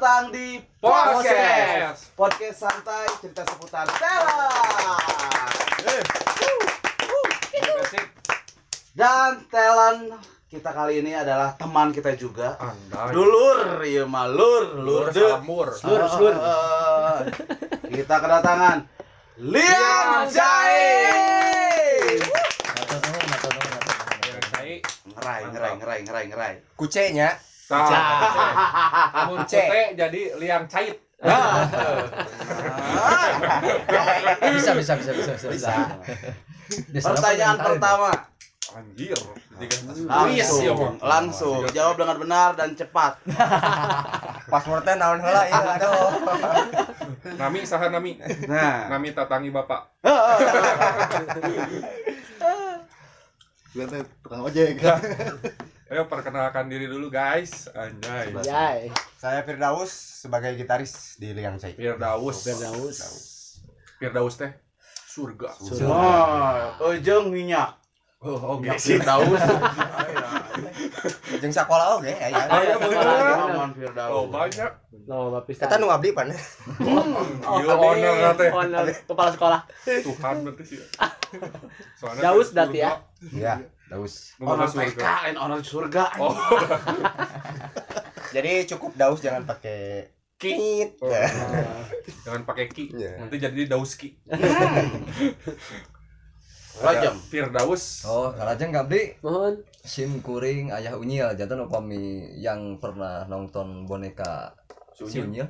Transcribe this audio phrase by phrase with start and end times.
[0.00, 2.16] datang di Podcast.
[2.16, 4.48] Podcast santai cerita seputar Stella.
[7.84, 8.08] Asik.
[8.96, 10.16] Dan talent
[10.48, 12.56] kita kali ini adalah teman kita juga.
[12.56, 13.12] Andai.
[13.12, 15.68] Dulur, iya mah lur, lur, salamur.
[15.84, 16.34] Lur, lur.
[18.00, 18.88] Kita kedatangan
[19.36, 20.80] Liam Jai.
[25.12, 26.54] Ngerai, ngerai, ngerai, ngerai, ngerai.
[26.72, 28.02] Kucenya Cek.
[29.30, 30.98] putih jadi liang cait.
[34.58, 35.74] bisa bisa bisa bisa bisa.
[36.90, 37.06] bisa.
[37.14, 38.10] Pertanyaan pertama.
[38.70, 39.18] Anjir.
[39.60, 40.46] Langsung, Iya,
[41.02, 41.66] langsung.
[41.74, 43.18] Jawab dengan benar dan cepat.
[44.50, 46.10] Passwordnya naon heula ya aduh.
[47.38, 48.18] Nami saha nami?
[48.50, 49.94] Nah, Nami tatangi bapak.
[53.70, 54.82] Gue teh tukang ojek.
[55.90, 57.70] Ayo perkenalkan diri dulu guys.
[57.70, 58.34] Anjay.
[58.42, 59.94] Jai, Saya Firdaus
[60.26, 61.78] sebagai gitaris di Liang Cai.
[61.78, 62.42] Firdaus.
[62.42, 62.98] Firdaus.
[64.02, 64.50] Firdaus teh
[65.10, 65.54] surga.
[65.86, 67.78] Oh, ujung minyak.
[68.26, 68.66] Oh, oke.
[68.66, 69.38] Minyak Firdaus.
[71.40, 72.42] Jeung sakola oge aya.
[72.48, 73.06] Ayo bener.
[73.36, 74.10] Aman Firdaus.
[74.10, 74.70] Oh, banyak.
[75.06, 76.30] No, Bapak Kita nu ngabdi pan.
[76.30, 78.50] Iya owner teh.
[78.50, 79.60] Owner kepala sekolah.
[79.84, 80.78] Tuhan berarti sih.
[81.98, 82.92] Soalnya Daus berarti ya?
[83.30, 83.54] Iya,
[83.90, 84.34] Daus.
[84.42, 85.10] Mana PK, surga.
[85.26, 86.04] lain orang surga.
[86.18, 86.34] Oh,
[88.34, 90.96] Jadi cukup Daus jangan pakai kit.
[91.04, 91.12] Oh.
[91.12, 91.28] Ya.
[92.24, 92.96] jangan pakai ki.
[92.96, 93.20] Iya.
[93.20, 94.16] Nanti jadi Dauski.
[96.80, 97.16] Lajeng.
[97.28, 98.08] Firdaus.
[98.08, 99.60] Oh, kalajeng ngabdi Mohon.
[99.80, 104.52] sim kuring ayah unyil jantan upami yang pernah nonton boneka
[104.92, 105.48] si unyil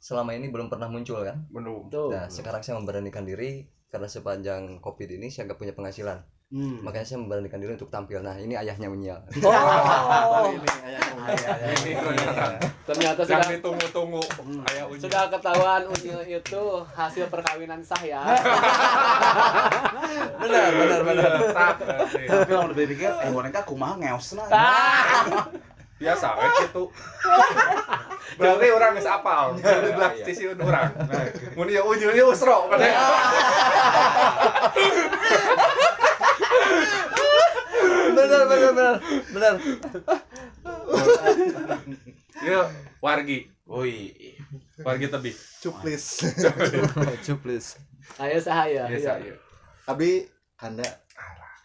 [0.00, 1.88] selama ini belum pernah muncul kan Belum.
[1.90, 6.80] Nah sekarang saya memberanikan diri karena sepanjang covid ini saya nggak punya penghasilan Hmm.
[6.80, 12.56] makanya saya memberanikan diri untuk tampil nah ini ayahnya unyil Oh, Ini ternyata.
[12.88, 14.22] ternyata sudah ditunggu-tunggu.
[14.40, 14.64] Hmm.
[14.64, 16.62] Ayah sudah ketahuan Unyil itu
[16.96, 18.24] hasil perkawinan sah ya.
[20.40, 21.30] benar benar benar.
[21.52, 24.48] Tapi kalau lebih pikir, eh boneka kumaha ngeosna.
[26.00, 26.88] Biasa we gitu.
[28.40, 29.58] Berarti orang geus apal.
[29.60, 30.94] Belas sisi urang.
[31.58, 32.72] Mun uji ieu usro.
[38.18, 38.94] Benar benar benar
[39.32, 39.54] benar
[42.38, 42.62] Ieu
[43.02, 43.50] wargi.
[43.66, 44.14] Woi.
[44.80, 45.34] Wargi tebih.
[45.58, 46.04] Cuplis.
[47.26, 47.66] cuplis
[48.16, 48.88] ayo sahaya.
[48.88, 49.36] Biasa ieu.
[49.84, 50.24] Abi
[50.56, 50.88] kanda.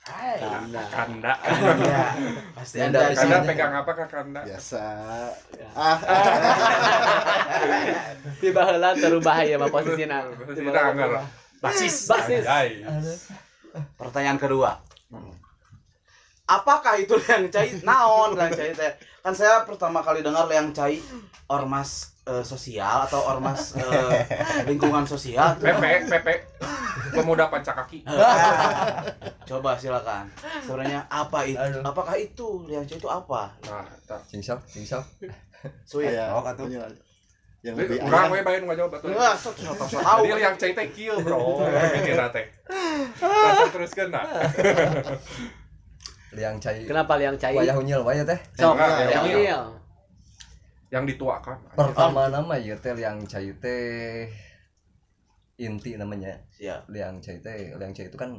[0.03, 0.83] Kanda.
[0.91, 1.33] Kanda.
[1.79, 2.03] Iya.
[2.51, 3.39] Pasti Kanda Biasanya.
[3.47, 4.41] pegang apa Kak Kanda?
[4.43, 4.83] Biasa.
[5.55, 5.69] Ya.
[5.79, 5.97] Ah,
[8.43, 10.27] Tiba heula teu bahaya mah posisina.
[10.35, 11.23] Posisi anggar.
[11.63, 11.95] Basis.
[12.11, 12.43] Basis.
[12.43, 12.83] Anjay.
[13.95, 14.83] Pertanyaan kedua.
[16.43, 17.71] Apakah itu yang cai?
[17.87, 18.91] Naon yang cai teh?
[19.23, 20.99] Kan saya pertama kali dengar yang cai
[21.47, 24.19] ormas eh, sosial atau ormas eh,
[24.67, 25.55] lingkungan sosial.
[25.55, 26.33] Pepe, Pepe.
[27.15, 28.03] Pemuda pancakaki.
[29.47, 30.27] Coba silakan.
[30.67, 31.79] Sebenarnya apa itu?
[31.79, 33.55] Apakah itu yang cai itu apa?
[33.63, 33.87] Nah,
[34.27, 35.03] cingsap cingsap
[35.87, 36.11] Sweet.
[36.11, 36.35] aya.
[36.35, 36.43] Oh,
[37.63, 38.43] Yang lebih Urang we ayah.
[38.43, 39.07] bae nu ngajawab atuh.
[39.07, 40.27] Enggak, sok tahu.
[40.27, 41.63] Jadi yang cai teh kieu, Bro.
[41.63, 42.51] Mikirna teh.
[43.71, 44.27] Teruskeun nah.
[46.33, 47.53] liang cai Kenapa liang cai?
[47.53, 49.61] wayah unyil wayah teh Sok, liang Unyil.
[50.89, 51.57] Yang dituakan.
[51.73, 54.29] pertama nama ya teh liang cai teh
[55.55, 56.81] inti namanya Ya.
[56.87, 58.33] liang cai teh liang cai itu kan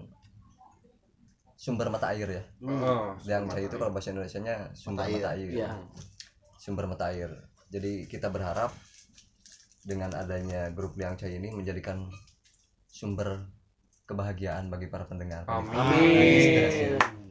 [1.54, 2.74] sumber mata air ya Hmm.
[2.74, 3.04] Heeh.
[3.24, 5.70] liang cai itu kalau bahasa Indonesia nya sumber Mata mata air, Iya.
[6.56, 7.30] sumber mata air
[7.68, 8.70] jadi kita berharap
[9.82, 12.06] dengan adanya grup liang cai ini menjadikan
[12.86, 13.46] sumber
[14.04, 15.72] kebahagiaan bagi para pendengar Amin.
[15.72, 17.23] Amin.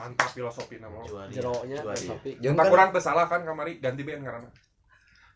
[0.00, 1.04] Mantap filosofi nama.
[1.04, 1.32] Juari.
[1.36, 2.40] Jeronya filosofi.
[2.40, 4.48] Tak kan kurang tersalah kan kamari ganti band karena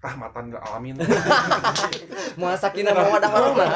[0.01, 0.97] rahmatan lil alamin.
[2.41, 3.69] mau sakinah mau wadah warahmah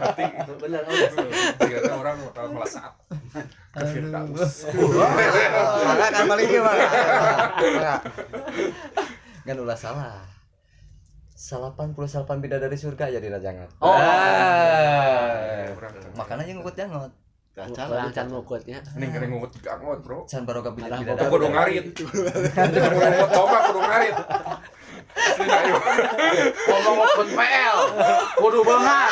[0.00, 0.24] Berarti
[0.56, 0.82] Bener.
[1.60, 2.92] Ternyata orang bakal melesat
[3.76, 4.68] ke Firdaus.
[4.68, 6.60] Kan mangga.
[7.60, 7.94] Mangga.
[9.48, 10.28] kan ulah salah
[11.32, 13.96] salapan puluh salapan bidadari surga ya dina jangan Oh.
[13.96, 15.72] Eh,
[16.12, 16.76] makanya yang ngukut
[17.58, 17.90] jangot Gacal.
[17.90, 18.78] Pulang can mukutnya.
[18.94, 20.30] Ning kering ngut gangot, Bro.
[20.30, 21.86] can baroga bidadari Alah, Aku bidadari kudu ngarit.
[21.98, 24.14] Kudu ngut tombak kudu ngarit.
[26.68, 27.78] Ngomong open PL.
[28.38, 29.10] Kudu beungar.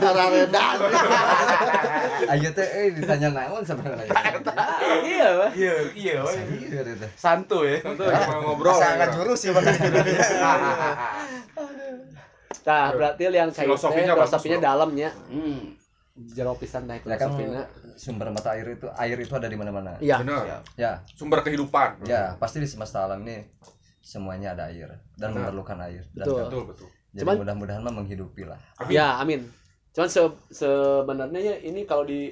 [0.00, 0.78] Araredan.
[2.30, 4.06] ayo teh eh ditanya naon sebenarnya
[5.02, 5.50] Iya, Pak.
[5.58, 6.14] Iya, iya.
[7.18, 7.82] Santuy ya.
[7.86, 8.10] Santuy,
[8.42, 8.74] ngobrol.
[8.78, 9.66] Sangat jurus ya Bang.
[12.60, 15.10] Nah, berarti liang cai teh Filosofinya filosofinya dalamnya.
[15.28, 15.76] Hmm.
[16.20, 17.32] jero pisan teh Ya kan
[17.96, 19.96] sumber mata air itu air itu ada di mana-mana.
[20.02, 20.20] Iya.
[20.20, 20.60] Benar.
[20.76, 22.04] Ya, Sumber kehidupan.
[22.04, 23.48] ya pasti di semesta alam ini
[24.00, 25.48] semuanya ada air dan Benar.
[25.48, 26.04] memerlukan air.
[26.12, 26.40] Dan Betul.
[26.44, 26.88] Betul, betul.
[27.10, 28.60] Jadi Cuman- mudah-mudahan mah menghidupi lah.
[28.86, 29.48] Ya, amin.
[29.90, 30.20] Cuman se
[30.50, 32.30] sebenarnya ya ini kalau di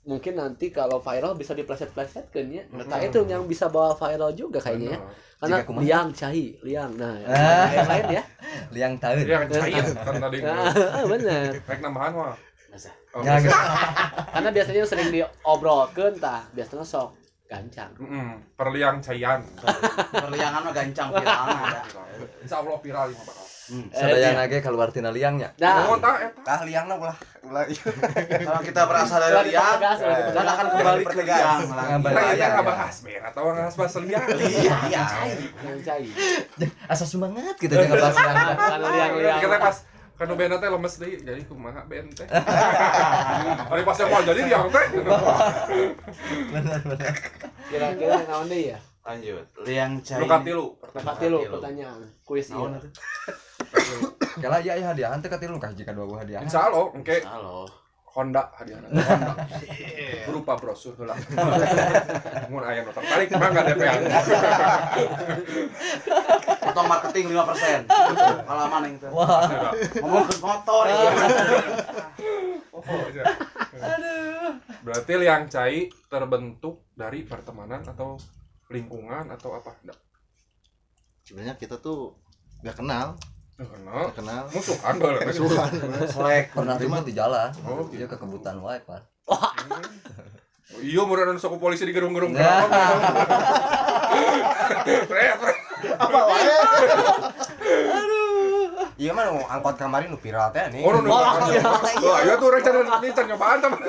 [0.00, 2.64] mungkin nanti kalau viral bisa dipleset-plesetkan ya.
[2.68, 3.08] Nah, Mm-mm.
[3.08, 5.00] itu yang bisa bawa viral juga kayaknya ya.
[5.40, 5.64] Benar.
[5.64, 6.92] Karena Jika liang cahi, liang.
[7.00, 7.64] Nah, Ah.
[7.76, 8.22] yang lain ya.
[8.70, 9.16] Liang tahun.
[9.24, 10.38] Iya, cair kan tadi.
[10.46, 11.50] Ah, bener.
[11.64, 12.36] Rek nambahan mah.
[13.10, 13.50] Oh, Ya, gitu.
[14.36, 17.18] Karena biasanya sering diobrolkeun tah, biasanya sok
[17.50, 17.90] gancang.
[17.98, 18.38] Mm-mm.
[18.54, 19.42] Perliang cayan.
[20.14, 21.82] Perliangan mah gancang viral ya.
[22.38, 23.46] Insya Allah viral ini bakal.
[23.70, 23.86] Hmm.
[23.94, 25.54] Sadaya nage keluar tina liangnya.
[25.62, 26.42] Nah, Oh, tah eta.
[26.42, 27.14] Tah liangna ulah
[27.46, 27.62] ulah
[28.50, 30.42] Kalau kita berasal dari liang, dan dipertegas.
[30.50, 31.60] akan kembali ke liang.
[31.70, 32.14] Kembali.
[32.18, 32.46] Iya, iya.
[32.50, 34.26] nggak bahas ber atau nggak bahas liang.
[34.26, 35.02] Iya, iya.
[35.62, 36.08] Yang cahi.
[36.92, 38.36] Asa semangat kita jangan bahas liang.
[38.58, 39.38] Karena liang-liang.
[39.38, 39.76] Kita pas
[40.20, 42.26] kan band teh lemes deui jadi kumaha band teh.
[43.70, 44.86] Ari pas yang mau jadi liang teh.
[47.70, 48.78] Kira-kira naon deui ya?
[49.00, 49.46] Lanjut.
[49.64, 50.18] Liang cai.
[50.20, 50.66] Lu katilu.
[50.92, 52.02] Pertanyaan.
[52.26, 52.82] Kuis Naon ieu.
[52.82, 52.90] itu?
[54.40, 56.40] Kala iya iya hadiah teh katilu kah jika dua buah hadiah.
[56.40, 57.16] Insya Allah, oke.
[57.26, 57.68] Halo.
[58.10, 59.38] Honda hadiah Honda
[60.26, 61.14] berupa brosur lah
[62.50, 63.82] mun aya nu tertarik mangga DP
[66.58, 67.86] Potong marketing 5%.
[67.86, 69.06] Pengalaman yang itu.
[69.14, 69.46] Wah,
[70.02, 71.10] Ngomong ke motor ya.
[74.80, 78.16] berarti liang cai terbentuk dari pertemanan atau
[78.72, 79.98] lingkungan atau apa enggak
[81.26, 82.16] sebenarnya kita tuh
[82.64, 83.14] nggak kenal
[83.60, 85.70] kenal kenal musuhan boleh musuhan
[86.06, 86.44] Selek.
[86.52, 87.52] pernah ribut di jalan.
[87.62, 89.02] Oh, Dia kekebutan wae, Pak.
[90.80, 92.64] iya mau ada suku polisi di gerung-gerung Nah.
[95.98, 96.54] apa wae
[99.00, 100.84] Iya mah angkot kamari nu viral teh nih.
[100.84, 101.08] Oh, nu nu.
[101.08, 101.40] Wah,
[102.20, 103.80] iya tuh rencana ini can nyobaan teman.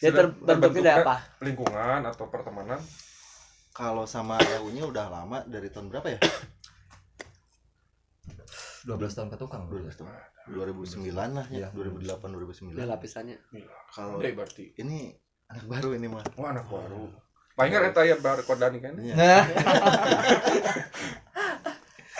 [0.00, 1.14] Dia terbentuknya apa?
[1.44, 2.80] Lingkungan atau pertemanan.
[3.80, 6.20] Kalau sama EU-nya udah lama dari tahun berapa ya
[8.80, 9.68] 12 tahun ke tukang.
[9.68, 10.08] 12 tahun
[10.50, 11.68] 2009 lah ya Iya.
[11.72, 12.28] 2008
[12.72, 13.36] Dia 2009 lapisannya.
[13.88, 14.64] kalau Gede berarti.
[14.76, 15.12] ini
[15.46, 17.08] anak baru ini mah Wah, anak baru.
[17.56, 18.94] Paling kan eta ya baru kodani kan.
[18.96, 19.14] Iya.
[19.16, 19.44] Nah,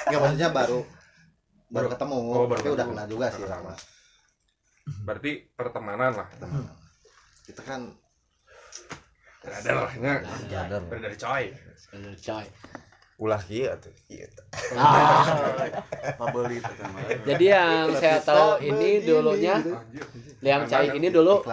[0.06, 0.80] nggak maksudnya baru
[1.70, 3.72] baru ketemu Oh, baru tapi udah kenal juga sih Sama.
[5.04, 6.28] Berarti pertemanan lah.
[6.36, 6.66] teman
[7.46, 7.80] kita kan
[9.40, 10.14] Ada lah nya.
[10.48, 11.44] Dari dari coy.
[11.90, 12.46] Bener, coy.
[13.20, 13.92] Ulah kieu atuh.
[14.08, 14.24] Kieu.
[14.76, 15.68] Ah,
[16.16, 17.04] Pabeli itu mah.
[17.28, 19.60] jadi yang saya tahu ini dulunya.
[20.40, 21.44] Liang Cai ini dulu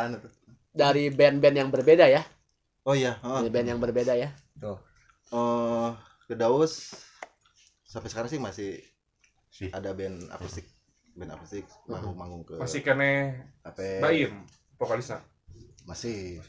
[0.72, 2.24] dari band-band yang berbeda ya.
[2.88, 4.32] oh iya oh, Dari band yang berbeda ya.
[5.36, 5.92] oh
[6.24, 6.96] ke Daus
[7.84, 8.80] sampai sekarang sih masih
[9.52, 9.68] Sih.
[9.76, 10.64] ada band akustik
[11.18, 13.36] band akustik manggung-manggung ke Masih kene
[13.66, 14.48] apa Baim
[14.80, 15.20] vokalisnya.
[15.84, 16.40] masih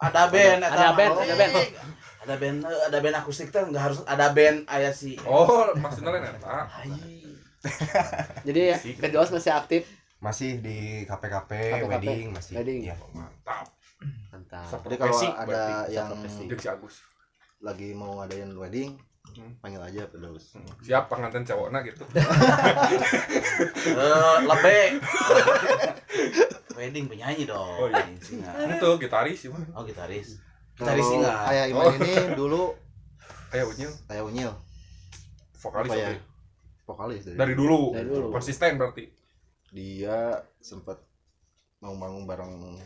[0.00, 1.52] Ada band, Ada band, ada band.
[2.24, 5.14] Ada band, eh, ada band akustik tuh nggak harus ada band aya si.
[5.22, 6.34] Oh, maksudnya lain.
[6.40, 6.90] Ai.
[8.48, 9.82] Jadi ya, band Dewas masih aktif.
[10.18, 12.52] Masih di KPKP, KPKP, wedding masih.
[12.56, 12.80] wedding.
[12.88, 12.96] Iya.
[13.12, 13.66] Mantap.
[14.32, 14.80] Mantap.
[14.82, 15.92] jadi kalau ada berarti.
[15.92, 16.08] yang
[16.72, 16.94] Agus.
[17.60, 18.92] lagi mau ngadain wedding
[19.24, 19.56] Hmm.
[19.58, 20.68] panggil aja ke Daus Hmm.
[20.84, 22.04] Siap pengantin cowokna gitu.
[23.84, 24.78] Eh, lebe.
[26.74, 27.76] Wedding penyanyi dong.
[27.78, 28.02] Oh, iya.
[28.18, 28.50] Singa.
[28.74, 29.62] Itu gitaris sih mah.
[29.72, 30.38] Oh, gitaris.
[30.74, 31.32] Gitaris singa.
[31.48, 31.92] ayah Iman Oh.
[31.94, 32.74] ini dulu
[33.48, 34.52] Kayak Unyil ayah Unyil
[35.54, 36.18] vokalis apa ya oke.
[36.84, 37.80] vokalis dari, Dari dulu.
[37.94, 38.26] Dari dulu.
[38.28, 39.04] Konsisten berarti.
[39.70, 40.18] dia
[40.58, 40.98] sempat
[41.78, 42.78] mau manggung bareng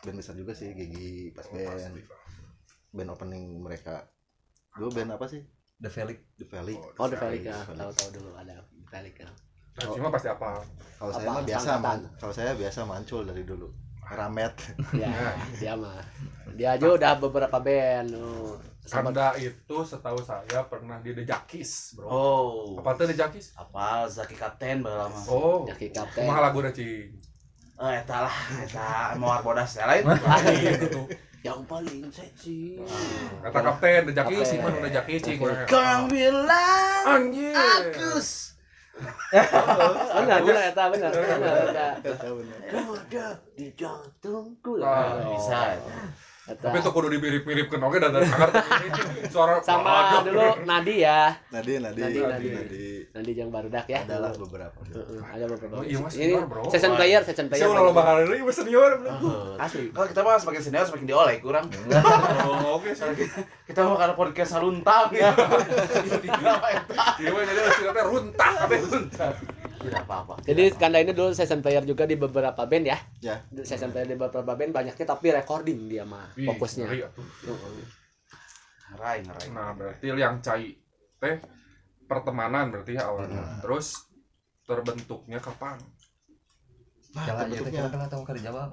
[0.00, 1.98] band besar juga sih Gigi pas band
[2.90, 4.06] band opening mereka
[4.72, 5.42] dulu band apa sih
[5.78, 6.18] The Felix.
[6.34, 7.54] The Valley Oh, The Velika.
[7.54, 7.78] The Valley.
[7.80, 8.54] Tahu-tahu dulu ada
[8.84, 9.22] Velika.
[9.24, 9.34] Nah,
[9.86, 10.58] cuma pasti apa?
[10.98, 11.34] kalau saya Apa?
[11.38, 11.70] mah biasa
[12.18, 13.70] kalau saya biasa mancul dari dulu
[14.08, 14.56] ramet
[14.96, 15.12] Ya,
[15.60, 16.00] dia mah.
[16.56, 18.16] Dia aja udah beberapa band.
[18.16, 18.56] Oh,
[18.88, 22.08] Anda itu setahu saya pernah di The Jakis, bro.
[22.08, 22.80] Oh.
[22.80, 23.52] Apa tuh The Jakis?
[23.52, 25.20] Apal Zaki Kapten bae lama.
[25.28, 26.24] Oh, Jaki Kapten.
[26.24, 27.12] kumaha lagu cing?
[27.78, 30.02] Eh, eta lah, eta mau bodas ya lain.
[31.46, 32.82] Yang paling seksi.
[33.44, 35.38] Kata kapten The Jakis sih mana The Jakis cing.
[35.38, 37.54] Kau yang bilang Anjir.
[37.54, 38.57] Agus.
[38.98, 41.10] Benar, benar eta, benar.
[41.14, 41.86] Benar eta.
[42.02, 44.82] Ada di jantungku.
[44.82, 45.78] Ah, bisa.
[46.48, 46.64] Eta.
[46.72, 48.50] Tapi tuh kudu dimirip-miripkeun oke dan sangat
[49.32, 51.28] suara Sama dulu Nadi ya.
[51.52, 52.48] Nadi Nadi Nadi, Nadi, Nadi.
[52.56, 52.86] Nadi.
[53.12, 54.00] Nadi yang barudak ya.
[54.08, 55.74] adalah beberapa Heeh, ada beberapa.
[55.76, 56.64] Oh, iya, Mas, Ini bro.
[56.72, 57.60] session player, session player.
[57.60, 58.96] Saya udah loba hari ini senior.
[59.60, 59.92] Asli.
[59.92, 61.68] Kalau kita mah semakin senior semakin dioleh kurang.
[62.48, 63.04] Oh, oke sih.
[63.68, 65.36] Kita mah karena podcast saluntang ya.
[67.20, 68.78] Iya, jadi senior teh runtah kabeh.
[69.78, 70.34] Tidak apa-apa.
[70.42, 72.98] Jadi Kanda ini dulu session player juga di beberapa band ya.
[73.22, 73.36] Ya.
[73.62, 76.86] Session player di beberapa band banyaknya tapi recording dia mah Wih, fokusnya.
[76.90, 77.00] ngeri.
[78.88, 79.46] Ngerai, ngerai.
[79.54, 80.74] Nah, berarti yang cai
[81.18, 81.36] teh
[82.08, 83.62] pertemanan berarti ya awalnya.
[83.62, 84.08] Terus
[84.66, 85.78] terbentuknya kapan?
[87.14, 88.70] Nah, ya teh terbentuknya kira tahu kada jawab.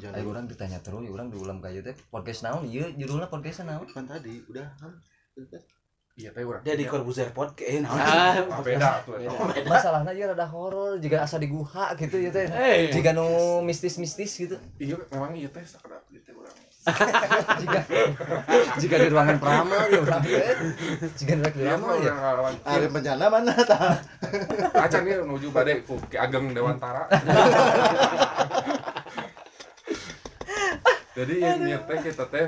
[0.00, 3.84] Ayo orang ditanya terus, orang diulang kayak teh podcast naon ieu judulnya podcast naon?
[3.90, 4.94] kan tadi udah kan
[6.20, 6.60] Iya teh urang.
[6.60, 7.96] Dia di Corbuzier podcast eh naon?
[7.96, 9.16] Ah, beda tuh.
[9.64, 12.44] Masalahnya ieu rada horor juga asa di guha gitu ya teh.
[12.44, 13.24] Eh, Jika nu
[13.64, 14.60] mistis-mistis gitu.
[14.76, 16.52] Iya, memang iya teh sakada gitu urang.
[17.60, 17.80] Jika
[18.76, 20.44] jika di ruangan prama ya urang teh.
[21.16, 22.12] Jika di Iya, ruangan mah ya.
[22.64, 23.96] hari bencana mana tah
[24.76, 27.08] Acan nih menuju bade ku Ki Ageng Dewantara.
[31.10, 32.46] Jadi ini teh kita teh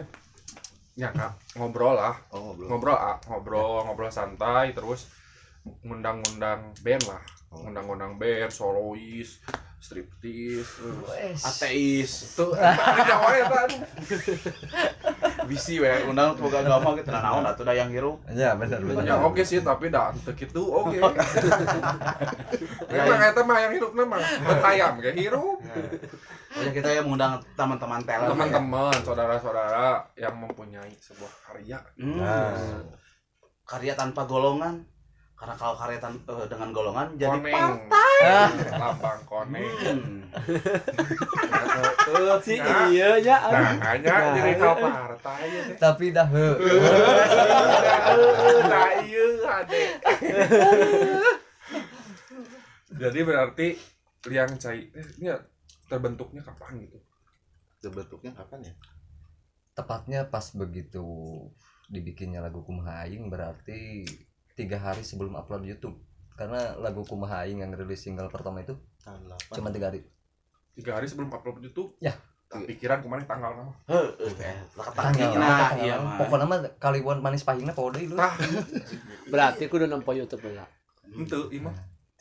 [1.03, 2.15] nyaka ngobrol lah.
[2.31, 5.11] Oh belum ngobrol ah, ngobrol ngobrol santai terus
[5.83, 7.23] ngundang-ngundang band lah.
[7.53, 7.67] Oh.
[7.67, 9.43] ngundang-ngundang band solois
[9.83, 10.79] striptis
[11.43, 12.13] Ateis.
[12.33, 13.71] tuh ada Jawa ya kan
[15.51, 18.23] Bisi we undang boga agama kita naon atuh da yang hirup.
[18.31, 19.03] Ya benar benar.
[19.03, 20.95] ya oke sih tapi dah teu kitu oke
[22.89, 25.59] memang eta mah yang hidup mah betayam kayak hirup
[26.53, 28.29] Pokoknya kita ya mengundang teman-teman talent.
[28.29, 32.21] teman-teman saudara-saudara yang mempunyai sebuah karya Hmm.
[32.21, 32.53] Nah.
[33.65, 34.85] Karya tanpa golongan.
[35.43, 37.75] Karena kalau karya tan- eh, dengan golongan jadi koneng.
[38.79, 39.67] lambang koneng.
[39.75, 40.23] Hmm.
[42.47, 43.37] si iya nya.
[43.51, 46.55] nah hanya jadi kau partai ya Tapi dah heuh.
[48.71, 49.83] nah iya ade
[52.95, 53.67] jadi berarti
[54.31, 55.35] liang cai eh, ini
[55.91, 57.03] terbentuknya kapan gitu?
[57.83, 58.75] Terbentuknya kapan ya?
[59.75, 61.03] Tepatnya pas begitu
[61.91, 64.07] dibikinnya lagu Kumaha Aing berarti
[64.55, 65.97] tiga hari sebelum upload YouTube.
[66.33, 70.01] Karena lagu Kumaha Aing yang rilis single pertama itu tahun 8 cuma tiga hari.
[70.73, 71.95] Tiga hari sebelum upload YouTube?
[72.01, 72.17] Ya.
[72.53, 73.73] tak pikiran kemarin tanggal nama.
[73.89, 76.21] Heuh, eh, lah Tanggal nah, apa, iya mah.
[76.21, 78.37] pokoknya mah kaliwan manis pahingna podo lu tah.
[79.33, 80.69] Berarti kudu nempo YouTube lah.
[81.17, 81.73] ente imah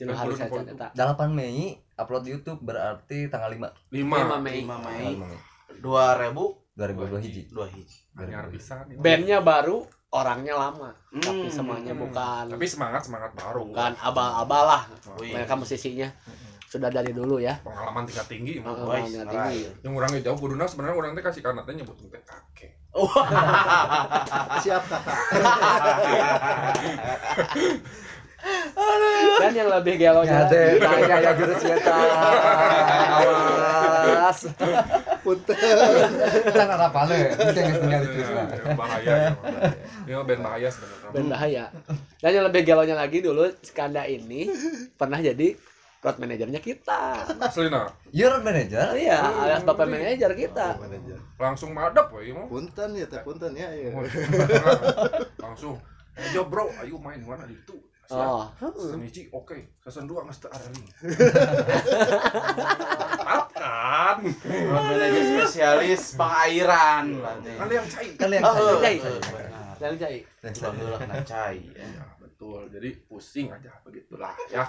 [0.02, 0.88] Tilu hari saja eta.
[0.96, 4.18] 8 Mei upload YouTube berarti tanggal 5 lima.
[4.18, 4.66] 5 Mei.
[4.66, 5.14] 5 Mei.
[5.14, 5.38] 5 Mei
[5.78, 7.44] 2000 2022 hiji.
[7.54, 7.98] 2 hiji.
[8.98, 11.52] Bandnya baru, orangnya lama, tapi Hmm.
[11.52, 14.84] semuanya bukan tapi semangat semangat baru bukan abal-abal lah.
[15.16, 15.32] Wih.
[15.32, 16.12] Mereka musisinya
[16.68, 17.60] sudah dari dulu ya.
[17.64, 19.04] pengalaman tingkat tinggi dengan salah.
[19.28, 19.68] tinggi.
[19.84, 22.72] yang orangnya jauh kuduna sebenarnya orang teh kasih karena teh nyebut teh kakek
[24.64, 25.16] siap kakak
[29.42, 31.18] Dan yang lebih gelonya Ya deh, tanya.
[31.22, 31.98] ya jurus ya ta.
[34.02, 34.40] Awas.
[35.22, 35.56] punten
[36.50, 38.46] Jangan apa le, penting geus ningali terus lah.
[38.50, 39.30] Ya, bahaya ya
[40.08, 41.10] ini mah band bahaya sebenarnya.
[41.14, 41.64] Band bahaya.
[42.18, 44.50] Dan yang lebih gelonya lagi dulu Skanda ini
[44.98, 45.54] pernah jadi
[46.02, 47.30] road manajernya kita.
[47.38, 47.94] asli nah.
[48.10, 48.98] Iya road manager.
[48.98, 50.82] Iya, alias bapak manajer kita.
[50.82, 51.18] manajer.
[51.38, 53.54] Langsung madep we mah punten ya teh punten.
[53.54, 53.94] Ya ya.
[55.46, 55.78] Langsung.
[56.18, 57.78] Ayo bro ayo main mana di itu
[58.12, 58.44] Oh,
[58.76, 60.88] Senichi oke season dua nggak ada link
[63.52, 67.52] kan Road manager spesialis pengairan berarti.
[67.56, 68.80] kan yang cai Kan yang Oh.
[68.82, 68.96] Cai.
[70.44, 71.58] Coba dulu kena cai.
[71.72, 71.86] ya.
[71.88, 74.66] ya betul jadi pusing aja begitulah ya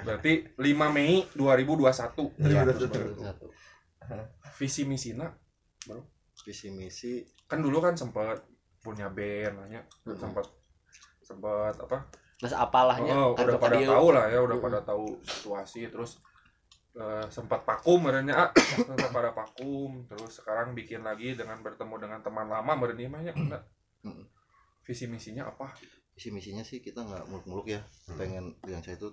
[0.00, 1.88] berarti 5 Mei 2021
[2.42, 2.62] Iya,
[3.22, 3.46] Satu.
[4.56, 5.28] visi misina
[6.38, 7.12] visi misi
[7.44, 8.40] kan dulu kan sempat
[8.78, 10.16] punya band nanya Hmm.
[10.16, 10.48] sempat
[11.28, 11.98] sempat apa
[12.38, 13.90] Mas apalahnya oh, udah pada dia.
[13.90, 14.64] tahu lah ya udah Mm.
[14.64, 16.22] pada tahu situasi terus
[16.94, 22.18] eh, sempat vakum merenya ah sempat pada vakum terus sekarang bikin lagi dengan bertemu dengan
[22.20, 23.62] teman lama merenya banyak enggak
[24.00, 24.24] Mm.
[24.80, 25.74] visi misinya apa
[26.14, 27.82] visi misinya sih kita nggak muluk-muluk ya
[28.14, 29.10] pengen liang saya itu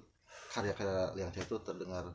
[0.50, 2.06] karya-karya liang saya itu terdengar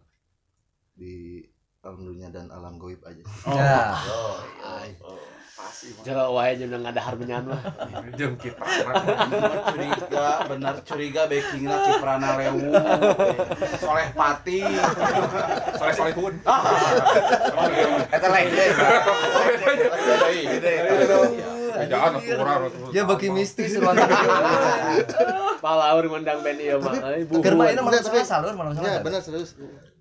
[0.92, 1.42] di
[1.80, 3.56] alam dunia dan alam goib aja Oh.
[3.56, 3.90] Ya.
[4.06, 4.92] Oh, Ay.
[5.00, 5.16] oh.
[5.60, 7.60] Pasti Jero wae jeung nggak ada harbenyan mah.
[8.16, 8.64] jeung kita
[9.30, 12.68] Bener curiga, bener curiga backingnya Kiprana Lewu,
[13.80, 14.60] Soleh Pati.
[15.76, 16.34] soleh solehun.
[18.08, 18.68] Eta lain deh.
[21.90, 22.90] jangan orang atuh.
[22.92, 24.08] Ya bagi mistis ruangan
[25.60, 26.94] Palaur ngundang band ieu mah.
[27.28, 29.02] Keur mainnya malam salah salur malam ya salah.
[29.04, 29.56] benar serius.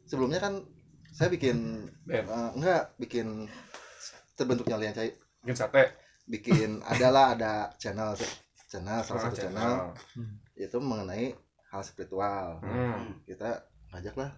[0.07, 0.65] Sebelumnya kan
[1.13, 2.23] saya bikin eh,
[2.55, 3.47] enggak bikin
[4.39, 5.11] terbentuknya liang saya
[5.49, 5.83] bikin sate.
[6.29, 8.13] Bikin adalah ada channel
[8.69, 9.73] channel salah Ah, satu channel.
[10.53, 11.33] itu mengenai
[11.73, 12.61] hal spiritual.
[12.61, 13.17] Hmm.
[13.25, 14.29] kita ngajak lah.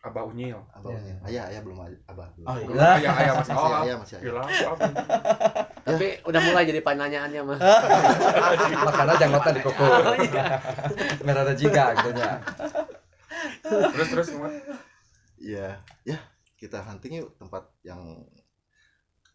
[0.00, 0.56] Abah unyil.
[0.72, 1.14] Abah Iya.
[1.28, 1.76] ayah ayah belum
[2.08, 2.28] abah.
[2.38, 2.46] Belum.
[2.48, 3.04] Oh iya.
[3.04, 4.24] ayah ayah masih masih oh ayah masih ayah.
[4.24, 4.42] Gila
[5.88, 7.58] Tapi udah mulai jadi pertanyaannya mah.
[8.88, 9.84] makanya janggotan di koko.
[11.28, 12.40] Merah ada jika gitu nya
[13.68, 14.56] terus terus gimana
[15.38, 16.18] Iya, ya
[16.56, 18.00] kita hunting yuk tempat yang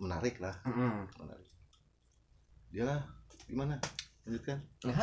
[0.03, 1.07] menarik lah, Mm-mm.
[1.17, 1.47] menarik.
[2.69, 2.99] Dia lah,
[3.45, 3.75] gimana?
[4.23, 4.55] Lanjutkan.
[4.87, 4.95] Nah,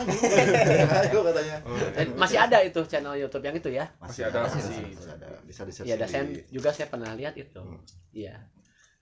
[1.04, 1.56] Ayo katanya.
[1.64, 3.84] Oh, Eh, Masih ada itu channel YouTube yang itu ya?
[4.00, 4.80] Masih ada, masih, masih.
[4.96, 5.26] masih ada.
[5.44, 7.60] Bisa di Iya, ada saya juga saya pernah lihat itu.
[7.60, 7.80] Hmm.
[8.12, 8.48] Iya.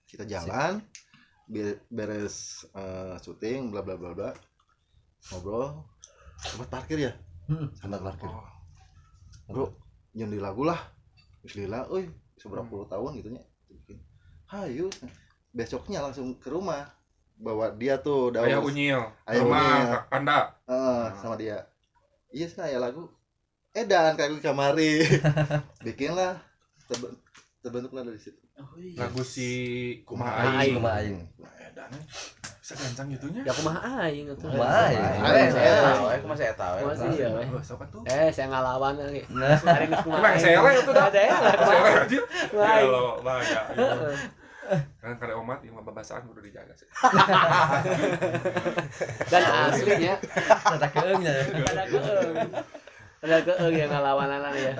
[0.03, 0.83] Kita jalan,
[1.47, 4.31] be- beres eh, syuting, bla bla bla bla,
[5.31, 5.87] ngobrol,
[6.39, 7.13] tempat parkir ya,
[7.47, 8.27] Hmm, parkir.
[8.27, 8.43] Oh.
[9.49, 9.65] Bro,
[10.13, 10.77] nyendi lagu lah,
[11.41, 12.71] Bismillah, oi, seberapa Hmm.
[12.75, 13.41] puluh tahun gitu nya.
[13.71, 13.97] Bikin.
[14.51, 14.91] Hayu,
[15.51, 16.85] besoknya langsung ke rumah,
[17.35, 18.45] bawa dia tuh daun.
[18.45, 19.99] ayah unyil Ayah rumah Unyil.
[20.11, 21.57] Anda Heeh, sama dia.
[22.29, 23.09] Iya sih ya lagu.
[23.71, 25.01] Edan kayak di kamari.
[25.85, 26.37] Bikinlah
[26.85, 27.17] terbe-
[27.59, 28.37] terbentuklah dari situ.
[28.93, 29.47] lagu si
[30.03, 30.75] Kumaha Kumaha Aing Aing.
[30.75, 31.17] Kumaha Aing.
[31.65, 32.03] Edan eh.
[32.59, 34.45] bisa gancang gitunya Ya kumaha aing atuh.
[34.45, 35.01] Kumaha Aing.
[35.23, 36.73] Aing saya tahu, eh, aku masih tahu.
[36.75, 36.83] eh.
[36.83, 37.47] Masih ya, weh.
[37.49, 39.21] Oh, siapa tuh Eh, saya ngalawan lagi.
[39.31, 40.35] Nah, Hari ini kumaha.
[40.35, 41.07] Saya lah itu dah.
[41.07, 41.53] Saya lah.
[41.55, 42.19] saya aja
[44.69, 46.87] Bahaya kan kada omat yang babasaan udah dijaga sih
[49.27, 50.13] Dan aslinya
[50.63, 51.43] ada keengnya ya.
[51.65, 52.35] ada keeng.
[53.19, 54.73] Ada keeng yang ngalawan anak ya.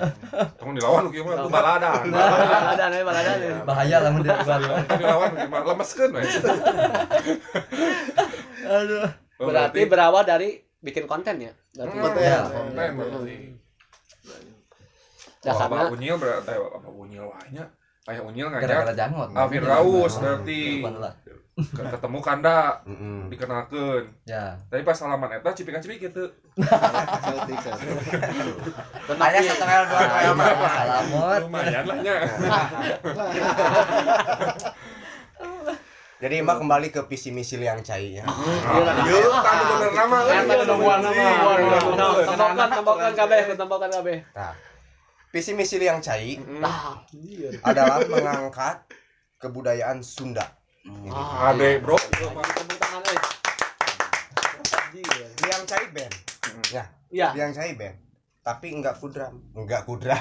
[0.56, 3.56] tolong dilawan gimana tuh baladan Baladan ya, baladan ya.
[3.62, 6.22] Bahaya lah mun dia Dilawan, dilawan gimana lemeskeun we
[8.62, 9.06] Aduh.
[9.40, 11.52] Oh, Berarti berawal dari bikin konten ya.
[11.72, 12.22] Berarti Hmm, Konten.
[12.22, 13.36] ya, konten berarti.
[15.40, 17.64] Ya, karena Unyil berarti Abah Unyil wahnya.
[18.08, 19.28] Ayah Unyil Gara-gara ngajak jangot.
[19.36, 20.80] Alvin Raus berarti
[21.60, 23.28] ketemu kanda Mm-mm.
[23.28, 24.08] dikenalkeun.
[24.24, 24.56] Ya.
[24.72, 26.24] Tapi pas salaman eta cipika-cipik gitu.
[29.04, 30.48] Tanya setengah dua kayak mah.
[30.72, 31.40] Salamot.
[31.44, 32.16] Lumayan lah nya.
[36.20, 38.24] Jadi mah kembali ke visi misi yang cai ya.
[38.24, 40.16] Yuk, tadi bener nama.
[40.24, 41.24] Tadi nungguan nama.
[41.60, 41.78] Iya,
[42.24, 44.16] Tembakan, tembakan kabeh, tembakan kabeh.
[45.30, 46.58] Visi misi yang cai Mm.
[46.58, 47.54] Nah, iya.
[47.62, 48.82] adalah mengangkat
[49.38, 50.42] kebudayaan Sunda.
[51.06, 51.94] Ah, Ade, bro.
[51.94, 52.42] Tepuk
[52.82, 53.18] tangan euy.
[54.90, 55.26] Iya.
[55.46, 56.14] Liang cai band.
[56.74, 57.28] Ya, Iya.
[57.38, 57.94] liang cai band.
[58.40, 60.18] Tapi enggak kudram, enggak kudram.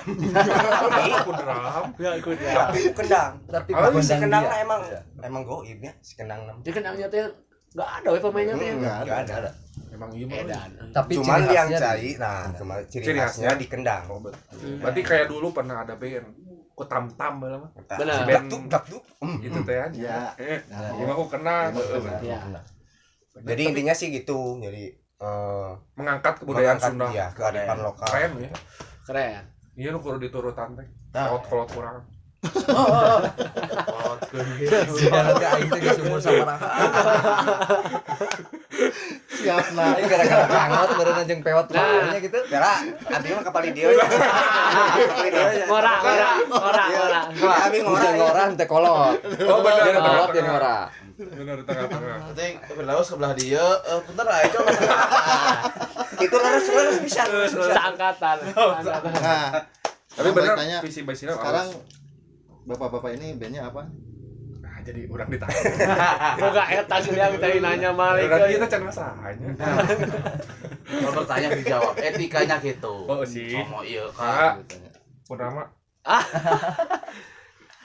[1.24, 1.88] Aku drum.
[1.98, 2.68] Ya ikut ya.
[2.68, 3.34] Tapi kendang.
[3.48, 5.02] Tapi Kalau si kendang emang Iya.
[5.26, 6.62] emang goib ya, si kendang nam.
[6.62, 7.26] Jadi kenangnya teh
[7.70, 8.54] enggak ada we pemainnya.
[8.54, 9.34] Enggak Enggak ada.
[9.40, 9.52] ada.
[9.90, 10.38] Emang iya mah.
[10.40, 10.70] Edan.
[10.90, 13.52] Tapi Cuman ciri cai, di- nah, cuma ciri, Ciri khasnya khasnya.
[13.56, 14.04] di kendang.
[14.08, 14.40] Oh, betul.
[14.78, 16.28] Berarti kayak dulu pernah ada band
[16.72, 17.70] ku tam-tam bae mah.
[17.92, 18.24] Benar.
[18.24, 19.02] Band tuh, dak tuh.
[19.40, 19.98] Gitu teh aja.
[19.98, 20.20] Ya.
[20.38, 21.76] Eh, Nah, gua aku kenal.
[22.22, 22.40] Iya.
[23.36, 24.58] Jadi intinya sih gitu.
[24.58, 24.84] Jadi
[25.20, 27.08] eh mengangkat kebudayaan mengangkat Sunda.
[27.12, 28.08] dia kearifan lokal.
[28.08, 28.52] Keren ya.
[29.04, 29.44] Keren.
[29.76, 30.88] Iya lu kudu diturutan teh.
[31.12, 31.36] Nah.
[31.40, 32.08] Kalau kurang.
[36.00, 36.70] Umur sabaraha.
[39.28, 40.00] Siap nah.
[40.00, 42.16] Aing gara-gara jangot beureun jeung pewot Nah.
[42.16, 42.40] gitu.
[43.12, 43.92] Abdi mah kepali dia.
[43.92, 45.66] Kepali dia.
[45.68, 46.32] Ngora, ngora,
[47.36, 49.20] ngora, ngorang teh kolot.
[49.44, 50.00] Oh benar.
[50.00, 50.78] Kolot ngora.
[51.20, 52.32] Benar tengah-tengah.
[52.32, 54.72] Penting berlaus dia, eh bentar aja coba.
[56.16, 57.28] Itu laras laras bisa.
[57.28, 58.38] Seangkatan.
[58.56, 59.12] Seangkatan.
[59.20, 59.52] Nah,
[60.10, 61.68] Tapi benar visi basina sekarang
[62.66, 63.88] bapak-bapak ini bandnya apa?
[64.60, 65.62] nah, jadi orang ditanya.
[66.42, 68.28] Boga eta sih yang tadi nanya malik.
[68.28, 69.48] Berarti kita can masahanya.
[70.90, 72.96] Kalau bertanya dijawab, etikanya gitu.
[73.08, 73.56] Oh sih.
[73.56, 74.54] Ngomong iya Kak, kan.
[74.68, 75.00] gitu.
[75.30, 75.68] udah mah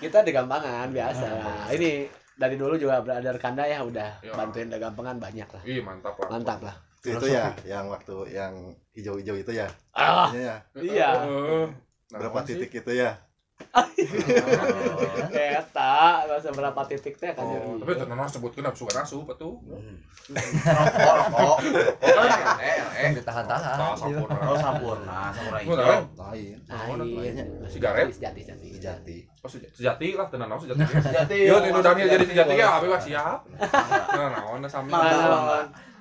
[0.03, 1.27] Kita di gampangan biasa.
[1.41, 4.35] Nah, ini dari dulu juga brother Kanda ya udah Ya.
[4.35, 5.63] bantuin gampangan banyak lah.
[5.63, 6.29] Ih, mantap lah.
[6.35, 6.77] Mantap lah.
[7.05, 8.53] Itu ya, yang waktu yang
[8.97, 9.69] hijau-hijau itu ya.
[9.93, 10.57] Ah, Iya ya.
[10.75, 11.09] Iya.
[11.29, 11.67] Eh,
[12.11, 12.57] nah, Berapa sih?
[12.57, 13.21] titik itu ya?
[15.35, 15.95] eta
[16.27, 17.43] bahasa berapa titik teh kan.
[17.43, 19.63] Oh, tapi tenang sebutkeun nafsu nafsu betul.
[20.31, 21.57] Rokok, rokok.
[22.03, 22.27] Oh,
[22.59, 23.11] eh, eh.
[23.15, 23.77] Ditahan-tahan.
[23.77, 23.99] Tah Iya.
[23.99, 24.39] sampurna.
[24.43, 26.01] Oh, sampurna, samurai hijau.
[26.19, 26.57] Lain.
[26.67, 27.35] Lain.
[27.71, 28.07] Sigaret?
[28.11, 28.69] Sejati, sejati.
[28.79, 29.17] Jati.
[29.43, 30.83] Oh, seja- sejati lah, tenang naon sejati.
[30.87, 31.39] Sejati.
[31.47, 33.39] Yo, tinu Daniel jadi sejati ya, abi siap.
[34.15, 34.91] Nah, naon na sami.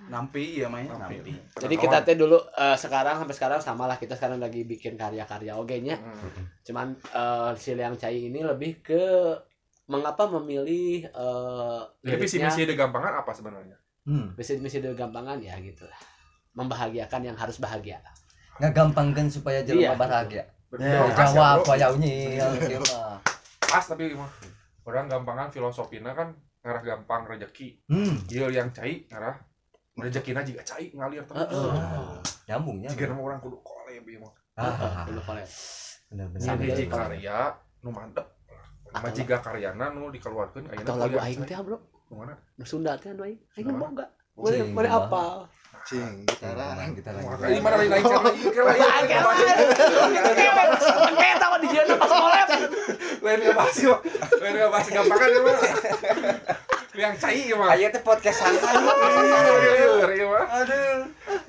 [0.03, 1.19] Nampi iya main Nampi.
[1.19, 1.33] nampi.
[1.55, 5.53] Jadi kita teh dulu eh, sekarang sampai sekarang sama lah kita sekarang lagi bikin karya-karya
[5.53, 5.95] oge nya.
[5.95, 6.43] Hmm.
[6.61, 9.03] Cuman eh, si Liang Cai ini lebih ke
[9.85, 13.77] mengapa memilih eh Jadi visi liriknya- misi de gampangan apa sebenarnya?
[14.03, 14.35] Hmm.
[14.35, 15.95] misi-misi dengan gampangan ya gitu lah.
[16.53, 18.03] Membahagiakan yang harus bahagia.
[18.59, 19.67] Ngagampangkeun supaya Iya.
[19.89, 20.43] jelema bahagia.
[20.67, 21.87] Betul, Ya, pas ya.
[23.63, 24.27] Pas tapi mah.
[24.83, 27.79] Orang gampangan filosofina kan ngarah gampang rezeki.
[27.87, 28.19] Hmm.
[28.27, 29.39] Ieu yang cai ngarah
[29.97, 31.45] rezekina juga cai ngalir terus.
[31.45, 32.17] Heeh.
[32.49, 32.89] Nyambungnya.
[32.89, 34.33] Jika nama orang kudu kolem mah.
[34.57, 35.47] Ah, Dulu kolek.
[36.13, 36.41] bener-bener.
[36.45, 37.17] Sambil Hiji kolem.
[37.17, 37.37] karya
[37.85, 38.25] nu mantep.
[38.93, 41.77] Mah jiga karyana nu dikeluarkeun ayeuna Atau lagu aing teh, Bro.
[41.81, 42.33] Ke mana?
[42.57, 43.41] Nu Sunda teh anu aing.
[43.57, 43.81] Aing Naon?
[43.81, 44.05] boga.
[44.33, 44.97] Mana mana kumaha?
[45.09, 45.23] apa?
[45.83, 49.57] Cing gitaran kita Wah, lagi Ini mana lain lain cara ini kan lain.
[51.19, 52.47] Kayak tahu di jeuna pas kolep.
[53.23, 53.99] Lain nggak bahas mah.
[54.39, 55.57] Lain nggak bahas gampangan ya mah.
[57.03, 57.67] Yang cai ya mah.
[57.73, 58.73] Aya teh podcast santai.
[60.13, 60.39] Iya.
[60.61, 60.97] Aduh.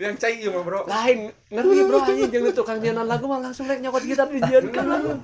[0.00, 0.80] Yang cai ya mah bro.
[0.88, 1.18] Lain
[1.52, 5.20] ngerti bro anjing jeung tukang nyanyian lagu mah langsung rek nyokot gitar di jeun kan.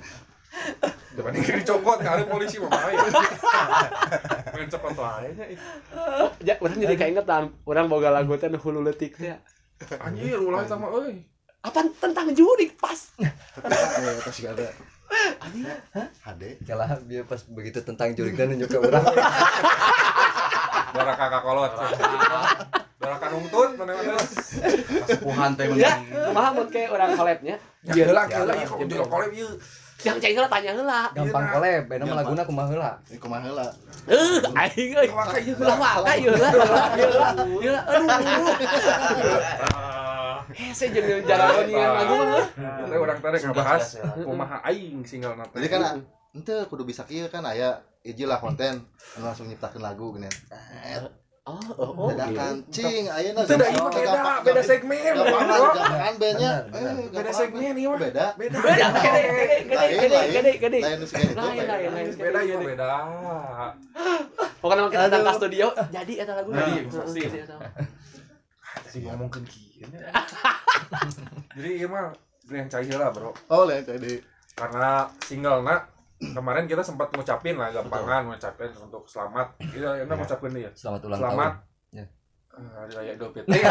[1.20, 2.96] Depan ini dicokot kali polisi mah main.
[4.56, 5.30] Main cokot wae.
[6.40, 9.36] Ya, urang jadi kaingetan, urang boga lagu teh hulu leutik teh.
[10.00, 11.20] Anjir ulah sama euy.
[11.60, 13.12] Apa tentang jurik pas.
[13.60, 14.68] terus gak ada
[16.24, 19.04] HD kalah dia pas begitu tentang jurik dan nunjuk ke orang
[20.90, 21.72] Dara kakak kolot.
[22.96, 24.16] Dara kanungtut mana mana.
[25.04, 27.60] Sepuhan teh Ya, kumaha mun ke urang kolebnya?
[27.84, 29.48] Ya heula heula ieu kok di kolep ieu.
[30.00, 31.00] Yang cai heula tanya heula.
[31.12, 33.66] gampang koleb beda mah laguna kumaha heula kumaha heula
[34.08, 35.08] Eh, aing euy.
[35.12, 35.76] Waka ieu lah.
[36.16, 36.84] Heula.
[36.96, 37.80] Heula.
[37.84, 38.56] Aduh.
[40.50, 42.46] Hese jeung jalan nyian lagu mah.
[42.88, 43.84] Teh urang teh ngabahas
[44.24, 45.44] kumaha aing single na.
[45.52, 45.80] jadi kan
[46.30, 48.86] ente kudu bisa kieu kan aya hiji lah konten
[49.18, 50.30] anu langsung nyiptakeun lagu gini
[51.50, 52.08] Oh, oh, oh.
[52.14, 55.02] dadakan cing ayeuna Itu da ieu mah beda, beda segmen.
[55.02, 55.70] gampang bro.
[55.74, 57.98] gampang bandnya eh Beda segmen ieu mah.
[57.98, 58.58] beda Beda.
[58.62, 60.98] Beda, gede, gede, gede, gede, gede, lain
[61.34, 62.08] Lain, lain, lain.
[62.14, 62.88] Beda mah beda.
[64.60, 66.52] Pokoknya kita datang ke studio, jadi eta lagu.
[66.52, 67.20] Jadi, pasti.
[67.24, 67.56] jadi eta.
[68.86, 70.00] Si ngomongkeun kieu nya.
[71.56, 72.12] Jadi ieu mah
[72.50, 73.30] yang cai heula, Bro.
[73.48, 74.18] oh lain tadi
[74.58, 75.80] Karena single na
[76.20, 79.56] kemarin kita sempat ngucapin lah gampangan ngucapin untuk selamat.
[79.58, 80.70] Kita enak ngucapin dia.
[80.72, 81.52] selamat ulang Selamat.
[81.56, 82.04] tahun Ya.
[82.50, 83.58] Eh, Hari Raya Idul Fitri.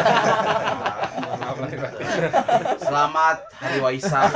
[1.20, 1.46] Ya.
[2.80, 4.32] Selamat Hari Waisak.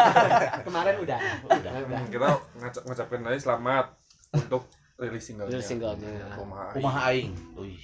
[0.62, 1.99] Kemarin udah, udah, udah.
[2.06, 3.86] Kita ngaca- ngucapin aja selamat
[4.32, 5.49] untuk rilis singlenya.
[5.49, 6.38] Rilis singlenya.
[6.38, 6.69] Kumaha.
[6.71, 7.34] Kumaha aing.
[7.58, 7.80] Wih.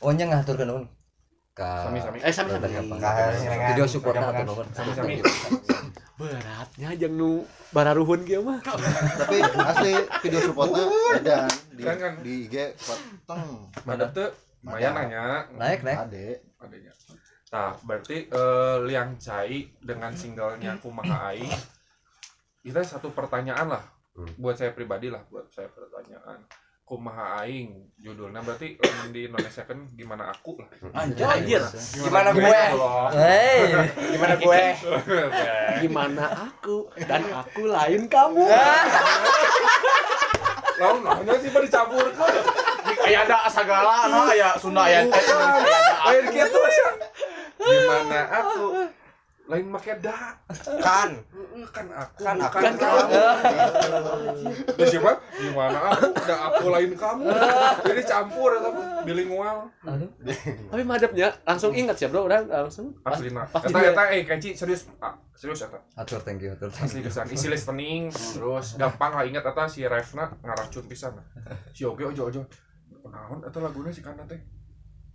[0.00, 0.88] oh nya ngaturkeun
[1.60, 2.18] ka Sami-sami.
[2.24, 2.64] Eh, sama sama.
[2.64, 3.36] gampang Ka-
[3.68, 5.20] video support atur nuhun Sami-sami.
[6.16, 7.30] Beratnya jeung nu
[7.72, 8.60] bararuhun kieu mah.
[8.64, 9.92] tapi asli
[10.24, 10.84] video supportnya
[11.16, 11.38] ada
[11.72, 11.84] di
[12.24, 13.68] di IG potong.
[13.84, 14.30] Madep tuh.
[14.60, 15.98] Lumayan nanya naik naik.
[16.08, 16.26] Ade
[16.60, 16.92] adanya.
[17.50, 21.50] Nah, berarti eh, Liang Cai dengan singlenya Kumaha Aing
[22.60, 23.84] kita satu pertanyaan lah.
[24.36, 26.44] Buat saya pribadi lah buat saya pertanyaan
[26.90, 27.70] Kumaha Aing
[28.02, 30.66] judulnya berarti lamun di Indonesia kan gimana aku lah
[30.98, 31.22] Anjir.
[31.22, 31.62] Anjir.
[32.02, 32.60] Gimana gue?
[32.74, 33.06] loh.
[33.14, 33.70] hei
[34.10, 34.62] Gimana gue?
[35.86, 38.42] Gimana aku dan aku lain kamu.
[40.82, 42.34] Lalu nanya sih pada dicampur kan
[43.06, 45.06] Aya ada sagala no aya Sunda teh.
[46.10, 46.88] Lain gitu ya
[47.54, 48.66] Gimana aku
[49.50, 50.38] lain make da
[50.78, 51.10] Kan.
[51.74, 52.56] Kan aku Kan aku.
[52.56, 53.10] Kan kamu.
[54.78, 55.12] Terus siapa?
[55.34, 56.06] Gimana aku?
[56.14, 57.26] Udah aku lain kamu.
[57.82, 59.66] Jadi campur ya tapi bilingual.
[60.70, 62.94] Tapi madepnya langsung ingat sih bro, orang langsung.
[63.02, 63.26] Pas Eta
[63.74, 64.86] di- eta eh keci serius.
[64.98, 65.78] Ah, serius eta.
[65.94, 70.30] atur thank you atur Asli kesan isi listening terus gampang lah ingat eta si Refna
[70.40, 71.18] ngaracun pisan.
[71.74, 72.42] Si Oge ojo ojo.
[73.02, 74.38] Naon eta laguna si kana teh.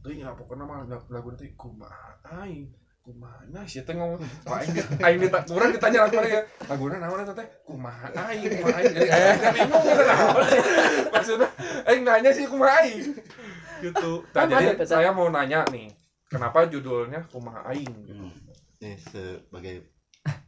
[0.01, 2.67] Teuing apa pokona mah laguna teh kumaha aing.
[3.05, 4.17] Kumaha nah si teh ngomong
[4.49, 6.41] Wah, aing aing dita urang ditanya lagu ya.
[6.65, 7.45] Laguna naon eta teh?
[7.61, 8.93] Kumaha aing, kumaha aing.
[8.97, 10.03] Jadi aing teh bingung gitu.
[11.13, 11.49] Maksudnya
[11.85, 13.13] aing nanya sih kumaha aing.
[13.77, 14.11] Gitu.
[14.33, 15.85] Nah, jadi saya mau nanya nih.
[16.25, 17.85] Kenapa judulnya Kumaha Aing?
[18.81, 19.85] ini sebagai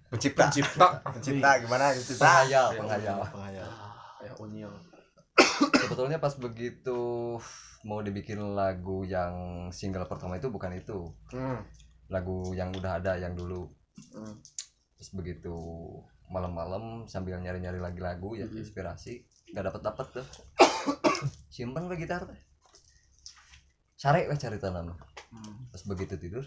[0.09, 0.49] Pencipta.
[0.49, 0.87] Pencipta.
[1.05, 2.25] Pencipta gimana pencipta?
[2.43, 3.69] penghayal penghayal penghayal
[4.17, 4.71] Kayak unyil.
[5.77, 7.37] sebetulnya pas begitu
[7.85, 9.31] mau dibikin lagu yang
[9.69, 11.61] single pertama itu bukan itu Hmm.
[12.07, 13.71] Lagu yang udah ada yang dulu.
[14.13, 14.37] Hmm.
[14.97, 15.53] terus begitu
[16.29, 20.27] malam-malam sambil nyari-nyari lagi lagu ya inspirasi nggak dapat dapat tuh.
[21.53, 22.39] Simpen ke gitar teh.
[23.97, 24.93] Cari lah cari tanam
[25.73, 26.45] pas begitu tidur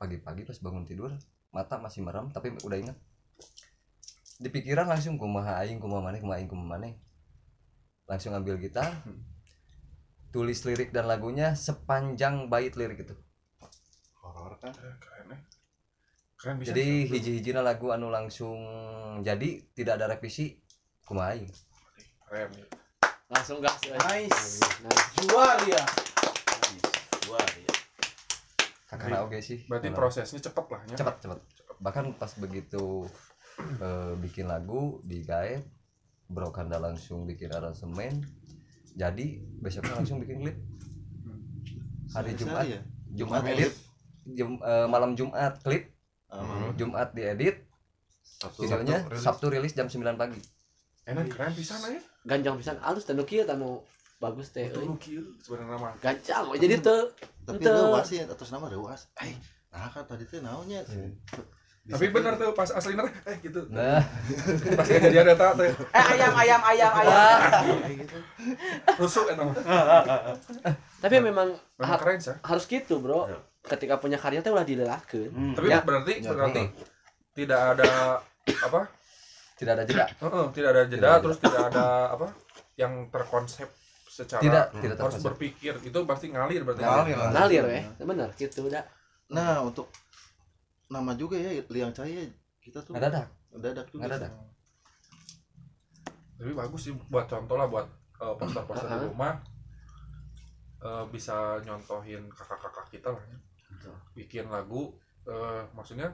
[0.00, 1.14] pagi-pagi pas bangun tidur
[1.54, 2.96] mata masih merem tapi udah ingat.
[4.40, 6.92] Di pikiran langsung kumaha aing kumaha maneh kumaha aing kumaha maneh.
[8.04, 9.04] Langsung ambil gitar
[10.34, 13.14] tulis lirik dan lagunya sepanjang bait lirik itu
[14.60, 15.38] kan Keren ya.
[16.34, 16.68] Keren bisa.
[16.74, 18.58] jadi hiji-hijina lagu anu langsung
[19.22, 20.60] jadi tidak ada revisi
[21.02, 21.48] kumaha aing
[22.26, 22.66] keren ya.
[23.24, 23.80] Langsung gas.
[23.88, 23.96] eh.
[23.96, 24.60] Nice.
[24.84, 25.04] Nice.
[25.18, 25.80] Jual dia.
[25.80, 26.90] Nice.
[27.24, 27.72] Jual dia.
[28.84, 30.94] kakak oke sih Berarti prosesnya cepet lah ya.
[30.94, 31.38] cepat cepat
[31.82, 33.08] bahkan pas begitu
[33.58, 35.66] eh, bikin lagu di gaet
[36.30, 38.22] Bro Kanda langsung bikin aransemen
[38.94, 40.56] jadi besoknya langsung bikin klip
[42.14, 43.72] hari Sehari Jumat ya Jumat Jumat edit
[44.26, 45.90] Jum- eh, malam Jumat klip
[46.26, 47.62] Um, Jumat diedit
[48.24, 49.22] Sabtu videonya rilis.
[49.22, 50.40] Sabtu rilis jam 9 pagi
[51.04, 52.00] Enak keren bisa ya.
[52.24, 53.84] Ganjang pisan alus dan kieu tanu
[54.16, 54.88] bagus teh euy.
[55.38, 55.94] Sebenarnya mah.
[55.96, 56.56] gancang we.
[56.56, 57.06] jadi teu
[57.44, 57.70] tapi Ente.
[57.70, 59.36] reuas sih atas nama reuas eh
[59.68, 60.82] nah kan tadi teh naonnya
[61.84, 63.60] Tapi benar tuh pas aslinya eh gitu.
[63.68, 64.00] nah
[64.78, 67.38] Pas kejadian eta teh Eh ayam ayam ayam ayam.
[67.92, 68.16] Gitu.
[68.96, 69.54] rusuk eta mah.
[70.98, 72.34] tapi memang keren sih.
[72.40, 73.38] harus gitu bro Ya.
[73.64, 75.54] Ketika punya karya teh ulah dilelakeun Hmm.
[75.54, 75.80] Tapi Ya.
[75.80, 76.62] berarti Ya, berarti
[77.32, 78.20] tidak ada
[78.60, 78.80] apa?
[79.54, 81.22] tidak ada jeda Heeh, tidak ada jeda Tidak ada.
[81.22, 82.26] terus tidak ada apa
[82.74, 83.68] yang terkonsep
[84.04, 86.82] secara tidak tidak harus berpikir itu pasti ngalir berarti.
[86.82, 87.16] Ngalir.
[87.30, 88.82] ngalir we bener gitu udah
[89.26, 89.88] nah untuk
[90.86, 92.22] nama juga ya liang cahaya
[92.58, 93.22] kita tuh nggak ada
[93.56, 94.28] dadak juga nggak ada
[96.34, 97.86] Tapi bagus sih buat contoh lah buat
[98.20, 99.08] eh, poster-poster di Aha.
[99.08, 99.34] rumah
[100.84, 101.32] Eh, bisa
[101.64, 103.38] nyontohin kakak-kakak kita lah ya.
[104.12, 104.94] Bikin lagu
[105.24, 106.12] eh, maksudnya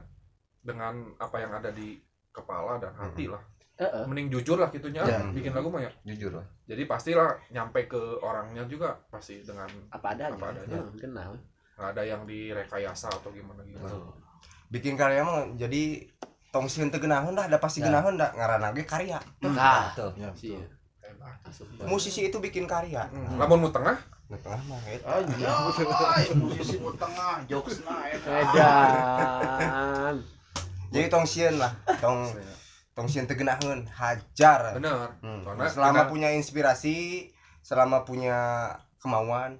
[0.61, 1.99] dengan apa yang ada di
[2.31, 3.41] kepala dan hati lah.
[3.77, 4.05] Heeh.
[4.05, 5.19] Mending jujur lah gitunya Ya.
[5.27, 5.89] bikin lagu mah ya.
[6.05, 10.79] jujur lah Jadi pastilah nyampe ke orangnya juga pasti dengan apa adanya Apa adanya.
[10.79, 11.33] Hmm, kenal
[11.75, 13.81] nggak ada yang direkayasa atau gimana gitu.
[14.69, 16.05] bikin karya mah jadi
[16.51, 17.89] tong sieun teu geunaheun dah ada pasti Ya.
[17.89, 20.61] geunaheun dah ngaranna ge karya nah betul ya betul
[21.83, 23.35] musisi itu bikin karya Hmm.
[23.35, 23.97] Lamun mu tengah
[24.31, 24.39] Mah
[24.87, 25.11] eta.
[25.11, 27.43] Anjay, musisi tengah
[28.07, 28.31] eta.
[28.41, 30.17] edan
[30.91, 32.31] jadi tong sieun lah tong
[32.93, 35.19] tong sieun teu geunaheun hajar bener.
[35.21, 35.43] Hmm.
[35.67, 37.27] Selama kita- punya inspirasi
[37.61, 39.59] selama punya kemauan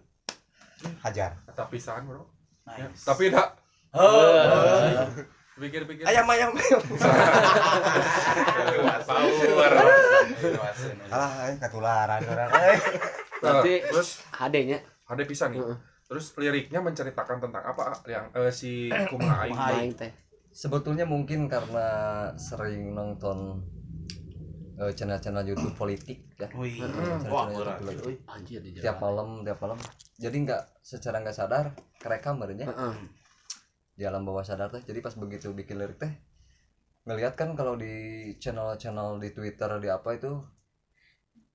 [1.01, 2.23] hajar Kata pisahan bro.
[2.69, 3.03] Ya, Nice.
[3.03, 3.59] Tapi tidak
[3.91, 5.03] Eh,
[5.57, 6.07] pikir-pikir.
[6.07, 6.79] ayam ayam ayam
[9.03, 9.73] Power.
[11.11, 12.51] alah eh, ketularan orang
[13.41, 14.09] eh Berarti Nah, terus?
[14.37, 15.65] HD-nya ada pisan nih.
[16.11, 20.11] Terus liriknya menceritakan tentang apa yang eh, si Kumaha Aing teh.
[20.51, 21.89] Sebetulnya mungkin karena
[22.37, 23.65] sering nonton
[24.77, 26.51] eh, channel-channel YouTube politik ya.
[26.53, 27.47] Wih, Channel-channel wah
[27.87, 29.79] YouTube anjir di tiap malam tiap malam.
[30.19, 31.65] Jadi nggak secara nggak sadar
[31.97, 32.69] kerekam barunya.
[32.69, 32.95] Heeh.
[34.01, 34.81] di alam bawah sadar teh.
[34.81, 36.11] Jadi pas begitu bikin lirik teh
[37.09, 40.37] ngelihat kan kalau di channel-channel di Twitter di apa itu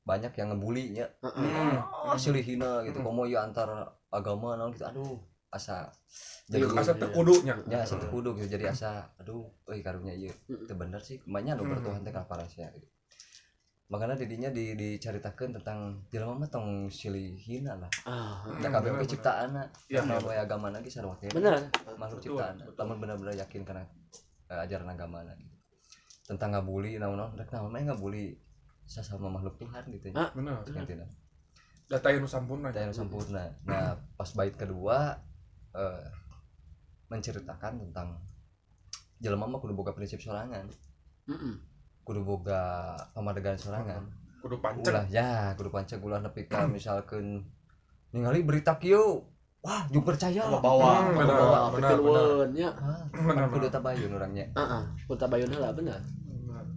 [0.05, 1.81] banyak yang ngebully nya Hmm.
[1.81, 3.01] ah silih hina gitu.
[3.01, 3.67] Komo ya antar
[4.13, 4.85] agama naon gitu.
[4.85, 5.17] Aduh
[5.49, 5.89] asa.
[6.45, 7.55] Jadi jadi asa tekudunya.
[7.65, 8.53] ya asa teu kudu gitu.
[8.53, 11.17] Jadi asa aduh euy karunya ieu teu bener sih.
[11.25, 11.73] Banyak nu Hmm.
[11.73, 12.85] bertuhan teh ka parasnya gitu.
[13.85, 17.89] Makanya didinya di dicaritakeun tentang jelema mah tong silih hina lah.
[18.05, 21.69] Ah, da kabeh bener, oge ciptaanna Iya, ya we agama lagi sarua teh bener.
[21.93, 22.73] Makhluk ciptaan betul.
[22.81, 23.85] lamun benar-benar yakin karena
[24.49, 25.45] eh, ajaran agama gitu.
[26.25, 27.37] Tentang ngabuli naon-naon.
[27.37, 28.33] Rek naon mah ngabuli
[28.85, 30.29] sesama makhluk Tuhan gitu ya Ah.
[30.31, 30.61] Bener.
[30.67, 31.05] intinya
[31.85, 32.69] Data yang sampurna.
[32.69, 35.13] daya sempurna nah pas bait kedua
[35.71, 36.05] eh,
[37.07, 38.17] menceritakan tentang
[39.17, 40.65] jelema mah kudu boga prinsip sorangan
[41.25, 41.55] Heeh.
[42.01, 42.61] kudu boga
[43.11, 44.01] pamadegan sorangan
[44.37, 44.85] Kudu panceng.
[44.87, 47.41] ulah ya kudu panceg ulah nepi ka misalkeun
[48.11, 49.25] ningali berita kieu
[49.59, 51.01] wah jeung percaya Bawa.
[51.03, 53.73] Hmm, benar, Bawa benar, pipilweun nya Ah, Benar, kudu benar.
[53.75, 55.97] tabayun orangnya heeh kuta bayun heula bener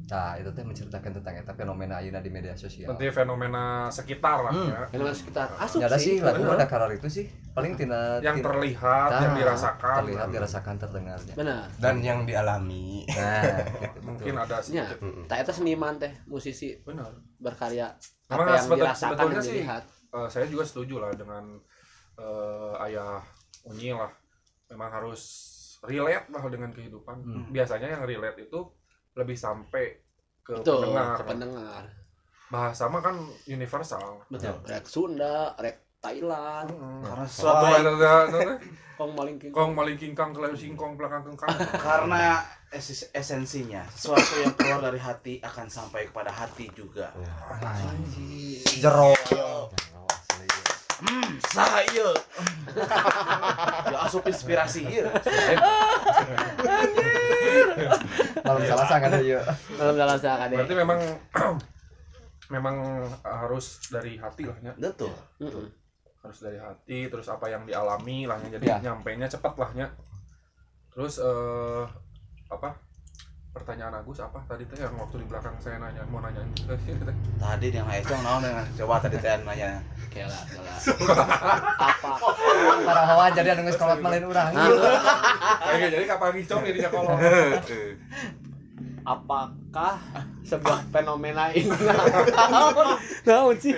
[0.09, 2.88] Nah, itu teh menceritakan tentang eta fenomena ayeuna di media sosial.
[2.88, 4.66] Nanti fenomena sekitar lah Hmm.
[4.66, 4.81] ya.
[4.88, 7.29] Fenomena sekitar asup Ya ada sih lagu ada karar itu sih.
[7.53, 9.97] Paling tina Yang tina- terlihat, yang Nah, dirasakan.
[10.01, 11.35] terlihat dirasakan terdengarnya.
[11.35, 13.42] benar dan yang dialami Nah,
[13.85, 14.44] gitu, Mungkin betul.
[14.47, 15.27] ada nya sedikit.
[15.27, 17.12] tak eta seniman teh musisi Benar.
[17.37, 17.92] berkarya
[18.27, 21.44] Memang apa yang sebetul- dirasakan sebetulnya yang sih, dilihat Eh, saya juga setuju lah dengan
[22.16, 23.21] eh, ayah
[23.62, 24.09] Unyi lah.
[24.66, 25.21] Memang harus
[25.81, 27.16] relate lah dengan kehidupan.
[27.18, 27.44] Hmm.
[27.49, 28.61] Biasanya yang relate itu
[29.18, 29.98] lebih sampai
[30.40, 31.12] ke betul pendengar.
[31.12, 31.83] ke pendengar
[32.48, 34.24] Bahasa mah kan universal.
[34.26, 37.02] betul rek Sunda rek Thailand Hmm.
[37.02, 37.26] Karena
[37.76, 38.14] ada
[38.98, 41.50] kong maling king kong maling kingkang kelem singkong belakang kengkang.
[41.87, 42.38] karena
[42.70, 47.11] esis- esensinya sesuatu yang keluar dari hati akan sampai kepada hati juga.
[48.64, 49.12] jero
[50.98, 51.31] Hmm,
[51.88, 52.11] ieu?
[53.87, 55.07] ya asup inspirasi ieu.
[58.42, 59.40] Malam salah sangat ya.
[59.76, 60.98] dalam dalam seakan Berarti memang
[62.54, 62.76] memang
[63.20, 64.72] harus dari hati lah ya.
[64.74, 65.12] Betul.
[65.38, 65.68] Heeh.
[66.18, 68.59] harus dari hati terus apa yang dialami lah ya.
[68.59, 68.76] jadi Ya.
[68.83, 69.87] nyampainya cepat lah ya
[70.90, 71.85] terus eh
[72.50, 72.74] apa
[73.59, 76.38] pertanyaan Agus apa tadi teh yang waktu di belakang saya nanya mau nanya
[77.35, 79.83] Tadi yang itu yang naon yang coba tadi teh nanya.
[80.09, 80.73] kela kela
[81.77, 82.11] apa?
[82.81, 84.55] Para hawa jadi anu geus kolot malin urang.
[84.55, 87.18] Nah, jadi kapan ngicong ini dia kalau
[89.05, 89.94] apakah
[90.42, 91.68] sebuah fenomena ini?
[93.25, 93.73] Naon sih?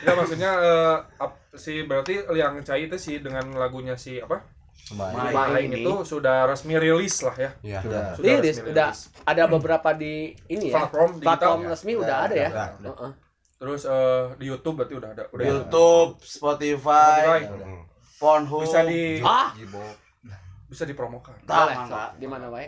[0.00, 4.40] Enggak maksudnya eh, ap- si berarti Liang Cai itu sih dengan lagunya si apa.
[4.90, 5.80] Main Main ini.
[5.80, 8.04] itu sudah resmi rilis lah ya ya Sudah.
[8.12, 9.00] sudah Liris, resmi udah rilis.
[9.22, 10.14] ada beberapa di
[10.46, 11.68] ini ya platform digital platform ya?
[11.68, 12.90] resmi udah ada ya udah, udah.
[12.90, 13.12] Heeh.
[13.60, 15.24] Terus eh, di YouTube berarti udah ada.
[15.30, 15.50] Udah ya?
[15.52, 17.40] YouTube, Spotify, Spotify.
[17.60, 17.82] Hmm.
[18.16, 18.64] Pornhub.
[18.64, 19.52] Bisa di Ah,
[20.64, 21.36] bisa dipromokan.
[21.44, 21.76] Tah, boleh.
[21.76, 21.92] mangga.
[21.92, 22.10] sok.
[22.16, 22.66] Di mana wae?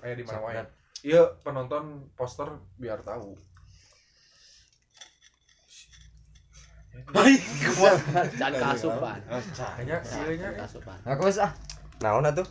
[0.00, 0.54] Kayak di mana wae.
[1.02, 3.36] Iya, penonton poster biar tahu.
[7.10, 7.40] Baik.
[8.34, 9.18] Jangan kasupan.
[9.26, 9.96] Kayaknya
[10.30, 10.98] iya kasupan.
[11.02, 11.50] aku wes ah
[11.98, 12.46] Naon atuh?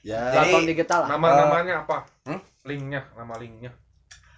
[0.00, 1.16] Ya, Jadi- digital lah.
[1.16, 2.04] nama-namanya apa?
[2.22, 2.36] Hmm?
[2.62, 3.72] Linknya, nama linknya.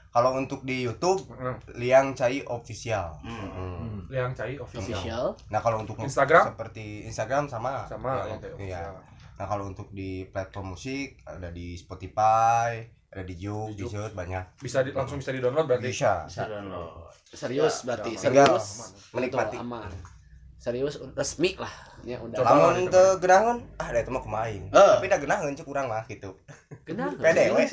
[0.09, 1.59] Kalau untuk di YouTube Hmm.
[1.75, 3.19] Liang Cai Official.
[3.21, 3.49] Hmm.
[3.51, 3.99] Hmm.
[4.07, 4.97] Liang Cai official.
[4.97, 5.25] Official.
[5.51, 6.45] Nah kalau untuk Instagram?
[6.47, 8.83] seperti Instagram sama Sama Ya, Liang Cai iya.
[9.35, 12.81] Nah kalau untuk di platform musik ada di Spotify,
[13.17, 14.45] ada di Juk, Di di banyak.
[14.61, 15.89] Bisa di, langsung bisa di-download berarti.
[15.89, 16.29] Bisa.
[17.33, 18.13] Serius berarti.
[18.13, 18.21] aman.
[18.21, 18.67] Serius.
[19.17, 19.57] Menikmati.
[19.57, 19.89] Aman.
[20.57, 21.71] Serius resmi lah.
[22.03, 22.43] Ya udah.
[22.43, 24.67] Lamun teu genaheun, ah da itu mah kumain.
[24.69, 24.93] Eh.
[24.99, 26.37] Tapi da genaheun cek urang mah gitu.
[26.83, 27.15] Kenal.
[27.17, 27.65] Pede we.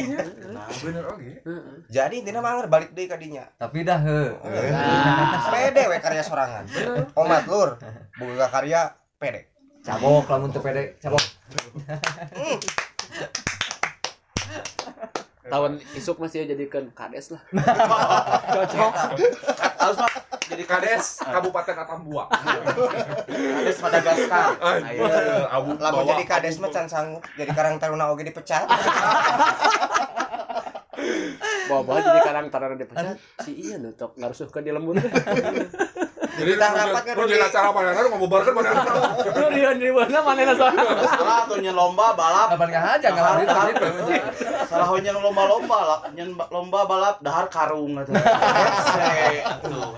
[0.54, 1.22] Nah, Bener oke.
[1.42, 1.76] Heeh.
[1.90, 3.50] Jadi intinya mah balik deui ka dinya.
[3.58, 4.20] tapi dah he
[4.72, 6.66] Nah, Pede we karya sorangan.
[7.18, 7.76] Omat lur,
[8.16, 9.50] boga karya pede.
[9.84, 11.20] cabok lamun teu pede cabok
[15.44, 17.42] tahun isuk masih jadikan kades lah.
[19.84, 20.12] harus mah
[20.44, 22.28] Jadi Kades Kabupaten Atambua.
[22.32, 24.56] Kades Madagaskar.
[24.60, 25.04] Ayo,
[25.52, 27.24] abu bawa jadi kades mah can sanggup.
[27.36, 28.68] Jadi karang taruna oge dipecat.
[31.68, 33.18] Bawa-bawa jadi karang tarana dipecat.
[33.44, 34.96] Si iya nutup ngarusuhkeun di lembur.
[36.34, 38.70] Jadi Kita rapat kan lu di- acara mana lu ngobrolkan mana?
[39.38, 40.82] Lu di di mana manehna soalnya.
[41.06, 42.58] Salah tuh nyen lomba balap.
[42.58, 43.70] kapan nggak aja Dahar, itu dahar.
[44.66, 48.12] Salah nyen lomba-lomba lah, nyen ba- lomba balap dahar karung gitu.
[49.64, 49.94] Oh,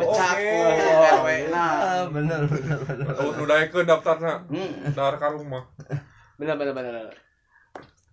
[0.00, 1.72] Pecah wewe nah.
[1.76, 4.48] Ah, bener bener bener Oh, udah ke daftarnya.
[4.48, 4.72] Hmm.
[4.92, 5.64] Dahar karung mah.
[6.36, 7.12] Bener bener bener.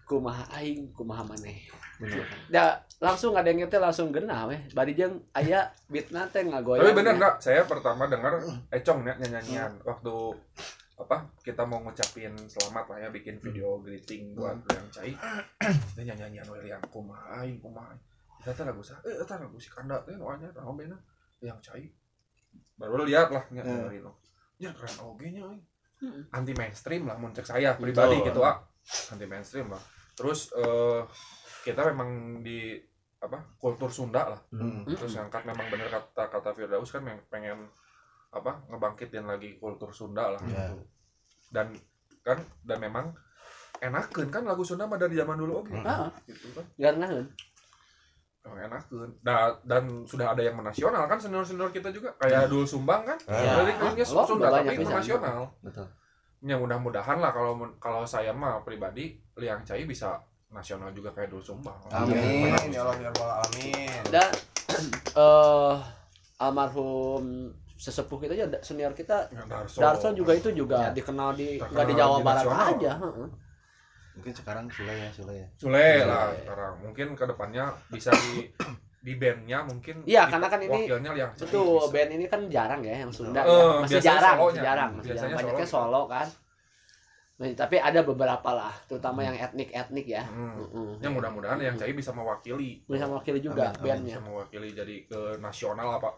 [0.04, 1.63] Kumaha aing, kumaha maneh.
[2.51, 4.59] Ya langsung ada yang nyetel langsung genah weh.
[4.71, 6.83] Bari jeung aya beatna teh ngagoyang.
[6.83, 7.35] Tapi bener enggak?
[7.39, 8.39] Saya pertama dengar
[8.71, 10.13] Econg ya nyanyian waktu
[10.93, 15.11] apa kita mau ngucapin selamat lah ya bikin video greeting buat yang cai
[15.97, 17.91] dia nyanyian yang kumaha aing kumaha.
[18.43, 20.95] Eta teh lagu sa eh eta lagu si kanda teh nu anya bena
[21.41, 21.89] yang cai
[22.77, 23.89] baru lihat lah nya Hmm.
[24.05, 24.13] lo
[24.61, 25.43] ya keren oge nya
[26.03, 26.19] Hmm.
[26.35, 28.27] anti mainstream lah mun cek saya pribadi Betul.
[28.27, 28.59] gitu ah
[29.15, 29.79] anti mainstream lah
[30.19, 30.99] terus eh,
[31.63, 32.76] kita memang di
[33.17, 34.39] apa kultur Sunda lah.
[34.52, 34.84] Hmm.
[34.86, 37.71] terus ngangkat memang bener kata kata Firdaus kan yang pengen
[38.30, 40.76] apa ngebangkitin lagi kultur Sunda lah Ya.
[41.49, 41.71] dan
[42.21, 43.15] kan dan memang
[43.80, 45.71] enakan kan lagu Sunda mah dari zaman dulu oke.
[45.78, 46.63] Ah, gitu kan.
[46.78, 47.28] Garnaheun.
[48.43, 49.12] oh, enakan.
[49.19, 52.12] Da, dan sudah ada yang menasional kan senior senior kita juga.
[52.17, 53.60] Kayak Dul Sumbang kan Ya.
[53.62, 54.99] liriknya Oh, Sunda tapi pisan.
[54.99, 55.88] nasional betul.
[56.41, 60.19] Ya mudah-mudahan lah kalau kalau saya mah pribadi Liang Cai bisa
[60.53, 62.53] nasional juga kayak Dul Sumbang Amin.
[62.69, 64.01] Ya Allah ya Rabbal alamin.
[64.07, 64.29] Dan
[65.17, 65.75] eh
[66.37, 67.25] almarhum
[67.75, 70.89] sesepuh kita aja senior kita Ya, Darso, Darso juga itu juga Ya.
[70.93, 72.67] dikenal di nggak di Jawa di Barat nasional.
[72.71, 72.91] aja.
[72.97, 73.27] heeh.
[74.13, 75.47] Mungkin sekarang Sule ya, Sule ya.
[75.57, 78.45] Sule lah sekarang mungkin ke depannya bisa di
[78.99, 81.91] di bandnya mungkin Iya, di- karena kan ini- Cai Betul, bisa.
[81.91, 83.57] band ini kan jarang ya yang Sunda Eh, ya.
[83.75, 85.39] Masih biasanya jarang, masih jarang, masih Biasanya jarang.
[85.43, 85.83] Banyaknya solo.
[85.83, 86.27] solo kan.
[87.51, 90.23] Tapi ada beberapa lah, terutama yang etnik-etnik ya.
[90.23, 90.56] Hmm.
[90.56, 90.89] Heeh.
[91.03, 93.84] Ya mudah-mudahan yang Cai bisa mewakili bisa mewakili juga Amin, amin.
[93.84, 94.15] bandnya.
[94.15, 96.10] bisa mewakili jadi ke nasional apa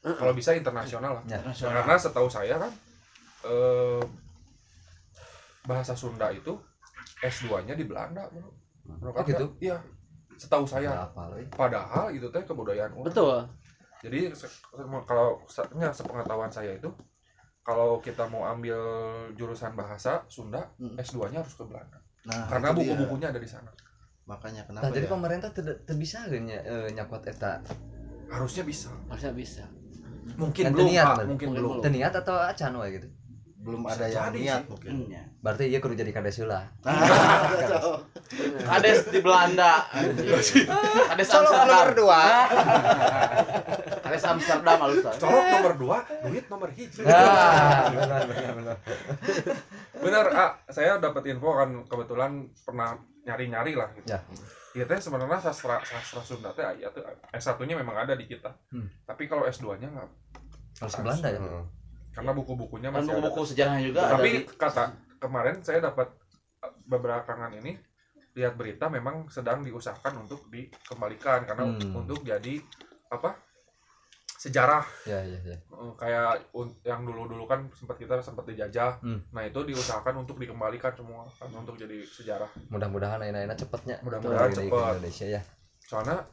[0.00, 0.16] Heeh.
[0.16, 1.38] kalau bisa internasional lah Ya.
[1.44, 2.72] karena setahu saya kan
[3.44, 4.02] eh,
[5.62, 6.56] bahasa Sunda itu
[7.20, 8.50] S2 nya di Belanda bro.
[8.98, 9.46] Bro, Oh, gitu?
[9.60, 9.78] iya
[10.34, 11.06] setahu saya
[11.48, 13.06] padahal itu teh kebudayaan orang.
[13.06, 13.36] Betul.
[14.02, 14.34] jadi
[15.06, 16.90] kalau sepengetahuan saya itu
[17.62, 18.78] kalau kita mau ambil
[19.32, 20.94] jurusan bahasa Sunda Hmm.
[20.96, 23.70] S2 nya harus ke Belanda Nah, karena buku-bukunya ada di sana
[24.24, 25.10] Makanya kenapa nah jadi ya?
[25.10, 27.58] pemerintah tidak bisa kan ya eh, nyakot eta
[28.28, 29.64] harusnya bisa Harusnya bisa.
[30.34, 31.26] mungkin Kan belum niat, berarti.
[31.26, 31.82] mungkin Mungkin belum belum.
[31.82, 33.08] teniat atau acan wae gitu
[33.62, 34.90] belum Bisa ada yang jadi niat mungkin.
[34.92, 35.22] Hmm, ya.
[35.38, 36.66] berarti iya kudu jadi kades heula
[38.68, 39.86] Kades di Belanda.
[41.08, 41.86] Kades nomor Amsterdam.
[41.94, 42.22] dua.
[44.04, 45.14] Kades Amsterdam halus lah.
[45.14, 48.76] colok nomor dua duit nomor hiji nah benar benar benar
[49.94, 54.18] bener ah saya dapat info kan kebetulan pernah nyari-nyari lah gitu Ya.
[54.72, 58.48] Iya teh sebenarnya sastra sastra Sunda teh aya tuh S1 nya memang ada di kita
[58.68, 58.88] Hmm.
[59.02, 60.08] tapi kalau S2 nya nggak
[60.80, 61.64] harus ke Belanda ya Hmm.
[62.12, 64.84] Karena buku-bukunya masih ada buku-buku sejarahnya juga ada tapi di kata
[65.16, 66.08] kemarin saya dapat
[66.62, 67.72] eh, beberapa kangen ini
[68.32, 71.44] lihat berita memang sedang diusahakan untuk dikembalikan.
[71.44, 72.00] Karena Hmm.
[72.04, 72.60] untuk jadi
[73.12, 73.36] apa
[74.40, 74.82] sejarah.
[75.04, 75.56] Ya ya ya.
[75.60, 76.50] Eh, kayak
[76.82, 78.98] yang dulu-dulu kan sempat kita sempat dijajah.
[79.04, 79.20] Hmm.
[79.30, 82.48] nah itu diusahakan untuk dikembalikan semua kan untuk jadi sejarah.
[82.72, 84.00] Mudah-mudahan aina-aina cepetnya.
[84.02, 84.72] Mudah-mudahan cepet.
[84.72, 85.42] Indonesia ya.
[85.84, 86.24] Soalnya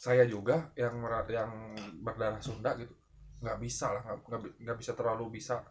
[0.00, 0.96] saya juga yang
[1.28, 1.52] yang
[2.00, 2.96] berdarah Sunda gitu
[3.40, 5.64] nggak bisa lah nggak- nggak bi- nggak bisa terlalu bisa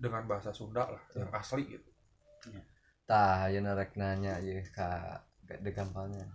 [0.00, 1.90] dengan bahasa Sunda lah yang asli gitu.
[3.04, 5.26] Tah ya rek nanya ya kak.
[5.74, 6.30] Gampangnya.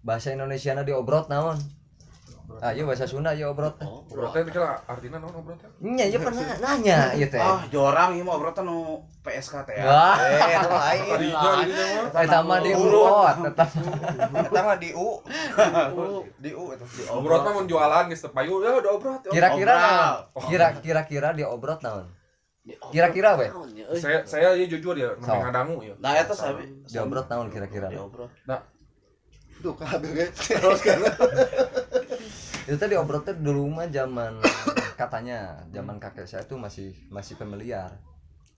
[0.00, 1.60] Bahasa Indonesia na diobrot naon
[2.58, 3.74] ah iya bahasa Sunda ya obrot.
[3.74, 5.68] Teh Oh, Obrotnya itu kira artinya naon obrotnya?
[5.78, 7.36] Nya ya pernah nanya ieu teh.
[7.36, 9.84] Ah jorang ieu mah obrotan nu PSK teh ya
[10.22, 11.02] Eh, lain.
[11.64, 11.82] gitu
[12.14, 13.64] eta mah diurut eta
[14.42, 14.76] Eta mah.
[14.76, 15.18] Di U,
[15.92, 16.70] Oh, di U.
[16.70, 16.84] Itu.
[17.08, 17.40] obrot.
[17.40, 19.30] Mah mau jualan geus teu payu ya udah obrot ya.
[19.30, 20.18] kira-kira naon?
[20.44, 22.06] Kira kira-kira diobrot naon?
[22.62, 23.46] Di- Kira-kira, we?
[23.48, 25.10] naon ya, saya saya ya jujur ya.
[25.16, 25.94] Nemeng ngadangu ya.
[25.98, 28.30] Nah eta sabi diobrot naon kira-kira diobrot
[29.62, 30.26] Duh, kabeh ge.
[30.34, 30.98] Terus kan.
[32.62, 34.38] itu tadi obrotnya dulu mah zaman
[35.00, 35.38] katanya
[35.68, 37.90] zaman kakek saya tuh masih masih familiar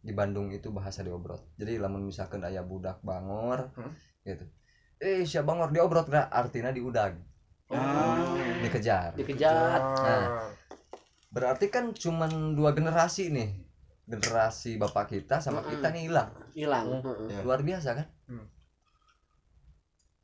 [0.05, 3.92] di Bandung itu bahasa diobrot jadi lamun misalkan aya budak bangor Hmm.
[4.22, 4.44] gitu
[4.98, 7.16] eh siapa bangor diobrot gak artinya diudag
[7.72, 8.20] Ah.
[8.61, 10.52] dikejar dikejar Nah.
[11.30, 13.50] berarti kan cuman dua generasi nih
[14.05, 15.72] generasi bapak kita sama Mm-mm.
[15.72, 17.00] kita nih hilang hilang Ya.
[17.00, 17.40] heeh.
[17.40, 18.13] luar biasa kan Hmm.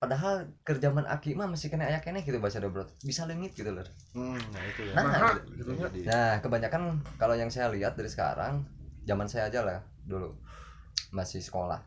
[0.01, 3.85] Padahal kerjaman aki mah masih kena ayak kene gitu bahasa diobrot bisa lengit gitu loh
[4.17, 4.93] Hmm, nah itu ya.
[4.97, 6.09] Nah, Nah, gitu gitu.
[6.09, 6.83] Nah, kebanyakan
[7.21, 8.65] kalau yang saya lihat dari sekarang,
[9.05, 10.33] zaman saya aja lah dulu
[11.13, 11.85] masih sekolah.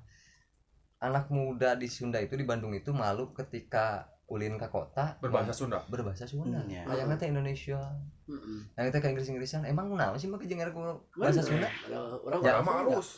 [1.02, 5.82] Anak muda di Sunda itu di Bandung itu malu ketika ulin ke kota berbahasa Sunda
[5.90, 6.62] berbahasa Sunda.
[6.62, 6.86] Hmm, ya.
[6.86, 7.82] Kayak nanti Indonesia,
[8.30, 8.60] Heeh.
[8.78, 10.62] yang kita kayak Inggris-Inggrisan, emang kenapa sih make jeung
[11.18, 11.66] bahasa Sunda?
[11.66, 12.74] Ada orang Ya, Sunda.
[12.78, 13.10] halus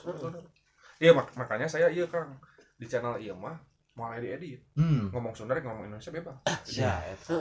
[0.95, 2.31] iya mak makanya saya iya kang
[2.79, 3.59] di channel iya mah
[3.95, 6.35] mulai diedit Hmm, ngomong Sunda rek ngomong Indonesia bebas
[6.67, 6.99] ya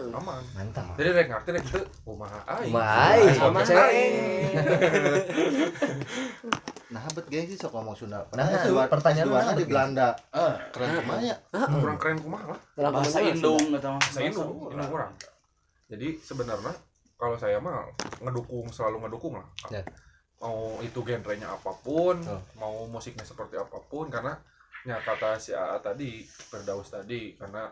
[0.08, 0.94] aman mantap.
[0.94, 4.54] jadi rek ngerti rek itu kumaha aing Mai, Aing sama aing.
[6.86, 8.22] Nah, bet ge sih sok ngomong Sunda.
[8.30, 9.64] Nah, S2 pertanyaan S2 -nya mana, di?
[9.66, 10.08] Belanda.
[10.30, 11.34] Eh, Keren kumanya.
[11.50, 15.10] kurang keren kumaha bahasa Indung eta mah saya indung indung orang
[15.84, 16.74] jadi sebenarnya
[17.14, 17.82] kalau saya mah
[18.20, 19.82] ngedukung selalu ngedukung lah Ya.
[20.36, 22.40] mau itu genrenya apa pun Oh.
[22.54, 24.38] mau musiknya seperti apa pun karena
[24.84, 27.64] ya kata si AA tadi Firdaus tadi karena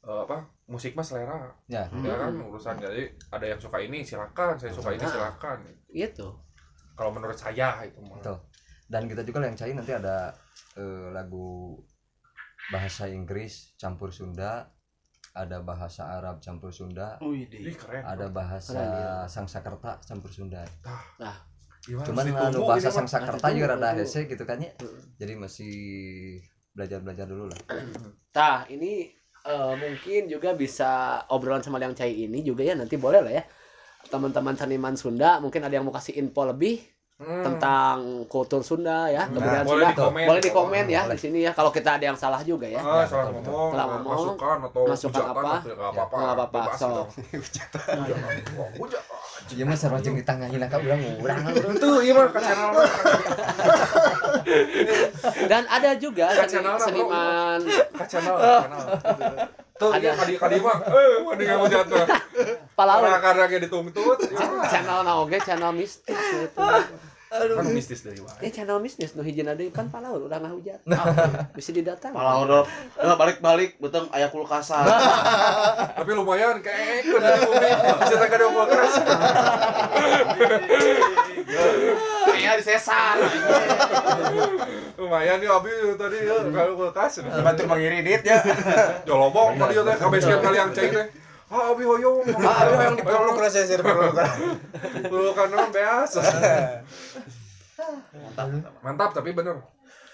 [0.00, 0.36] eh, apa
[0.66, 1.88] musik mah selera Ya.
[1.88, 5.10] ya kan urusan jadi ada yang suka ini silakan saya suka ini Ah.
[5.10, 6.28] silakan gitu
[6.92, 8.36] kalau menurut saya itu mah Betul.
[8.84, 10.28] Dan kita juga yang cari nanti ada
[10.76, 11.80] eh, lagu
[12.68, 14.68] bahasa Inggris campur Sunda,
[15.32, 18.76] ada bahasa Arab campur Sunda, Wih, Ih, keren ada bahasa.
[19.26, 20.60] Sangsakerta campur Sunda.
[21.82, 22.88] Gimana Cuman sih, anu tunggu bahasa.
[22.90, 24.72] Sangsakerta Nah, juga rada hese gitu kan ya.
[24.72, 25.00] Heeh.
[25.16, 25.74] Jadi masih
[26.70, 27.58] belajar-belajar dulu lah.
[28.32, 29.06] Nah, ini
[29.42, 33.44] eh, mungkin juga bisa obrolan sama yang Cai ini juga ya nanti boleh lah ya.
[34.04, 36.80] Teman-teman seniman Sunda mungkin ada yang mau kasih info lebih
[37.12, 37.44] Hmm.
[37.44, 39.86] tentang kultur Sunda ya, kebudayaan boleh Sunda.
[39.86, 40.26] di komen.
[40.26, 41.14] boleh di komen ya Boleh.
[41.14, 42.76] di sini ya kalau kita ada yang salah juga ya.
[42.76, 45.62] Ah, Ya, salah ngomong, Salah ngomong, masukan atau masukan apa?
[45.62, 46.62] nggak apa-apa.
[46.74, 46.90] So.
[49.52, 51.40] Iya mah sarwa jeung ditangahin ka urang urang.
[52.00, 52.86] Iya mah ke channel mah.
[55.46, 58.82] Dan ada juga channel seniman Ke channel, channel.
[59.76, 60.00] Tuh, Ada.
[60.04, 60.78] iya kadi kadi mah.
[60.78, 62.04] Eh, mending kamu jatuh.
[62.72, 64.18] palaut Karena kayak dituntut.
[64.72, 66.60] channel naoge channel mistis gitu.
[67.32, 68.44] Kan mistis dari wae.
[68.44, 70.84] Eh channel mistis nu hijina deui kan palaut udah ngahujat.
[71.56, 72.12] Bisa didatang.
[72.12, 74.84] Kalau udah balik-balik beteng aya kulkasan.
[75.96, 77.70] Tapi lumayan kayak ikut dari bumi.
[78.04, 78.94] Bisa tak ada omong keras.
[82.28, 83.16] Kayaknya disesar.
[85.00, 87.24] Lumayan nih abi tadi ya kalau kulkas.
[87.24, 88.44] Bantu mengiridit ya.
[89.08, 91.06] Jolobong tadi ya kabeh sekian kali yang cai teh.
[91.52, 92.24] Ah abi hoyong.
[92.40, 94.16] Ah, aduh yang dipeluk lah saya dipeluk.
[95.04, 96.20] Pelukan mah biasa.
[98.80, 99.60] Mantap tapi bener.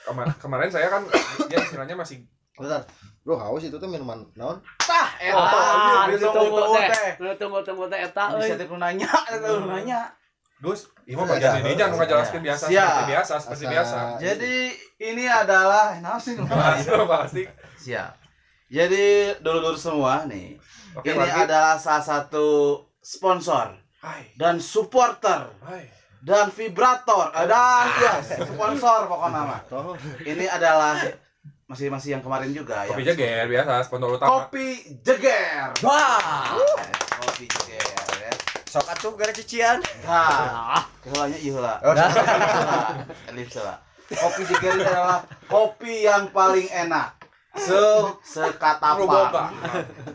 [0.02, 1.02] Kema- kemarin saya kan
[1.46, 2.24] ya istilahnya masih
[2.58, 2.82] Bentar.
[3.22, 4.58] Bro, haus itu tuh minuman naon?
[4.80, 5.38] Tah, eta.
[5.38, 7.12] Ah, Bisa ditunggu tunggu teh.
[7.38, 8.42] tunggu tunggu teh eta euy.
[8.42, 10.10] Bisa teh nu nanya, eta nu nanya.
[10.58, 12.82] Dus, Ima bagian ini jangan ngejelaskan biasa Siap.
[12.82, 13.98] seperti biasa, seperti Asa- biasa.
[14.18, 14.54] Jadi
[14.98, 17.42] ini adalah nah sih Pasti, pasti.
[17.78, 18.10] Siap.
[18.66, 19.04] Jadi
[19.38, 20.58] dulur-dulur semua nih.
[20.98, 21.46] Oke, ini lagi.
[21.46, 22.46] adalah salah satu
[22.98, 25.86] sponsor Hai, dan supporter hai.
[26.20, 28.12] dan vibrator Eh, dan ya
[28.44, 29.60] sponsor pokoknya mah.
[29.64, 29.94] Toh.
[30.20, 30.98] Ini adalah
[31.64, 33.12] masih masih yang kemarin juga Kopi ya.
[33.12, 34.30] jeger biasa, sponsor utama.
[34.42, 34.66] Kopi
[35.00, 35.70] Jeger.
[35.80, 36.56] Wah.
[37.18, 37.84] Kopi Jeger
[38.18, 38.32] ya.
[38.66, 39.78] Sok atuh gara cician.
[40.02, 41.78] Nah, keulanya ieu heula.
[41.80, 41.94] Oh,
[43.28, 43.78] Elif salah.
[44.08, 47.17] Kopi Jeger ini adalah kopi yang paling enak.
[47.56, 47.80] Se
[48.22, 49.48] sekata Proboga.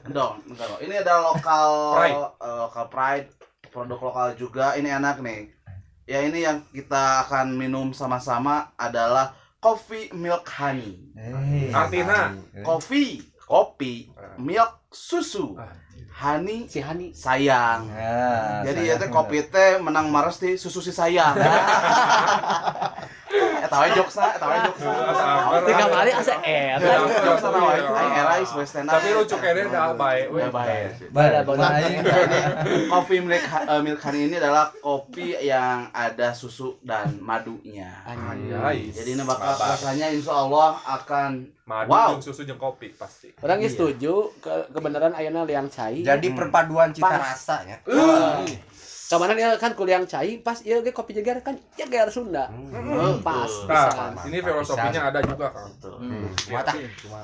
[0.09, 0.81] Dong, bentar dong.
[0.83, 2.17] Ini ada lokal Pride.
[2.39, 3.27] eh, lokal pride,
[3.73, 4.65] produk lokal juga.
[4.77, 5.49] Ini enak nih.
[6.03, 10.99] Ya ini yang kita akan minum sama-sama adalah coffee milk honey.
[11.15, 12.35] Eh, Artina.
[12.61, 15.55] Kopi, kopi, milk susu.
[15.55, 15.71] Ah.
[16.13, 17.09] Hani Si Hani.
[17.11, 17.89] sayang.
[17.89, 21.33] Nah, Jadi ya teh kopi teh menang maras di susu si sayang.
[23.63, 24.93] Eta we jokesna, eta we jokesna.
[25.15, 25.61] Sabar.
[25.65, 26.77] Tiga kali asa er.
[26.77, 27.75] Ya, Jokesna ya, we.
[27.81, 27.89] ya.
[27.97, 28.93] Aing era is we stand up.
[28.93, 30.25] Tapi lucu kayaknya dah baik.
[30.29, 30.89] Ya baik.
[31.09, 31.97] Baik, Baik.
[32.05, 32.29] Jadi
[32.85, 37.89] kopi milik eh, Milk Honey ini adalah kopi yang ada susu dan madunya.
[38.93, 42.09] Jadi ini bakal rasanya insya Allah akan Madu Wow.
[42.13, 43.31] jeung susu jeung kopi pasti.
[43.39, 43.65] Orang Iya.
[43.65, 46.03] geus setuju ke kebenaran ayana liang cai.
[46.03, 47.23] Jadi perpaduan cita Pas.
[47.25, 47.77] rasa ya.
[49.05, 52.47] Ke mana dia kan kuliah cai pas ieu ge kopi jeger kan jeger Sunda.
[52.47, 53.47] Hmm, Pas.
[53.47, 53.69] betul.
[53.69, 54.11] Nah, pisan.
[54.27, 55.69] ini filosofinya ada juga kan.
[55.95, 56.27] Hmm.
[56.49, 56.71] Mata.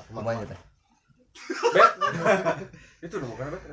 [0.08, 0.60] Kumanya teh.
[1.70, 1.92] Bet.
[3.06, 3.64] Itu dong bukan bet.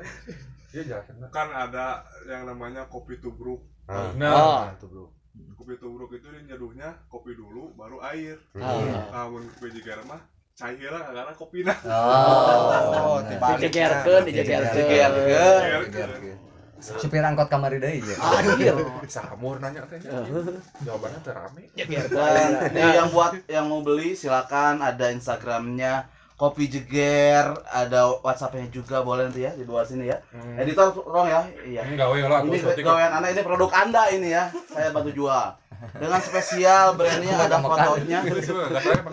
[0.69, 1.15] Iya jalan.
[1.29, 1.85] kan ada
[2.25, 4.11] yang namanya kopi tubruk Oh.
[4.13, 5.07] Nah, Itu bro.
[5.55, 8.83] kopi tubruk itu dia nyeduhnya kopi dulu baru air Oh.
[9.07, 10.19] namun kopi jigar mah
[10.57, 12.49] cair lah karena kopi nah Oh,
[12.97, 15.85] Oh, Dijegerkeun, dijegerkeun.
[16.77, 18.17] Supir angkot kamari deui ya.
[18.17, 18.73] Anjir.
[19.05, 20.01] samur nanya teh.
[20.81, 21.63] Jawabannya teh rame.
[21.77, 29.01] Dan nih yang buat yang mau beli silakan ada Instagramnya Kopi Jeger, ada WhatsAppnya juga
[29.01, 30.21] boleh nanti ya di bawah sini ya.
[30.53, 31.41] Editor tolong ya.
[31.65, 31.81] Iya.
[31.85, 34.53] Enggak we lah Ini gawean Anda ini produk Anda ini ya.
[34.69, 35.49] Saya bantu jual.
[35.77, 38.19] Dengan spesial brandnya ada fotonya.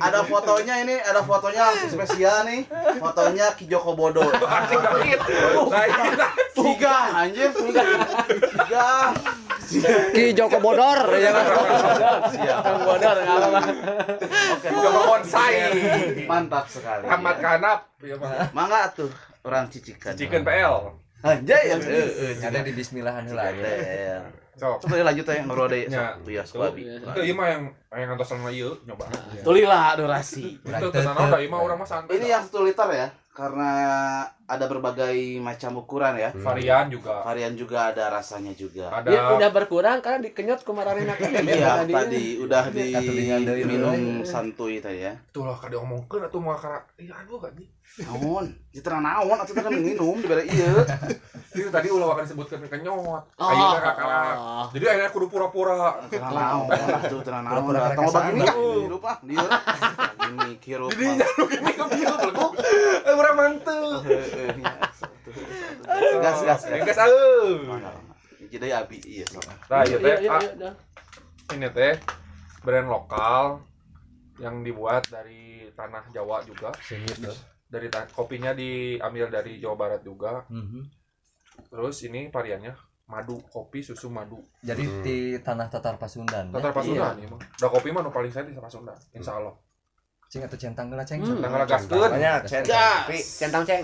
[0.00, 2.60] Ada fotonya ini, ada fotonya langsung spesial nih.
[3.00, 4.24] Fotonya Ki Joko Bodo.
[6.54, 7.82] Tiga anjir, tiga.
[8.40, 8.88] Tiga.
[10.12, 11.44] Ki Joko Bodor ya kan.
[12.32, 12.58] Siap.
[12.64, 13.60] Kang Bodor enggak apa-apa.
[14.56, 15.52] Oke, Joko bonsai.
[16.24, 17.04] mantap sekali.
[17.08, 17.78] Amat kanap.
[18.00, 18.16] Iya.
[18.56, 19.12] Mangga tuh
[19.44, 20.16] orang cicikan.
[20.16, 20.96] Chicken PL.
[21.24, 21.76] Anjay ya.
[21.80, 22.40] Heeh.
[22.40, 23.52] Ada di bismillahan heula ya.
[23.52, 24.43] Cigatel.
[24.54, 24.86] Sok.
[24.86, 25.90] Coba lanjut ya ngobrol deh.
[25.90, 26.14] Ya.
[26.22, 26.86] Tuh ya, suabi.
[26.86, 29.10] Itu ieu mah yang yang antos sama ieu nyoba.
[29.42, 30.62] Tulilah durasi.
[30.62, 32.22] Itu tenan da ieu mah urang mah santai.
[32.22, 33.70] Ini yang satu liter ya, karena
[34.44, 36.30] ada berbagai macam ukuran ya.
[36.36, 37.24] varian juga.
[37.24, 38.92] Varian juga ada rasanya juga.
[38.92, 41.32] Ada Dia udah berkurang karena dikenyot kemarin kan.
[41.54, 45.14] Iya, tadi udah Katulingan deui diminum santuy tadi ya.
[45.14, 46.84] itulah kada omongkeun atuh mah kara.
[47.00, 47.56] Iya aduh kan.
[48.04, 48.50] Naon?
[48.74, 50.82] Itu terang naon atuh kan minum dibere ieu.
[51.54, 53.22] Itu tadi ulah akan disebutkan kenyot.
[53.38, 53.46] Oh.
[53.46, 54.22] Ayeuna kakara.
[54.74, 56.02] Jadi akhirnya kudu pura-pura.
[56.10, 57.70] Terang naon atuh terang naon.
[57.70, 58.44] Pura-pura begini sana.
[58.44, 58.56] kah?
[58.58, 59.46] Hirup ah, dieu.
[60.18, 60.90] Begini hirup.
[60.90, 62.52] Jadi jaluk ini ke bieu belum.
[63.06, 63.86] Eh urang manteu.
[66.20, 66.62] Gas gas.
[66.64, 66.82] gas.
[66.84, 66.98] Gas.
[68.44, 69.26] Jadi abi iya.
[69.66, 70.74] Nah, ieu Iya, teh iya, ah, iya, dah.
[71.50, 71.94] ini teh
[72.62, 73.66] brand lokal
[74.38, 76.70] yang dibuat dari tanah Jawa juga.
[77.66, 80.46] Dari ta- kopinya diambil dari Jawa Barat juga.
[80.46, 80.86] Mhm.
[81.66, 82.74] Terus ini variannya
[83.04, 84.38] madu kopi susu madu.
[84.60, 86.48] Jadi di tanah Tatar Pasundan.
[86.48, 86.54] ya.
[86.54, 87.40] Tatar Pasundan ieu mah.
[87.58, 88.94] Da kopi mah nu paling saya di Pasundan.
[89.12, 89.54] Insyaallah.
[90.30, 91.18] Cing atuh centang geula ceng.
[91.20, 91.38] Hmm.
[91.38, 92.10] Tanggal gaskeun.
[92.12, 92.62] Banyak cen.
[92.62, 93.02] Gas.
[93.04, 93.82] Tapi Centang ceng.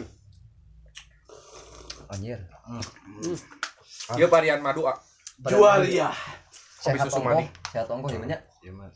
[2.11, 2.39] Anjir.
[4.19, 4.99] Ieu varian madu ah.
[5.47, 6.11] Jualia.
[6.81, 7.31] Kopi Sehat susu ongkoh.
[7.31, 7.47] mani.
[7.71, 8.41] Sehat ongkoh ya banyak.
[8.65, 8.89] Iya mah.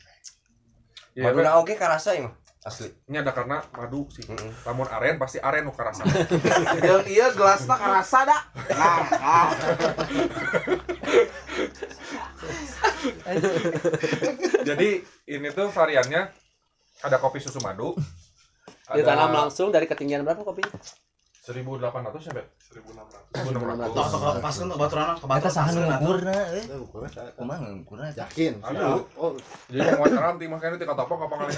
[1.15, 2.35] Iya, maduna oge karasa ya mah.
[2.65, 2.89] Asli.
[3.05, 4.25] ini ada karena madu sih.
[4.25, 4.49] Heeh.
[4.65, 6.01] Lamun aren pasti aren nu karasa.
[6.81, 8.41] Yang iya gelasna karasa dah.
[8.73, 9.49] Nah, ah.
[14.67, 16.33] Jadi ini tuh variannya
[17.05, 17.93] ada kopi susu madu.
[18.89, 20.41] Ditanam langsung dari ketinggian berapa
[21.45, 21.93] kopinya?
[21.93, 23.93] 1800 sampai 1600 1600.
[23.93, 25.51] Tos tos pas kan baturan ke Eta baturan.
[25.53, 26.33] saha nu ngukurna
[27.13, 27.31] saya.
[27.37, 28.05] Kumaha ngukurna?
[28.17, 28.53] Yakin.
[28.65, 29.05] Aduh.
[29.13, 29.37] Oh,
[29.69, 31.51] Jadi mau ranting makanya tika topok apa kali.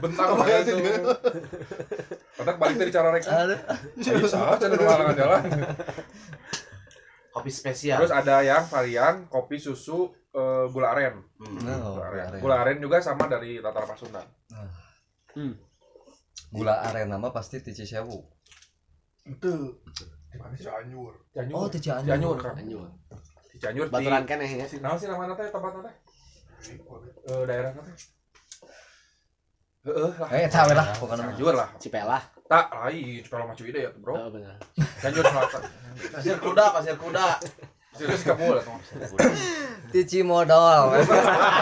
[0.00, 0.74] Bentang makanya itu.
[2.36, 3.24] Kadang balik dari cara rek.
[4.00, 5.42] Bisa aja di halangan jalan.
[7.36, 8.00] Kopi spesial.
[8.00, 11.20] Terus ada yang varian kopi susu eh, gula aren.
[11.36, 11.60] Hmm.
[11.84, 12.40] Oh, Gula aren.
[12.40, 14.24] Gula aren juga sama dari Tatar Pasundan.
[16.48, 18.35] Gula aren nama pasti ti Cisewu.
[19.26, 19.82] Itu
[20.30, 20.64] di mana sih?
[20.64, 21.56] Cianjur Cianjur.
[21.58, 22.08] Oh, ti Cianjur.
[22.14, 22.54] Cianjur kan.
[22.54, 22.88] Anjur.
[23.50, 24.66] Di Cianjur di Baturan keneh ya.
[24.78, 25.94] Nah, sih nama teh tempat teh?
[27.26, 27.96] Eh daerah teh.
[29.86, 30.28] Heeh lah.
[30.34, 31.34] Eh, we lah pokona mah.
[31.34, 31.68] Cianjur lah.
[31.82, 32.22] Cipelah.
[32.46, 34.14] Tak lain kalau mah cuy ya tuh, Bro.
[34.14, 34.56] Oh, benar.
[35.02, 35.62] Cianjur selatan.
[36.14, 37.40] Pasir kuda, pasir kuda.
[37.96, 38.76] Serius kamu lah tuh.
[39.88, 41.00] Ti Cimodol.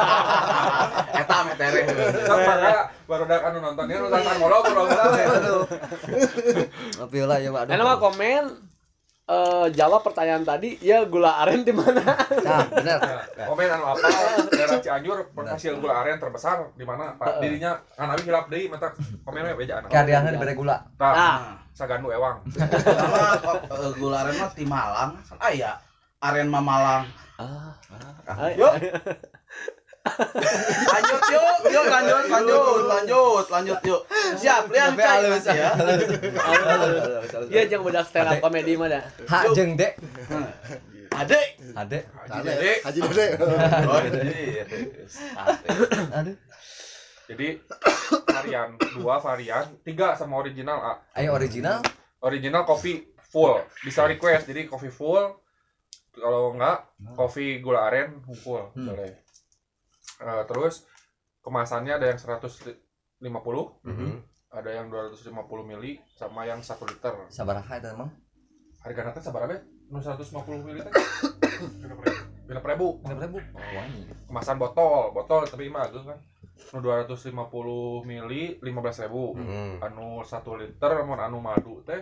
[1.22, 1.82] Eta metere.
[2.26, 5.62] Sama baru dak anu tentang molo molo Aduh.
[7.04, 7.68] Tapi lah ya, Pak.
[7.68, 8.44] Nah, nama komen
[9.24, 11.96] eh jawab pertanyaan tadi, ya gula aren di mana?
[12.44, 13.00] Nah, bener.
[13.40, 14.08] Komen anu apa?
[14.52, 17.16] Daerah Cianjur penghasil gula aren terbesar di mana?
[17.16, 18.92] Pak dirinya kan abi hilap deui mata
[19.24, 19.88] komen we bejaan.
[19.88, 20.76] Keadiannya diberi gula.
[20.96, 21.36] Tah, Nah,
[21.72, 22.44] sagandu ewang.
[24.00, 25.16] Gula aren mah ti Malang.
[25.24, 25.72] Kan aya
[26.20, 27.04] aren mah Malang.
[27.40, 28.72] ah, Yuk.
[30.04, 31.42] lanjut yuk
[31.72, 34.02] yuk lanjut lanjut lanjut lanjut yuk
[34.36, 35.46] siap Tapi cai halus.
[35.48, 35.70] ya
[37.48, 39.02] Iya jeung budak stand up comedy mah dah.
[39.32, 39.96] Ha jeung dek.
[41.14, 41.98] adek Ade.
[42.26, 42.72] Haji Dede.
[42.84, 43.26] Haji Dede.
[43.88, 44.64] oh iya
[46.20, 46.36] Aduh.
[47.24, 47.48] Jadi
[48.28, 50.94] varian dua varian tiga sama original A.
[51.16, 51.80] Ayo original.
[52.20, 55.32] Original kopi full bisa request jadi kopi full
[56.14, 56.86] kalau enggak
[57.16, 58.92] kopi gula aren full Hmm.
[58.92, 59.23] boleh.
[60.16, 60.86] Eh, terus
[61.40, 62.78] kemasannya ada yang 150
[63.82, 64.10] Mhm.
[64.48, 68.10] ada yang 250 mili sama yang 1 liter Sabaraha eta emang?
[68.80, 70.92] harga nanti sabar aja nu 150 mili teh
[72.44, 73.38] Bila ribu Berapa ribu?
[73.72, 74.00] Wangi.
[74.24, 76.18] kemasan botol botol tapi mah ageng kan
[76.70, 77.34] nu 250
[78.04, 79.82] mili 15 ribu Mhm.
[79.82, 81.98] anu 1 liter mun anu madu teh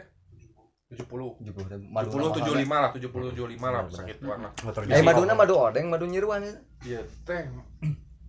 [0.92, 1.88] 70 70 ribu.
[1.88, 4.52] 70 75 lah 70 75 lah Bener, sakituan lah.
[4.60, 6.54] Motor Eh maduna madu odeng, madu nyiruan ya.
[6.82, 7.48] iya teh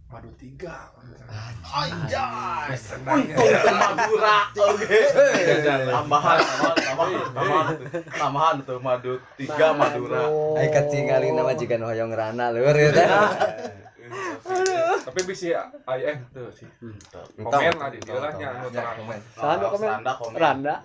[0.08, 0.94] madu tiga.
[1.66, 2.78] Anjay.
[2.78, 3.34] Senangnya.
[3.34, 4.98] Untung Madura oke
[5.90, 6.38] tambahan
[6.78, 7.76] tambahan
[8.14, 8.78] tambahan tuh.
[8.78, 10.22] Madu tiga Madura.
[10.56, 13.08] Ai katingali nama jika nu hoyong rana leueur ya teh.
[15.02, 16.70] tapi bisa ayah tuh sih.
[16.84, 17.26] Entah.
[17.42, 19.20] komen lah di dia lah nya anu Ya, terang komen.
[19.34, 19.88] Salah komen.
[19.90, 20.38] Randa komen.
[20.38, 20.76] Randa.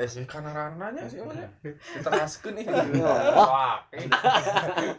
[0.00, 1.22] eh sih karena rananya sih?
[1.22, 2.64] Mana kita raskeun nih
[3.30, 4.06] wah eh,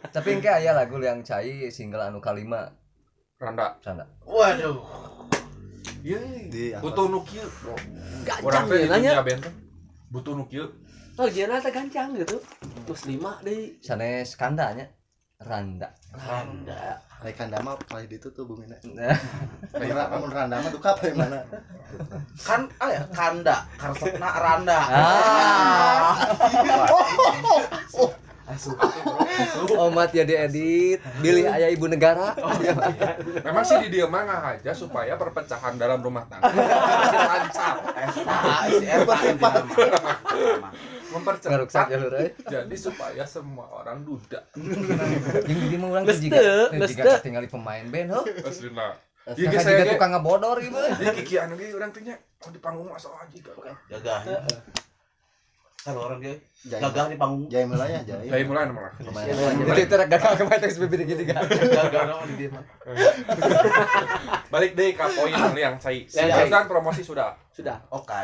[0.08, 2.72] Tapi engke aya lagu yang cai single anu kalima.
[3.36, 3.76] Randa.
[3.84, 4.08] Sana.
[4.24, 4.80] waduh.
[6.02, 6.18] Iya.
[6.50, 7.46] Di butuh nukil.
[8.24, 9.22] Gancang di nanya.
[10.08, 10.66] butuh nukil.
[11.20, 12.40] Oh, jana teh gancang gitu.
[12.88, 13.76] Terus lima deui.
[13.84, 14.88] Sanes kandanya.
[15.42, 15.88] Randa.
[16.12, 18.74] Randa Naik kandama paling itu tuh bumina.
[18.98, 19.14] Nah,
[19.78, 21.38] Mun mun randama tuh apa yang mana?
[22.42, 26.16] kan ah ya kanda karsepna Randa Ah.
[29.86, 30.98] Omat ya diedit.
[31.22, 32.34] Bilih aya ibu negara.
[33.46, 37.74] memang sih di dia mah aja supaya perpecahan dalam rumah tangga lancar
[39.38, 39.52] mah.
[41.12, 41.68] mempercepat
[42.48, 44.40] jadi supaya semua orang duda
[45.44, 47.16] Jeung di mah urang Geus teh jiga teu, teh geus jiga teu.
[47.20, 48.24] tinggal pemain band heuh.
[48.48, 48.96] Aslina.
[49.36, 50.74] Iya, Iya, saya juga tukang ngebodor gitu.
[50.74, 53.38] Ini kiki anu ge urang teh nya oh di panggung sok aja
[53.92, 54.40] gagah
[55.82, 56.78] kalau orang dia Jai.
[56.78, 58.30] gagah di panggung Jai mulai ya, Jai.
[58.30, 58.94] Dari mulai malah.
[59.02, 59.10] Itu
[59.82, 61.42] itu gak kemarin teh SPB gini kan.
[61.50, 62.62] gagah nama di dia mah
[64.54, 66.06] Balik deh ke poin yang cai.
[66.06, 66.46] Yang cai.
[66.46, 67.34] Sekarang promosi sudah.
[67.50, 67.82] Sudah.
[67.90, 68.22] oke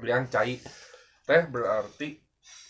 [0.00, 0.56] Yang cai
[1.28, 2.08] teh berarti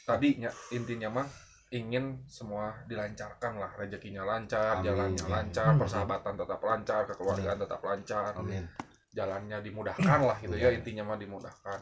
[0.03, 1.27] tadinya intinya mah
[1.73, 4.93] ingin semua dilancarkan lah rezekinya lancar, Amin.
[4.93, 8.69] jalannya lancar, persahabatan tetap lancar, kekeluargaan tetap lancar, Amin.
[9.17, 11.81] jalannya dimudahkan lah gitu ya intinya mah dimudahkan.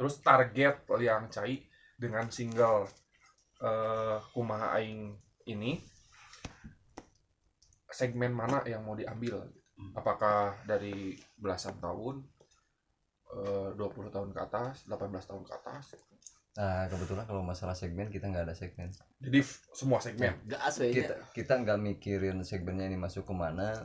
[0.00, 1.60] Terus target yang cai
[2.00, 2.88] dengan single
[3.60, 5.12] eh kumaha aing
[5.52, 5.76] ini
[7.92, 9.44] segmen mana yang mau diambil?
[9.92, 12.24] Apakah dari belasan tahun,
[13.36, 15.84] eh 20 tahun ke atas, 18 tahun ke atas?
[16.56, 18.88] Nah, kebetulan kalau masalah segmen kita nggak ada segmen.
[19.20, 20.32] Jadi f- semua segmen.
[20.48, 23.84] Gas we Kita kita nggak mikirin segmennya ini masuk ke mana,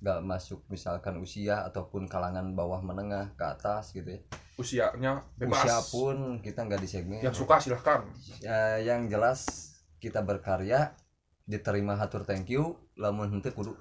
[0.00, 4.20] nggak masuk misalkan usia ataupun kalangan bawah menengah ke atas gitu ya.
[4.56, 5.60] Usianya bebas.
[5.60, 7.20] Usia pun kita nggak di segmen.
[7.20, 8.04] Yang suka silahkan.
[8.40, 10.96] Ya, yang jelas kita berkarya
[11.44, 13.74] diterima hatur thank you lamun henteu kudu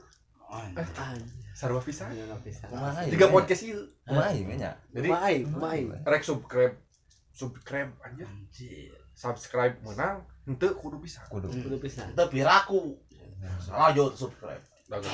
[1.53, 2.09] Sarwa pisan.
[2.09, 3.83] aing Tiga podcast itu.
[4.07, 5.85] kumaha aing nya Jadi Main, main.
[6.01, 6.73] rek subscribe
[7.29, 8.25] subscribe aja.
[9.13, 11.21] Subscribe menang, henteu kudu bisa.
[11.27, 12.07] kudu Kudu bisa.
[12.07, 12.95] itu piraku
[13.59, 14.59] salah jauh subscribe
[14.89, 15.13] Dagang.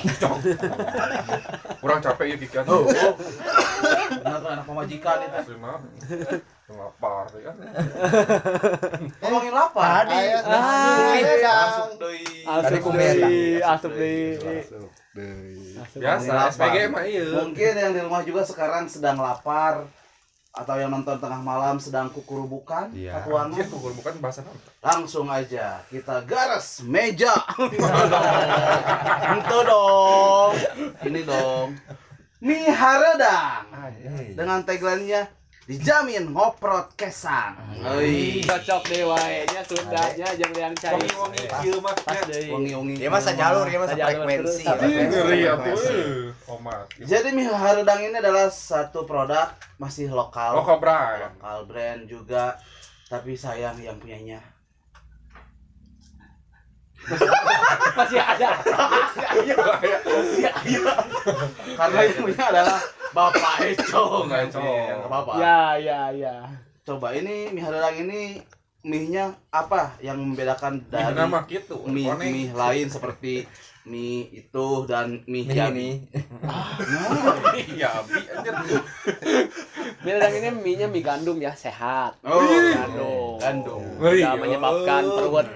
[1.84, 2.64] Kurang capek ya kikian.
[2.64, 3.12] oh oh
[4.16, 5.76] benar tuh anak pemajikan itu Asli mah.
[6.66, 7.52] Lapar ya.
[9.20, 13.20] ngomongin lapar Aya Ah, masuk deui Tadi Asup kumeta.
[13.22, 13.92] deui, asup.
[13.92, 15.76] Deui.
[15.76, 16.50] Asup Biasa Lapar.
[16.50, 17.26] SPG mah iya.
[17.36, 19.84] mungkin yang di rumah juga sekarang sedang lapar
[20.56, 23.20] atau yang nonton tengah malam sedang kukurubukan Iya.
[23.20, 24.56] kekuangan Iya, pukul bukan bahasa apa.
[24.82, 27.36] langsung aja kita garis meja
[29.36, 30.52] itu dong
[31.04, 31.68] ini dong
[32.38, 33.64] mie haredang
[33.96, 34.32] Hey.
[34.32, 35.28] dengan tagline-nya
[35.66, 38.38] dijamin ngoprot kesang Oi.
[38.46, 40.94] Cocok deh wae nya Sundanya jeung liang cai.
[40.94, 41.94] Wangi-wangi kieu mah.
[42.06, 42.50] Pas deui.
[42.54, 44.62] wangi-wangi Dia masa jalur, dia masa Jalur frekuensi.
[44.62, 45.78] Ngeri atuh.
[46.46, 46.86] Omat.
[47.02, 49.50] jadi mie haredang ini adalah satu produk
[49.82, 51.34] masih lokal Lokal brand.
[51.34, 52.54] lokal brand juga
[53.10, 54.38] tapi sayang yang punyanya
[57.94, 58.50] Masih ada.
[61.78, 62.78] karena yang punya adalah
[63.12, 64.64] Bapak Eco nggak Eco.
[65.06, 66.36] Bapak Ya, ya, ya.
[66.82, 68.38] coba ini mie haredang ini
[68.80, 71.82] mie-nya apa yang membedakan dari nama gitu.
[71.84, 73.42] mie mie lain seperti
[73.82, 76.06] mie itu dan mie Mie yang ini
[77.74, 78.54] Iya, bi anjir.
[80.00, 82.14] Beda ini mie-nya mie gandum ya, sehat.
[82.22, 83.42] Oh, Gandum.
[83.42, 83.82] gandum.
[83.98, 85.46] Tidak menyebabkan perut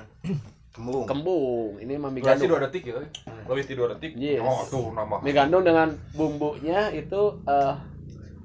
[0.80, 1.04] Kembung.
[1.04, 1.70] kembung.
[1.76, 2.24] Ini mah mie.
[2.24, 3.00] 2 detik gitu.
[3.44, 4.12] Lebih dari 2 detik.
[4.16, 4.40] Yes.
[4.40, 5.20] Oh, tuh nama.
[5.20, 7.74] Mie gandum dengan bumbunya itu eh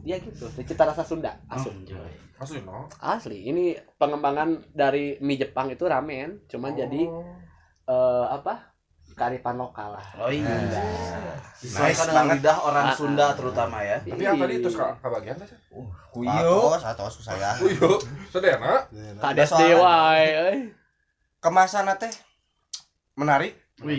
[0.04, 1.82] ya gitu, cita rasa Sunda, asun.
[2.36, 2.86] Asli no.
[3.00, 7.24] Asli, ini pengembangan dari mie Jepang itu ramen, cuman jadi Oh.
[7.88, 8.76] eh apa?
[9.16, 10.06] Karipan lokal lah.
[10.20, 10.44] Oh iya.
[11.56, 11.72] Nice
[12.04, 12.44] dengan banget.
[12.44, 13.32] lidah orang Ah, Sunda ah.
[13.32, 13.96] terutama ya.
[13.98, 15.48] Tapi yang tadi itu kak kebagian teh.
[16.12, 17.56] Kuyo, satu saya.
[17.58, 17.96] Uyuh,
[18.28, 18.84] sedena.
[19.18, 19.96] Kades soalnya- dewa.
[21.40, 22.12] Kemasan teh
[23.16, 23.56] menarik.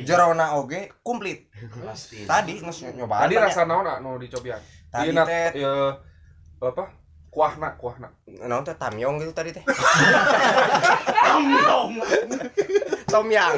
[0.09, 1.53] Jerona oge komplit.
[1.85, 2.25] Pasti.
[2.25, 3.29] Tadi nges nyoba.
[3.29, 4.57] Tadi rasa naon nu dicobian?
[4.89, 5.93] Tadi na- teh ya
[6.65, 6.89] apa?
[7.29, 8.09] Kuahna, kuahna.
[8.49, 9.61] naon teh tamyong gitu tadi teh.
[11.21, 11.93] Tamyong.
[13.05, 13.53] Tomyang.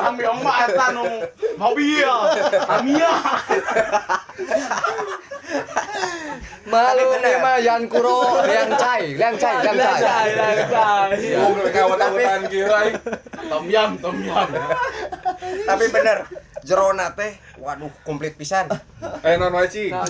[0.00, 1.04] Tamyong mah eta nu
[1.60, 2.08] mobil.
[2.64, 3.12] Tamiya.
[6.64, 10.30] malu nih mah Yan Kuro liang cai liang cai liang cai
[11.38, 12.92] Oh, ngawat-ngawatan kieu ai.
[13.48, 14.48] Tomyam, tomyam.
[15.64, 16.28] Tapi bener,
[16.60, 18.68] jerona teh waduh komplit pisan.
[19.22, 19.88] Eh non wae cing.
[19.88, 20.04] Nah,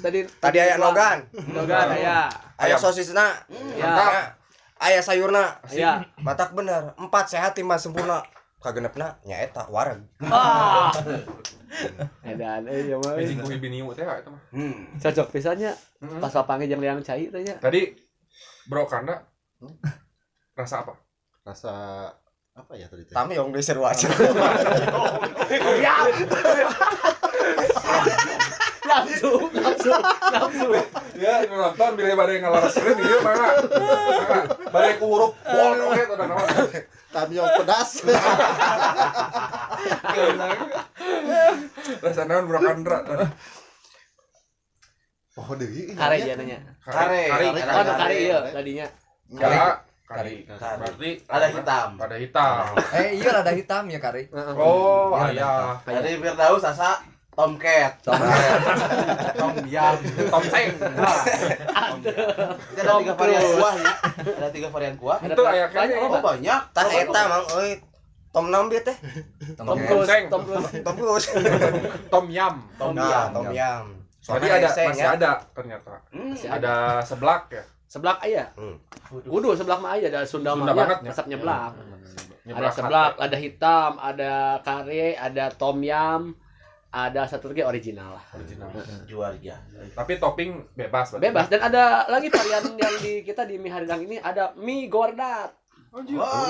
[0.00, 2.24] tadi Tadi aya nogan, Nogan aya.
[2.56, 2.78] aya Ayam.
[2.80, 3.36] sosisna,
[3.76, 4.32] Ya.
[4.78, 5.60] aya sayurna.
[5.68, 6.06] Ya.
[6.16, 8.24] Batak bener, empat sehat lima sempurna.
[8.58, 10.02] Kagenepna nyaeta wareg.
[10.26, 10.90] Ah.
[12.26, 13.14] Edan eh ya mah.
[13.14, 14.42] Eh, cing kuhi biniu teh eta mah.
[14.50, 14.98] Hmm.
[14.98, 15.70] Cocok pisannya
[16.02, 16.18] Heeh.
[16.18, 17.54] pas lapange jeung liang cai teh nya.
[17.62, 17.94] Tadi
[18.66, 19.22] Bro Kanda
[20.58, 20.94] rasa apa?
[21.46, 21.72] Rasa
[22.58, 23.14] apa ya tadi teh?
[23.14, 24.10] Tamyong geus seru aja.
[28.98, 30.72] Langsung, langsung, langsung.
[31.14, 33.48] Ya, ini nonton bila badai ngalaras keren ieu mangga.
[33.58, 34.38] Mangga.
[34.68, 36.16] Badai kurup pol oke tuh.
[37.08, 37.90] Tamyong pedas.
[41.98, 42.98] Rasa naon Bro Kanda.
[45.38, 45.94] Oh, deui.
[45.94, 46.58] Kare ya nanya.
[46.82, 47.46] Kare, Kari.
[47.54, 47.94] kare.
[47.94, 48.86] Oh, ieu tadinya.
[49.30, 49.58] Ya, kari.
[50.08, 50.34] Kari.
[50.48, 51.88] Berarti Ada hitam.
[51.94, 52.64] Pada hitam.
[52.96, 54.26] eh iya rada hitam ya kari
[54.56, 55.78] Oh, Iya, ayah.
[55.84, 56.98] Dari Firdaus asa
[57.38, 57.92] Tomcat.
[59.38, 59.94] Tomyam.
[60.26, 60.68] Tom Seng.
[62.74, 63.92] Ada tiga varian kuah ya.
[64.42, 65.18] Ada tiga varian kuah.
[65.22, 66.60] Itu ayah Banyak, Oh banyak.
[66.74, 67.78] Tah eta mang euy
[68.28, 68.92] Tom naon bieu teh?
[69.56, 70.24] Tom Tom Cruise, Seng.
[70.28, 70.68] Tom Cruise.
[70.84, 71.26] Tom Cruise.
[72.12, 72.54] Tom Yam.
[72.76, 73.28] Tom Nah, yam.
[73.32, 73.84] Tom Yam.
[74.18, 75.10] Tadi Soalnya ada eseng, masih ya.
[75.16, 75.92] ada ternyata.
[76.12, 76.34] Hmm.
[76.36, 77.64] Ada seblak ya.
[77.88, 78.44] Seblak aya.
[78.60, 78.76] Hmm.
[79.24, 81.08] Wudu seblak mah aya ada Sunda Sunda mah banget, ya.
[81.08, 81.72] resep nyeblak.
[82.44, 86.36] Nyeblak Ada seblak, ada hitam, ada kare, ada tom yam,
[86.88, 88.24] ada satu lagi original lah.
[88.32, 88.68] Original.
[89.04, 89.60] Juarga.
[89.92, 91.12] Tapi topping bebas.
[91.12, 91.24] berarti.
[91.28, 95.52] Bebas dan ada lagi varian yang di kita di mie haridang ini ada mie gordat.
[95.88, 96.44] Wah,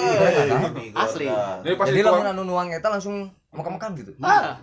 [0.98, 1.26] Asli.
[1.62, 4.58] Jadi pas jadi itu lamun anu nuang eta langsung makan-makan gitu Ah.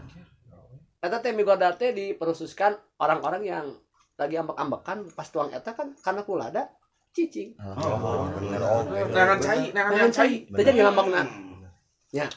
[1.03, 3.65] Eta teh mie gordat teh diperususkan orang-orang yang
[4.15, 6.71] lagi ambek-ambekan pas tuang eta kan karena kulada
[7.15, 7.55] cicing.
[7.59, 8.99] Oh, bener oge.
[9.11, 10.91] Nangan cai, nangan Jangan yang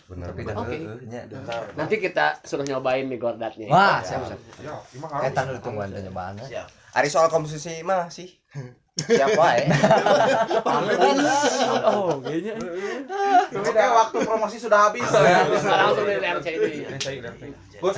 [0.05, 0.27] bener.
[0.27, 0.75] dah Oke.
[0.75, 1.23] heueuh nya
[1.73, 3.69] Nanti kita suruh nyobain mie gordatnya.
[3.69, 5.29] wah siap siap Ya, emang harus.
[5.29, 6.67] eta nu ditungguan teh nyobaan Siap.
[6.93, 8.27] Ari soal komposisi mah sih.
[8.99, 9.71] Siapa ya?
[11.85, 12.59] Oh, kayaknya.
[13.55, 15.07] Oke, waktu promosi sudah habis.
[15.07, 15.55] Sekarang
[15.87, 16.83] langsung dari yang cai ini.
[16.83, 17.51] Yang cai, yang cai.
[17.79, 17.97] Gus,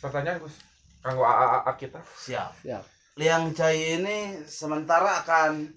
[0.00, 0.54] pertanyaan Gus.
[0.98, 2.00] Kanggo AA kita.
[2.00, 2.50] Siap.
[2.64, 2.82] Siap.
[3.18, 5.68] Liang Cai ini sementara akan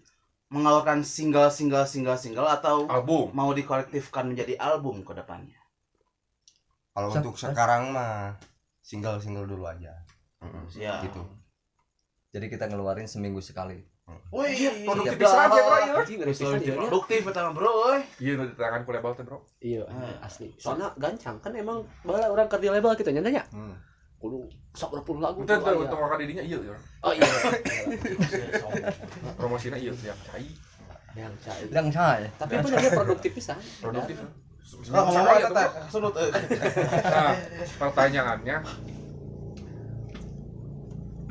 [0.51, 3.31] mengeluarkan single single single single atau Album.
[3.31, 5.57] mau dikolektifkan menjadi album ke depannya.
[6.91, 8.35] Kalau untuk sekarang mah
[8.83, 9.95] single-single dulu aja.
[10.67, 11.07] Siap.
[11.07, 11.21] Gitu.
[12.31, 13.85] jadi kita ngeluarin seminggu sekali
[14.31, 15.93] Wih, produktif iya, pisan ya, Bro, ya.
[15.99, 17.71] Anjing, ngeri pisan Produktif, produktif pertama bro.
[18.15, 19.37] Iya, nu di tangan ku label teh, Bro.
[19.59, 19.83] Iya,
[20.23, 20.55] asli.
[20.55, 23.43] Soalnya gancang kan emang bala orang kerja label gitu nya nya.
[23.51, 23.75] Hmm.
[24.21, 24.45] Kudu
[24.77, 25.41] sok 20 lagu.
[25.41, 25.81] Itu tuh aya.
[25.81, 26.75] untuk kakak didinya iya, ya.
[27.01, 27.25] Oh iya.
[29.33, 30.47] Promosinya iya, yang cai.
[31.17, 31.61] Yang cai.
[31.67, 33.57] bilang cai Tapi bener dia produktif pisan.
[33.81, 34.21] Produktif.
[34.71, 36.31] Oh, ngomong ya, sunut euy.
[36.31, 36.47] Bro.
[37.11, 37.35] Nah,
[37.75, 38.57] pertanyaannya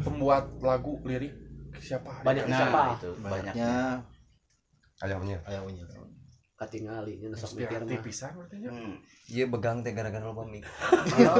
[0.05, 1.33] pembuat lagu lirik
[1.81, 2.21] siapa?
[2.21, 2.83] Banyak Nah, siapa?
[3.25, 3.73] Banyaknya
[5.01, 5.41] Ayamnya.
[5.49, 5.89] ayam unyil.
[7.33, 8.05] Sok mikir Inspiratif mah.
[8.05, 8.57] pisan berarti.
[8.69, 8.95] Hmm.
[9.27, 10.61] iya begang teh gara-gara loba mik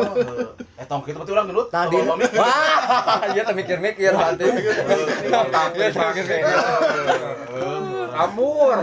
[0.81, 1.69] eh tong kita berarti urang gendut.
[1.69, 2.17] tadi wah
[3.37, 5.45] iya teh mikir-mikir nanti Iya,
[8.11, 8.81] Amur.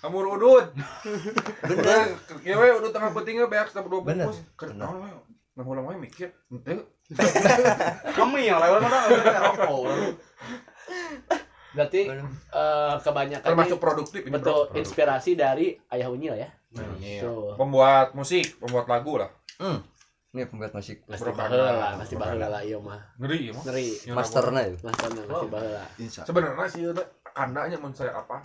[0.00, 0.66] Amur udud.
[1.62, 2.06] Bener.
[2.42, 4.26] Ya we udud tengah pentingnya beak berdua Bener.
[4.26, 4.38] bungkus.
[4.74, 4.90] Nah,
[5.56, 6.32] mulai mulai mikir.
[6.48, 6.82] Ente
[8.10, 8.98] Kami yang lewat mana
[9.44, 9.82] rokok.
[11.74, 14.74] Berarti eh, kebanyakan termasuk produktif ini betul bro.
[14.74, 16.48] inspirasi dari Ayah Unyil ya.
[16.98, 17.22] Iya.
[17.22, 17.54] Tuh.
[17.54, 19.30] pembuat musik pembuat lagu lah
[20.32, 22.98] ini pembuat musik Pasti baheula, karena- pasti baheula lah ieu mah.
[23.16, 23.86] ngeri ya mah Ngeri.
[24.02, 25.82] Yang masternya itu Masterna pasti baheula.
[26.26, 26.82] sebenarnya sih
[27.30, 28.42] kandanya menurut saya apa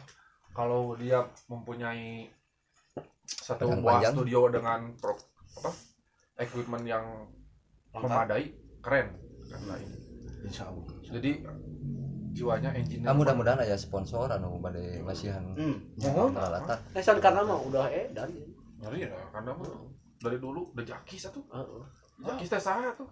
[0.52, 1.18] kalau dia
[1.50, 2.30] mempunyai
[3.26, 4.14] satu buah panjang.
[4.14, 5.18] studio dengan pro,
[5.56, 5.70] apa
[6.38, 7.06] equipment yang
[7.92, 9.10] memadai keren
[9.44, 9.90] kan lain
[10.42, 11.42] insya Allah jadi
[12.40, 15.76] jiwanya engine ah mudah-mudahan aya sponsor anu bade ngasihan Hmm.
[16.32, 18.32] peralatan Eh san karena mah udah edan.
[18.80, 19.68] ngeri ya karena mah
[20.18, 21.84] dari dulu udah jaki satu Heeh.
[22.22, 23.12] jaki teh saha tuh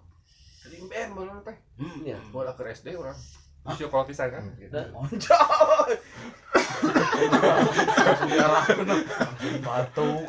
[0.61, 1.57] jadi band baru teh
[2.01, 2.23] Iya.
[2.29, 3.19] bola ke SD orang
[3.59, 4.71] Musio kalau bisa kan gitu.
[4.71, 5.99] Anjay.
[9.59, 10.23] Batuk.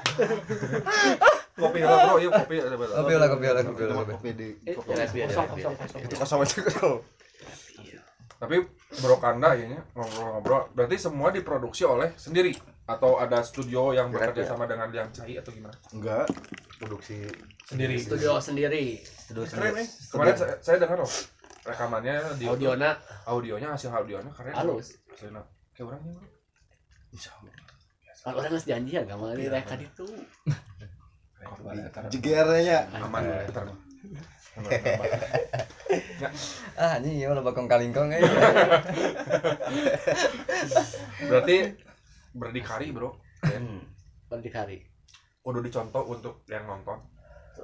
[1.54, 4.74] kopi lah bro yuk kopi kopi lah kopi lah kopi lah kopi kopi di Eh,
[4.74, 4.94] kosong,
[5.48, 6.00] kosong, kosong.
[6.02, 6.94] itu kosong aja kosong
[8.38, 8.62] tapi
[9.02, 10.70] bro kanda ya ngobrol-ngobrol.
[10.70, 12.54] Berarti semua diproduksi oleh sendiri?
[12.88, 15.74] Atau ada studio yang bekerja sama dengan yang cai atau gimana?
[15.92, 16.30] Enggak
[16.78, 17.26] produksi
[17.66, 17.98] sendiri.
[17.98, 19.02] Studio sendiri.
[19.28, 19.86] keren nih.
[20.08, 21.12] Kemarin saya, saya dengar loh
[21.68, 22.96] rekamannya di Audiona
[23.28, 24.54] audionya hasil audionya keren.
[24.56, 24.96] Halus.
[25.12, 25.42] Aslinya.
[25.74, 26.28] kayak orangnya bro.
[27.12, 27.52] Insya Allah.
[28.18, 30.06] Kalau orang geus janji ya gak mau reka itu.
[32.12, 32.78] jegernya.
[32.98, 33.46] Aman ya.
[36.82, 38.22] Ah ini ya lo bakong kalingkong eh
[41.28, 41.56] berarti
[42.38, 43.16] berdikari bro.
[44.28, 44.84] Berdikari.
[45.42, 47.00] kudu dicontoh untuk yang nonton.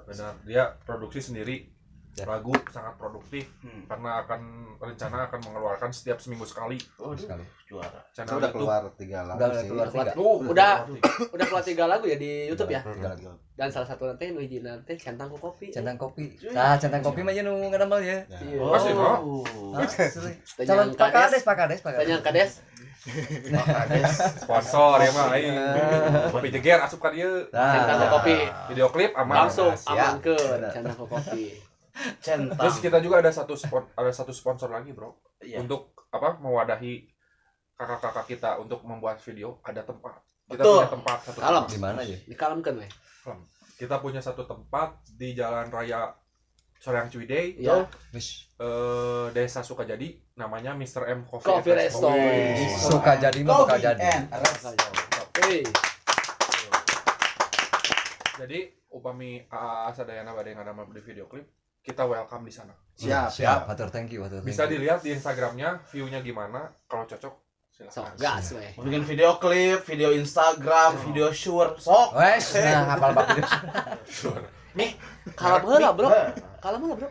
[0.09, 0.41] Benar.
[0.49, 1.69] Dia produksi sendiri
[2.15, 2.25] Ya.
[2.25, 3.83] lagu sangat produktif Hmm.
[3.85, 4.41] karena akan
[4.79, 6.79] rencana akan mengeluarkan setiap seminggu sekali
[7.13, 7.99] sekali Juara.
[8.09, 8.55] channel udah YouTube.
[8.57, 10.11] keluar tiga lagu Udah sih keluar tiga.
[10.15, 10.73] Oh, Udah
[11.35, 12.81] udah keluar tiga lagu ya di YouTube ya.
[12.81, 13.27] Tiga lagi.
[13.55, 15.71] Dan salah satu nanti nu hiji nanti centang kopi.
[15.71, 18.63] centang kopi nah centang kopi mah nu ngadambel ya Iya.
[18.63, 19.43] Pasti, no?
[19.75, 20.33] Asli.
[20.57, 21.43] Tanyang calon pak kades.
[21.43, 22.53] kades pak kades
[24.39, 25.57] sponsor ya mah aing
[26.31, 28.37] kopi jeger asup ka dieu Centang ku kopi.
[28.71, 30.23] video klip aman Langsung siap.
[30.23, 31.59] amankeun centang kopi.
[32.19, 32.59] Centang.
[32.59, 35.61] terus kita juga ada satu spon ada satu sponsor lagi bro Iya.
[35.61, 37.07] untuk apa mewadahi
[37.73, 40.77] kakak-kakak kita untuk membuat video ada tempat kita Betul.
[40.79, 41.55] punya tempat satu Kalem.
[41.61, 41.71] tempat.
[41.71, 42.89] di mana ya Dikalemkeun we.
[43.77, 46.15] kita punya satu tempat di Jalan Raya
[46.77, 47.87] Soreang Ciwidey Ya.
[48.11, 51.09] wis eh, Desa Sukajadi namanya Mr.
[51.09, 52.11] M Coffee, Coffee Resto.
[52.11, 52.69] Wih.
[52.75, 55.63] suka jadi mah Coffee
[58.35, 58.59] jadi
[58.91, 61.47] upami AA Sadayana badai ngadamel di video klip,
[61.85, 62.73] kita welcome di sana.
[62.97, 64.81] Siap, siap hatur thank you hatur thank Bisa you.
[64.81, 66.73] dilihat di Instagramnya, view-nya gimana.
[66.89, 67.35] Kalau cocok,
[67.77, 68.17] sok silakan.
[68.17, 68.67] gas we.
[68.81, 72.17] Mau bikin video klip, video Instagram, video sure, sok.
[72.17, 73.45] wes nah hafal bab video
[75.37, 76.09] Kalau heula, Bro.
[76.65, 77.09] Kalau heula, Bro.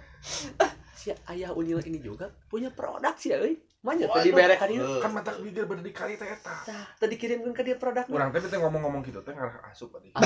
[0.98, 3.62] Si Ayah Unil ini juga punya produk sih euy.
[3.84, 5.04] Manya tadi bere ka dieu.
[5.04, 6.56] Kan mata bibir berdikari teh eta.
[6.64, 8.08] Tah, tadi dikirimkeun ka dia produk.
[8.08, 10.16] Urang teh teh ngomong-ngomong gitu teh ngarah asup tadi.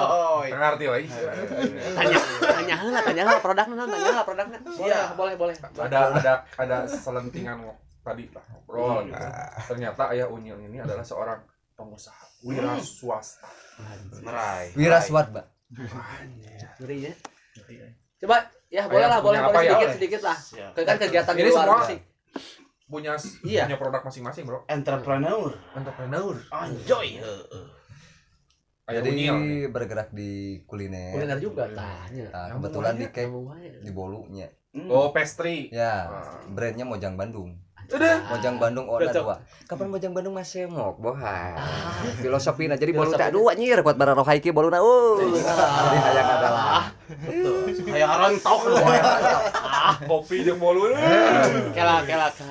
[0.00, 1.04] Oh, ngarti we.
[1.04, 4.58] Tanya, tanya heula, tanya heula produkna naon, tanya heula produkna.
[4.64, 5.54] Boleh, boleh, boleh.
[5.76, 7.68] Ada ada ada selentingan
[8.00, 9.26] tadi lah ngobrol gitu.
[9.68, 11.44] Ternyata Ayah Unyil ini adalah seorang
[11.76, 13.48] pengusaha wira swasta.
[14.24, 14.72] Merai.
[14.72, 15.46] wira mbak
[16.80, 17.12] Ngeri ya.
[18.20, 19.72] Coba ya boleh lah, boleh, boleh ya?
[19.76, 20.36] sedikit sedikit lah.
[20.76, 22.09] Kan kegiatan di Ini luar musik.
[22.90, 23.64] Punya Iya.
[23.64, 24.66] punya produk masing-masing, Bro.
[24.66, 25.54] Entrepreneur.
[25.72, 26.34] Entrepreneur.
[26.50, 27.08] Anjoy.
[27.16, 27.64] heeh.
[28.84, 29.36] Ayah jadi Unyil.
[29.70, 30.30] bergerak di
[30.66, 32.26] kuliner Kuliner juga tanya.
[32.26, 33.30] nah, kebetulan di cake
[33.78, 34.50] di bolunya
[34.90, 35.70] Oh, pastry.
[35.70, 36.42] ya Ah.
[36.44, 37.54] brandnya Mojang Bandung
[37.86, 38.18] Udah.
[38.28, 39.24] Mojang Bandung Oda Cocok.
[39.24, 39.36] dua
[39.66, 41.54] kapan Mojang Bandung masih semok boha
[42.16, 46.28] filosofi nah jadi bolu tak dua nyir kuat barang rohaiki bolu na uh jadi hayang
[46.28, 46.82] adalah
[47.80, 49.02] Kayak orang tahu kan.
[50.02, 50.94] Kopi jeung bolu.
[51.70, 52.50] Kela kela ka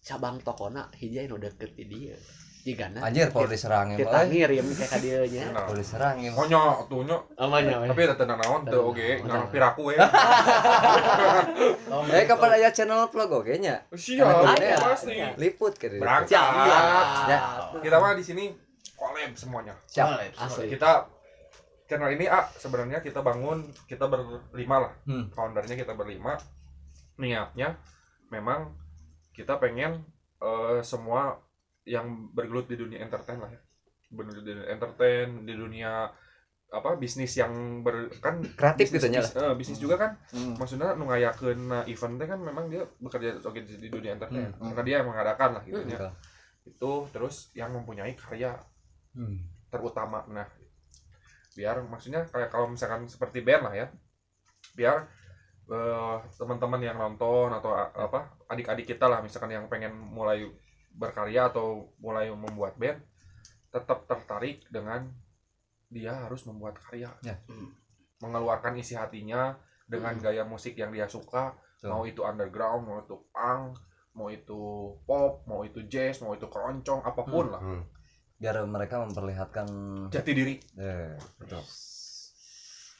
[0.00, 2.16] cabang tokona hiji anu deket di dieu.
[2.58, 3.00] Jigana.
[3.00, 5.56] anjir kalau diserang kita ngirim kayak ka dieu nya.
[5.56, 7.16] kalau diserang emang Honyo atunya.
[7.38, 7.86] Amanya we.
[7.88, 9.24] Tapi ada tenang naon teu oge Tenang.
[9.24, 9.96] ngarang piraku we.
[12.12, 14.26] eh kapan aya channel vlog oke nya Siap,
[14.84, 15.16] pasti.
[15.40, 16.28] liput kiri Berangkat.
[16.34, 16.50] Siap.
[17.30, 17.38] Ya.
[17.80, 18.44] Kita mah di sini
[18.98, 19.74] collab semuanya.
[19.88, 20.18] siap.
[20.68, 21.08] Kita
[21.88, 24.92] channel ini ah sebenarnya kita bangun kita berlima lah.
[25.08, 25.30] Hmm.
[25.32, 26.36] Foundernya kita berlima.
[27.16, 27.78] Niatnya
[28.28, 28.76] memang
[29.38, 30.02] kita pengen
[30.42, 31.38] eh, semua
[31.86, 33.60] yang bergelut di dunia entertain lah ya.
[34.10, 36.10] Bener di dunia entertain, di dunia
[36.68, 40.52] apa bisnis yang ber kan Kreatif gitu nya bis- eh, bisnis juga kan Hmm.
[40.60, 44.52] maksudnya nu ngayakeun na event teh kan memang dia bekerja oke di, di dunia entertain
[44.52, 44.68] Hmm.
[44.68, 45.88] karena dia yang mengadakan lah gitu Hmm.
[45.88, 46.12] ya.
[46.68, 48.52] itu terus yang mempunyai karya
[49.16, 49.48] Hmm.
[49.72, 50.44] terutama nah
[51.56, 53.86] biar maksudnya kayak kalau misalkan seperti band lah ya
[54.76, 55.08] biar
[55.68, 60.48] eh, teman-teman yang nonton atau apa adik-adik kita lah misalkan yang pengen mulai
[60.90, 62.98] berkarya atau mulai membuat band
[63.68, 65.06] tetap tertarik dengan
[65.88, 67.36] dia harus membuat karya Ya.
[68.18, 69.54] mengeluarkan isi hatinya
[69.84, 71.88] dengan gaya musik yang dia suka Betul.
[71.88, 73.78] mau itu underground mau itu punk
[74.12, 74.60] mau itu
[75.06, 77.84] pop mau itu jazz mau itu keroncong apa pun lah Hmm.
[78.36, 79.66] biar mereka memperlihatkan
[80.10, 81.62] jati diri eh betul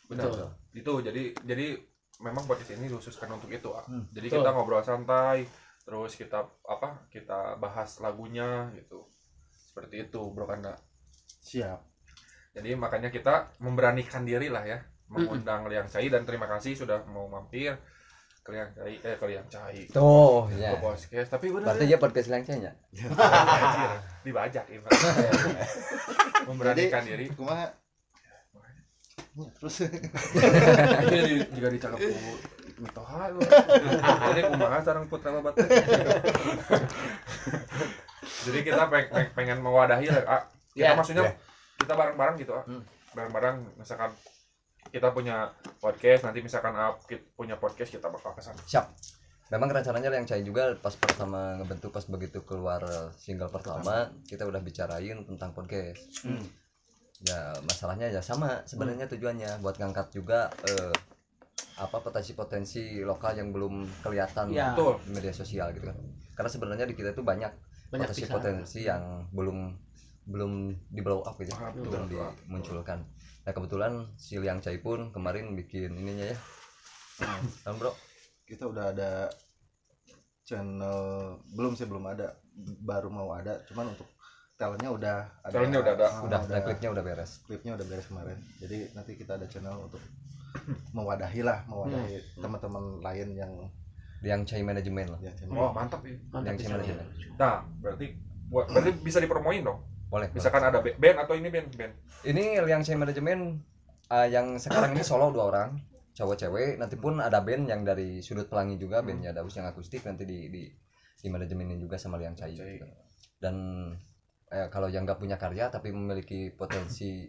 [0.09, 0.49] benar Betul.
[0.73, 1.67] itu jadi jadi
[2.19, 3.87] memang podcast ini khususkan untuk itu ah.
[3.87, 4.43] Hmm, jadi betul.
[4.43, 5.47] kita ngobrol santai
[5.87, 9.07] terus kita apa kita bahas lagunya gitu.
[9.55, 10.75] Seperti itu bro Kanda.
[11.39, 11.81] Siap.
[12.59, 17.25] jadi makanya kita memberanikan diri lah ya mengundang Liang Cai dan terima kasih sudah mau
[17.31, 17.73] mampir
[18.45, 19.89] ke Liang Cai eh ke Liang Cai.
[19.89, 21.29] Tuh ke ya podcast.
[21.33, 23.91] Tapi benar berarti dia podcast langsungnya Anjir,
[24.25, 24.85] dibajak ini
[26.49, 27.29] memberanikan diri.
[27.33, 27.69] kumaha
[29.55, 29.77] terus
[31.09, 32.11] Jadi jika dicakap ku
[32.79, 33.41] mitoha lu.
[34.29, 35.55] Jadi kumaha sareng putra babat.
[38.45, 40.23] Jadi kita peng- peng- pengen mewadahi lah.
[40.25, 40.95] Ah, kita Ya.
[40.95, 41.33] maksudnya Ya.
[41.77, 42.65] kita bareng-bareng gitu, ah.
[42.65, 42.83] Hmm.
[43.11, 44.11] Bareng-bareng misalkan
[44.87, 48.57] kita punya podcast nanti misalkan ah, kita punya podcast kita bakal ke sana.
[48.65, 48.89] siap
[49.49, 52.81] memang rencananya yang cair juga pas pertama ngebentuk pas begitu keluar
[53.15, 56.41] single pertama kita udah bicarain tentang podcast Hmm.
[57.27, 60.95] Ya masalahnya ya sama sebenarnya tujuannya buat ngangkat juga eh,
[61.79, 64.75] apa potensi-potensi lokal yang belum kelihatan Ya.
[65.03, 65.97] Di media sosial gitu kan.
[66.35, 67.51] Karena sebenarnya di kita itu banyak
[67.91, 69.75] potensi-potensi yang belum
[70.29, 70.53] belum
[70.93, 73.01] di blow up gitu Ah, belum dimunculkan.
[73.47, 76.39] Nah kebetulan si Liang Cai pun kemarin bikin ininya ya.
[77.65, 77.95] Kan bro.
[78.45, 79.11] Kita udah ada
[80.45, 81.01] channel
[81.53, 82.37] belum sih belum ada
[82.85, 83.63] baru mau ada.
[83.71, 84.09] Cuman untuk
[84.59, 86.07] talentnya udah ada Talentnya udah ada.
[86.09, 86.41] Ah, udah.
[86.45, 87.31] dan klipnya udah beres.
[87.47, 88.39] Klipnya udah beres kemarin.
[88.59, 90.03] Jadi nanti kita ada channel untuk
[90.91, 93.53] mewadahi lah mewadahi teman-teman lain yang
[94.19, 95.21] Liang Cai manajemen lah.
[95.23, 96.19] Ya channel Oh, mantap ya.
[96.29, 96.75] mantap Yang pisan ya.
[96.75, 97.07] manajemen
[97.39, 98.07] Nah, berarti
[98.51, 99.81] buat berarti bisa dipromoin dong.
[100.09, 101.93] boleh Misalkan ada ba- band atau ini band, band.
[102.25, 103.61] ini Liang Cai manajemen
[104.09, 105.71] eh, yang sekarang ini solo dua orang.
[106.13, 106.71] Cowok cewek.
[106.75, 109.07] Nanti pun ada band yang dari sudut pelangi juga.
[109.07, 110.03] Bandnya Daus yang akustik.
[110.03, 110.67] Nanti di di
[111.15, 112.75] di manajemenin juga sama Liang Cai Cai.
[112.75, 112.87] gitu.
[113.39, 113.55] dan
[114.49, 117.29] eh, kalau yang nggak punya karya tapi memiliki potensi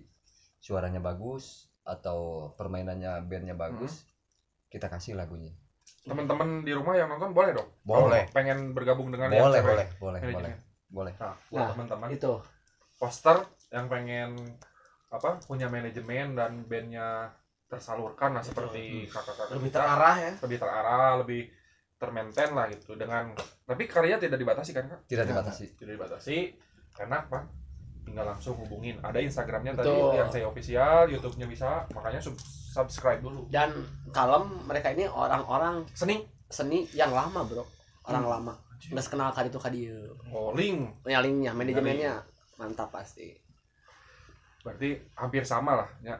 [0.59, 4.05] suaranya bagus atau permainannya bandnya bagus
[4.70, 5.55] kita kasih lagunya
[6.05, 7.70] Teman-teman di rumah yang nonton boleh dong.
[7.82, 8.30] Boleh.
[8.30, 10.34] Kalau pengen bergabung dengan boleh boleh boleh Manajemen.
[10.38, 10.53] boleh
[10.89, 12.32] boleh Nah, buat Nah, teman-teman itu
[12.97, 13.38] poster
[13.74, 14.30] yang pengen
[15.09, 17.34] apa punya manajemen dan bandnya
[17.65, 19.78] tersalurkan lah seperti kakak-kakak Lebih kita.
[19.82, 20.32] terarah ya.
[20.45, 21.41] lebih terarah lebih
[21.99, 23.34] termaintain lah gitu dengan
[23.65, 26.38] tapi karya tidak dibatasi kan kak tidak dibatasi tidak dibatasi
[26.99, 27.47] karena apa?
[28.03, 28.99] Tinggal langsung hubungin.
[28.99, 31.87] Ada instagramnya tadi yang saya official youtube-nya bisa.
[31.95, 32.35] Makanya sub-
[32.75, 33.47] subscribe dulu.
[33.47, 33.71] Dan
[34.11, 36.27] kalem mereka ini orang-orang seni.
[36.49, 37.63] seni yang lama bro.
[38.09, 38.53] Orang lama.
[38.89, 39.81] Nggak kenal kali itu kadi
[40.33, 42.25] oh link ya linknya manajemennya
[42.57, 43.37] mantap pasti.
[44.65, 45.89] Berarti hampir sama lah.
[46.01, 46.17] Ya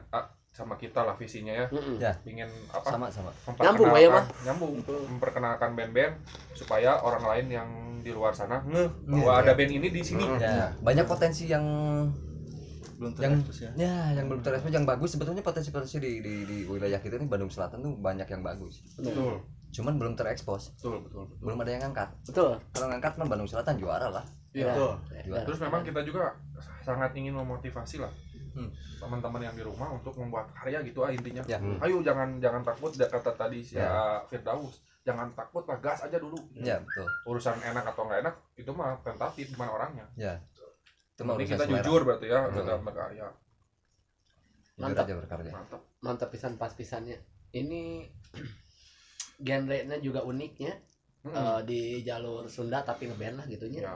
[0.60, 1.96] sama kita lah visinya ya Mm-mm.
[1.96, 2.12] Ya.
[2.22, 4.24] ingin apa sama sama Nyambung, ya, Mah?
[4.44, 4.72] nyambung
[5.08, 6.20] memperkenalkan band-band
[6.52, 7.68] supaya orang lain yang
[8.00, 11.64] di luar sana ngeh bahwa ada band ini di sini ya banyak potensi yang
[12.96, 16.56] belum Yang- terekspos ya Ya, yang belum terekspos yang bagus sebetulnya potensi-potensi di, di di
[16.68, 18.84] wilayah kita ini Bandung Selatan tuh banyak yang bagus.
[18.94, 19.40] betul
[19.70, 21.36] Cuman belum terekspos, betul betul, betul.
[21.40, 22.08] belum ada yang ngangkat.
[22.26, 24.24] betul Kalau ngangkat mah Bandung Selatan juara lah.
[24.50, 24.74] Iya.
[24.74, 24.92] Betul.
[25.24, 25.44] Juara.
[25.46, 26.34] Terus memang kita juga
[26.82, 28.10] sangat ingin memotivasi lah
[28.50, 28.70] Hmm.
[28.96, 31.42] teman-teman yang di rumah untuk membuat karya gitu ah intinya.
[31.44, 31.58] Ya.
[31.80, 34.20] Ayo jangan jangan takut kata tadi si Ya.
[34.26, 34.82] Firdaus.
[35.00, 36.36] Jangan takut lah gas aja dulu.
[36.52, 37.08] Ya, betul.
[37.26, 40.06] Urusan enak atau nggak enak itu mah tentatif gimana orangnya.
[41.10, 41.80] Itu mah Ini kita selera.
[41.80, 42.60] jujur berarti ya Hmm.
[42.60, 43.26] dalam berkarya.
[44.76, 45.04] Mantap.
[45.04, 45.52] aja berkarya.
[45.52, 45.80] Mantap.
[46.00, 47.20] mantap pisan pas pisannya
[47.52, 48.08] ini
[49.38, 50.72] genre-nya juga uniknya
[51.20, 51.36] Hmm.
[51.36, 53.92] eh, di jalur Sunda tapi ngeband lah gitunya Ya.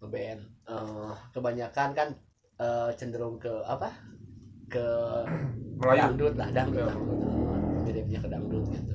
[0.00, 2.08] ngeband Eh, kebanyakan kan
[2.56, 3.90] eh, cenderung ke apa
[4.66, 4.86] ke
[5.80, 6.00] Melayu.
[6.08, 7.18] dangdut lah dangdut, dangdut.
[7.18, 8.94] Eh, miripnya ke dangdut gitu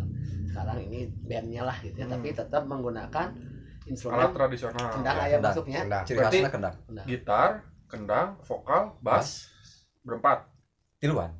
[0.49, 2.13] sekarang ini bandnya lah gitu ya Hmm.
[2.15, 4.85] tapi tetap menggunakan Alat instrumen tradisional.
[4.91, 5.79] kendang Ya, ayam masuknya.
[6.03, 6.75] Ciri Berarti- khasnya kendang.
[7.05, 7.49] Gitar,
[7.85, 9.49] kendang, vokal, bass,
[9.99, 10.45] berempat.
[10.99, 11.33] Tiluan.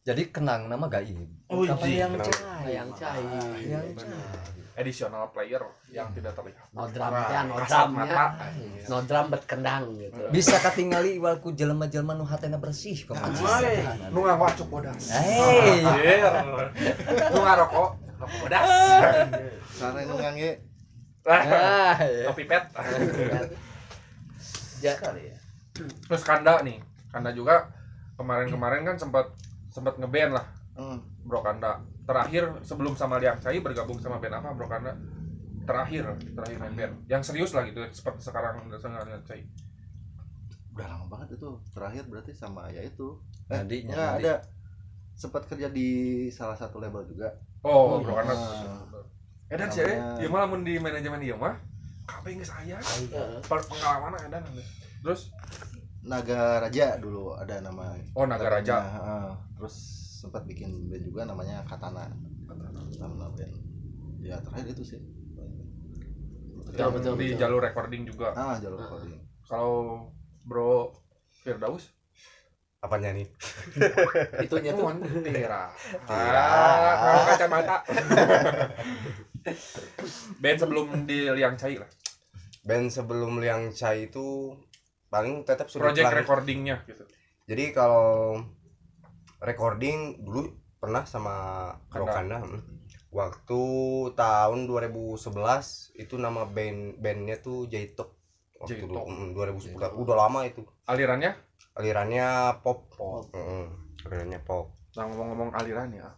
[0.00, 1.18] Jadi kenang nama gaib.
[1.46, 2.08] Oh, iya.
[2.08, 2.72] yang cair?
[2.72, 4.59] yang cair Yang Benar.
[4.80, 5.60] Additional player
[5.92, 6.64] yang tidak terlihat.
[6.72, 8.26] no drum ya no Kasat drumnya mata.
[8.88, 13.14] no drum bet kendang gitu Bisa katingali walku jelema-jelema nu hatena bersih kok.
[13.14, 13.76] Woy.
[14.08, 15.12] Nu ngawacuk bodas.
[15.12, 15.84] Hei.
[15.84, 16.32] Anjir.
[17.28, 18.68] Nu ngarokok, rokok bodas.
[19.80, 20.50] karena ini ngange
[21.20, 22.32] Ah, iya.
[22.32, 22.64] Topi pet.
[24.80, 24.96] ya
[26.08, 26.80] Terus Kanda nih.
[27.12, 27.68] Kanda juga
[28.16, 29.28] kemarin-kemarin kan sempat
[29.68, 30.46] sempat ngeband lah
[30.80, 31.84] hmm, Bro Kanda.
[32.10, 34.66] Terakhir sebelum sama Liang Cai bergabung sama band apa Bro?
[34.66, 34.94] Kanda?
[35.60, 36.02] terakhir
[36.34, 36.94] terakhir main band.
[37.06, 39.46] Yang serius lah gitu seperti sekarang sekarang dengan Cai.
[40.74, 43.14] Udah lama banget itu terakhir berarti sama ya itu.
[43.46, 44.34] Eh, enggak ada.
[45.14, 45.88] Sempat kerja di
[46.28, 47.30] salah satu label juga.
[47.62, 48.34] Oh Oh, bro karena
[49.46, 49.94] edan sih eh.
[49.94, 51.54] Namanya- ya malah di manajemen ieu mah
[52.08, 52.80] kabeh geus aya
[53.46, 54.42] Per- pengalaman edan.
[55.04, 55.30] Terus?
[56.00, 58.78] Naga Raja dulu ada nama Oh, Naga Raja.
[59.54, 59.76] terus
[60.20, 62.12] sempat bikin band juga namanya Katana.
[63.00, 63.54] Nama band.
[64.20, 65.00] Ya terakhir itu sih.
[66.60, 67.40] Betul, betul, di betul.
[67.40, 68.36] jalur recording juga.
[68.36, 69.16] Ah jalur recording.
[69.48, 70.12] Kalau
[70.44, 70.92] bro
[71.40, 71.88] Firdaus?
[72.84, 73.28] Apanya nih?
[74.44, 74.88] Itunya tuh.
[74.88, 75.72] Tuan Tira.
[76.04, 77.76] Ah, kalau kacamata.
[80.44, 81.88] Band sebelum di Liang Cai lah.
[82.60, 84.52] band sebelum Liang Chai itu
[85.08, 87.08] paling tetap sudah Project recordingnya gitu.
[87.48, 88.36] jadi kalau
[89.40, 91.34] recording dulu pernah sama
[91.86, 91.98] Kanda.
[91.98, 92.60] Rokanda hmm.
[93.10, 93.62] waktu
[94.14, 95.18] tahun 2011
[95.94, 98.08] itu nama band bandnya tuh Jaitok
[98.56, 98.88] waktu Jaitok.
[98.88, 101.32] dulu hmm, 2011 udah lama itu Alirannya?
[101.72, 102.26] alirannya
[102.60, 102.88] pop
[103.30, 103.68] Hmm,
[104.02, 106.08] alirannya pop Nah ngomong-ngomong aliran ya.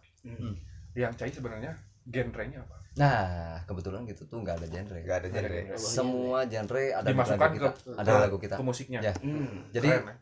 [0.93, 2.73] Liang Cai sebenarnya genrenya apa?
[2.93, 4.97] Nah, kebetulan gitu tuh nggak ada genre.
[4.97, 5.77] nggak ada genre genre.
[5.77, 7.69] Semua genre ada di Dimasukkan lagu kita.
[7.71, 8.55] ke- Ada ke- lagu kita.
[8.57, 8.99] Ke musiknya.
[8.99, 9.13] Ya.
[9.15, 9.69] Hmm.
[9.69, 10.15] Jadi Keren, ya.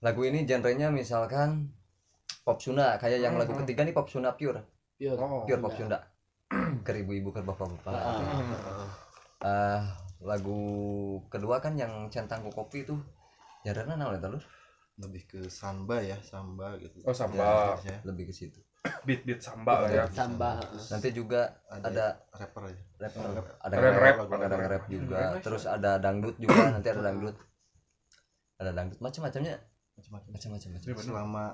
[0.00, 1.68] lagu ini genrenya misalkan
[2.46, 3.66] pop Sunda, kayak yang lagu Hmm.
[3.66, 4.62] ketiga nih pop Sunda pure,
[4.94, 5.18] Pure.
[5.18, 5.42] Oh.
[5.42, 5.98] pure pop Sunda.
[6.86, 7.90] Ke ibu-ibu ke bapak-bapak.
[9.42, 9.82] Hmm.
[10.22, 10.60] Lagu
[11.26, 12.94] kedua kan yang centangku kopi itu
[13.60, 14.44] genre naon eta Lur?
[14.96, 17.76] lebih ke samba ya samba gitu Oh, samba.
[17.84, 18.56] Ya, Lebih ke situ.
[19.04, 20.04] Beat-beat samba lah ya.
[20.08, 20.56] Tambah.
[20.88, 23.46] Nanti juga ada, ada rapper aja rap, Rap.
[23.60, 24.40] ada Rap, rap, rap.
[24.40, 24.70] ada Rap.
[24.72, 25.20] rap juga.
[25.36, 25.42] Hmm.
[25.44, 27.36] Terus ada dangdut juga, nanti ada dangdut.
[28.56, 29.54] Ada dangdut macam-macamnya,
[30.00, 30.68] macam-macam macam-macam.
[30.80, 31.44] Iya, selama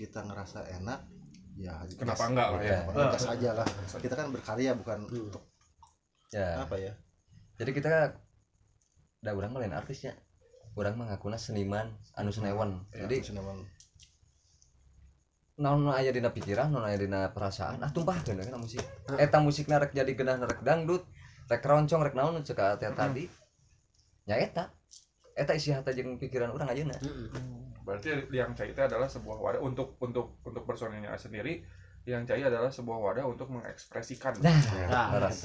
[0.00, 1.00] kita ngerasa enak
[1.60, 2.30] ya Kenapa gas.
[2.32, 2.78] enggak lah ya?
[2.88, 3.06] Ya.
[3.12, 3.66] gas aja lah.
[4.00, 5.28] Kita kan berkarya bukan Hmm.
[5.28, 5.44] untuk
[6.32, 6.62] Ya.
[6.62, 6.92] apa ya?
[7.60, 8.16] Jadi kita
[9.20, 10.16] udah orang lain artisnya
[10.72, 12.80] orang mah ngakuna seniman anu senewan.
[12.90, 13.60] Ya, jadi Senaman.
[15.60, 17.84] naon aya dina pikiran naon aya dina perasaan?
[17.84, 18.80] Ah tumpahkeun kana musik.
[19.20, 21.04] Eta musikna rek jadi genah rek dangdut
[21.44, 23.28] rek roncong rek naon cek tadi
[24.24, 24.72] nya eta.
[25.36, 26.96] Eta isi hata jeung pikiran urang ayeuna
[27.90, 31.58] Berarti Liang Cai itu adalah sebuah wadah untuk untuk untuk personilnya sendiri.
[32.02, 34.38] Liang Cai adalah sebuah wadah untuk mengekspresikan.
[34.38, 34.54] nah
[34.86, 35.42] Nah, laras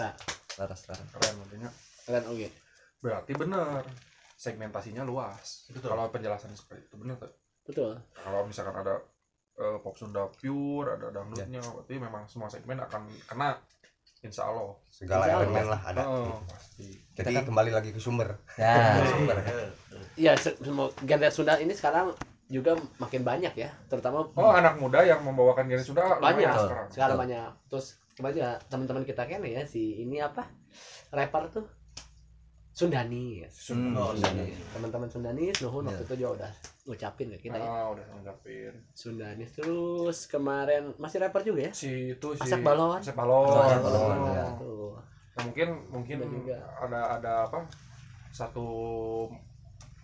[0.55, 1.69] laras laras Keren nantinya.
[2.05, 2.47] Keren oke.
[2.97, 3.81] Berarti benar
[4.35, 5.67] segmentasinya luas.
[5.75, 7.33] Kalau penjelasannya seperti itu benar tuh.
[7.65, 7.97] Betul.
[8.13, 9.01] Kalau misalkan ada
[9.55, 13.57] eh, pop Sunda pure, ada dangdutnya, berarti memang semua segmen akan kena.
[14.21, 14.73] Insya Allah.
[14.87, 15.45] segala Insya Allah.
[15.45, 16.87] elemen lah ada Oh, pasti.
[17.13, 18.73] jadi Kita kan- kembali lagi ke sumber ya
[19.05, 19.37] sumber
[20.15, 22.09] Iya, se- semua genre Sunda ini sekarang
[22.47, 25.81] juga makin banyak ya, terutama Oh, anak muda yang membawakan genre
[26.15, 26.87] lumayan banyak sekarang.
[26.89, 27.49] sekarang banyak.
[27.65, 30.45] Terus kemarin juga teman-teman kita kan ya si ini apa?
[31.09, 31.65] Rapper tuh
[32.69, 33.39] Sundani.
[33.39, 33.49] ya.
[33.71, 34.51] Hmm, Oh, Sundani.
[34.69, 35.89] Teman-teman Sundani nuhun Iya.
[35.89, 36.51] waktu itu juga udah
[36.85, 37.65] ngucapin ke kita ya.
[37.65, 38.73] Ah, udah ngucapin.
[38.91, 41.71] Sundani terus kemarin masih rapper juga ya?
[41.71, 42.99] Si itu si Asak Balon.
[42.99, 43.47] Asak Balon.
[43.57, 44.27] Asak Balon, Oh.
[44.29, 44.45] ya.
[44.53, 44.93] Tuh.
[45.33, 46.17] Nah, mungkin mungkin
[46.77, 47.63] ada ada apa
[48.29, 48.67] satu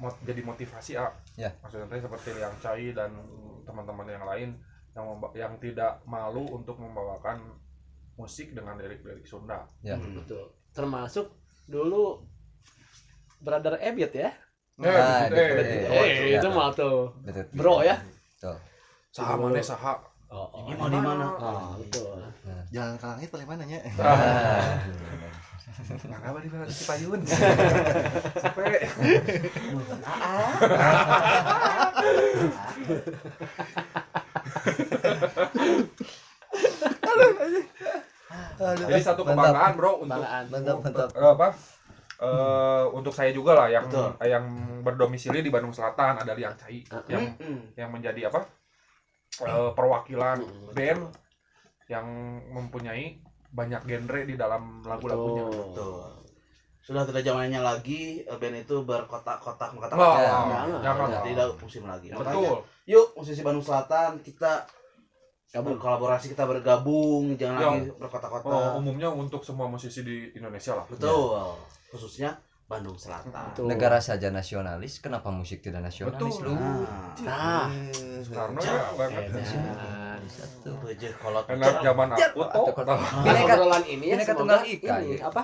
[0.02, 1.54] mot, jadi motivasi ah Ya.
[1.62, 3.14] maksudnya seperti yang Cai dan
[3.62, 4.50] teman-teman yang lain
[4.92, 5.06] yang
[5.38, 7.38] yang tidak malu untuk membawakan
[8.18, 10.50] musik dengan lirik-lirik Sunda ya Betul.
[10.74, 11.30] Termasuk
[11.70, 12.26] dulu
[13.42, 14.30] Brother Ebit ya.
[14.82, 16.42] Ah, eh, eh, oh, iya.
[16.42, 17.46] itu mah tuh Betul.
[17.54, 18.02] bro ya.
[18.42, 18.58] Tuh.
[19.14, 20.64] saha maneh saha Oh, oh.
[20.72, 21.28] Ini mau di mana?
[21.36, 22.16] Ah, betul.
[22.72, 24.80] jalan ke langit paling mana nya Ah.
[26.12, 28.86] nah apa di mana Cipayun sampai.
[38.62, 41.10] Jadi satu kebanggaan bro untuk mantap mantap.
[41.16, 41.50] Eh, apa
[42.22, 44.14] eh untuk saya juga lah yang Betul.
[44.22, 44.46] yang
[44.86, 46.22] berdomisili di Bandung Selatan.
[46.22, 47.34] Ada Liang Cai Ah, yang
[47.74, 48.46] yang menjadi apa
[49.42, 50.38] eh, perwakilan
[50.76, 51.02] band
[51.90, 52.06] yang
[52.54, 53.20] mempunyai
[53.52, 55.44] banyak genre di dalam lagu-lagunya.
[55.46, 56.24] Betul.
[56.82, 61.08] Sudah tidak zamannya lagi eh, band itu berkotak-kotak Wah, mengatakan Ya, jangan, jangan.
[61.12, 61.24] dong.
[61.24, 62.08] tidak musim lagi.
[62.10, 62.58] Makanya Betul.
[62.88, 64.66] yuk musisi Bandung Selatan kita
[65.52, 65.76] Gabung.
[65.76, 67.68] berkolaborasi kita bergabung jangan Ya.
[67.70, 68.50] lagi berkotak-kotak.
[68.50, 70.86] Oh, umumnya untuk semua musisi di Indonesia lah.
[70.88, 71.54] Betul.
[71.88, 73.52] Khususnya Bandung Selatan.
[73.52, 73.68] Betul.
[73.68, 76.50] negara saja nasionalis kenapa musik tidak nasionalis Betul.
[76.50, 76.88] lu
[77.22, 77.68] Nah, Nah,
[78.26, 79.24] Karena ya banget.
[80.22, 80.30] Edan.
[80.32, 82.66] satu bejeh kalau Enak zaman aku tuh.
[83.22, 85.28] Ini kan- obrolan ini ya kan tunggal ika, ini ya.
[85.28, 85.42] apa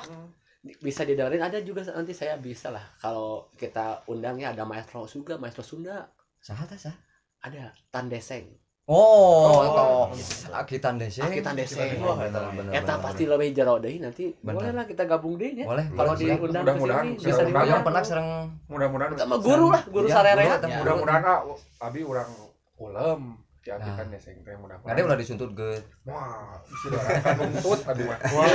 [0.60, 5.06] di- bisa didengerin ada juga nanti saya bisa lah kalau kita undang ya ada maestro
[5.06, 6.96] juga maestro Sunda sah teh sah
[7.40, 8.48] ada Tandeseng
[8.88, 10.08] Oh, oh.
[10.56, 11.20] Akitan dese.
[11.20, 12.00] Akitan dese.
[12.00, 14.56] Oh, bener, bener, Eta pasti lebih jero deui nanti Bener.
[14.56, 15.68] boleh lah kita gabung deui nya.
[15.68, 17.68] Boleh, Kalau diundang ke Mudah-mudahan sini bisa bisa diundang.
[17.68, 18.30] Yang pernah serang
[18.66, 20.56] mudah-mudahan Kita mah guru lah, guru Iya, sarerea.
[20.56, 20.78] guru, Ya.
[20.80, 21.40] mudah-mudahan ah
[21.84, 22.30] abi orang
[22.78, 23.22] ulem
[23.68, 25.76] diartikan ya sing teh ada udah disuntut ge.
[26.04, 26.88] wah bisa
[27.20, 28.48] kan nuntut abi mah Wah,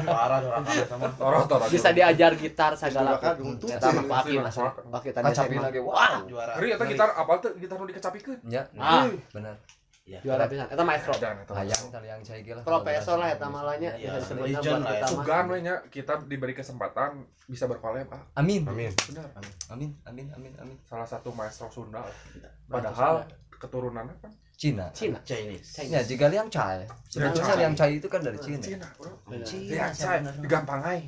[0.12, 1.08] parah dorakan sama.
[1.16, 3.16] toroh Bisa diajar gitar segala.
[3.16, 3.66] Dorakan untuk.
[3.66, 4.72] Eta mah paki masuk.
[4.86, 5.56] Paki tanda SMA.
[5.58, 5.80] lagi.
[5.80, 6.28] Wow.
[6.28, 6.52] Juara.
[6.54, 9.08] Ngeri eta gitar apa tuh gitar nu dikecapikeun Ya, Ah.
[9.30, 9.56] benar.
[10.20, 10.66] Juara pisan.
[10.66, 11.14] Eta maestro.
[11.54, 12.60] Hayang kali yang saya gila.
[12.60, 14.90] Profesor lah eta malahnya Iya, bisa disebutnya legend buat lah ya.
[14.92, 15.12] kita mah.
[15.14, 17.10] sugan we nya kita diberi kesempatan
[17.46, 18.62] bisa berkolab ah Amin.
[18.64, 18.90] Amin.
[19.04, 19.26] benar
[19.70, 20.76] Amin, amin, amin, amin.
[20.82, 22.02] salah satu maestro Sunda
[22.66, 23.22] padahal
[23.52, 24.92] keturunannya kan Cina.
[24.92, 25.16] Cina.
[25.24, 25.88] Chinese.
[25.88, 26.84] Ya, jika liang cai.
[27.08, 27.60] Sebetulnya Cai.
[27.64, 28.60] liang cai itu kan dari Cina.
[28.60, 29.08] Cina bro
[29.40, 30.36] Cina, saya benar.
[30.36, 31.00] digampang ai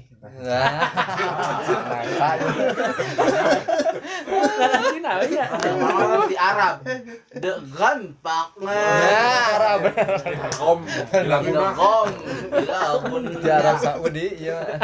[4.57, 5.47] Karena Cina ya.
[5.53, 6.75] Malah di Arab.
[7.37, 8.49] De gampang.
[8.65, 9.81] Ya, Arab.
[10.57, 10.81] kom
[11.77, 12.09] Kom.
[13.37, 14.81] Di Arab Saudi, iya.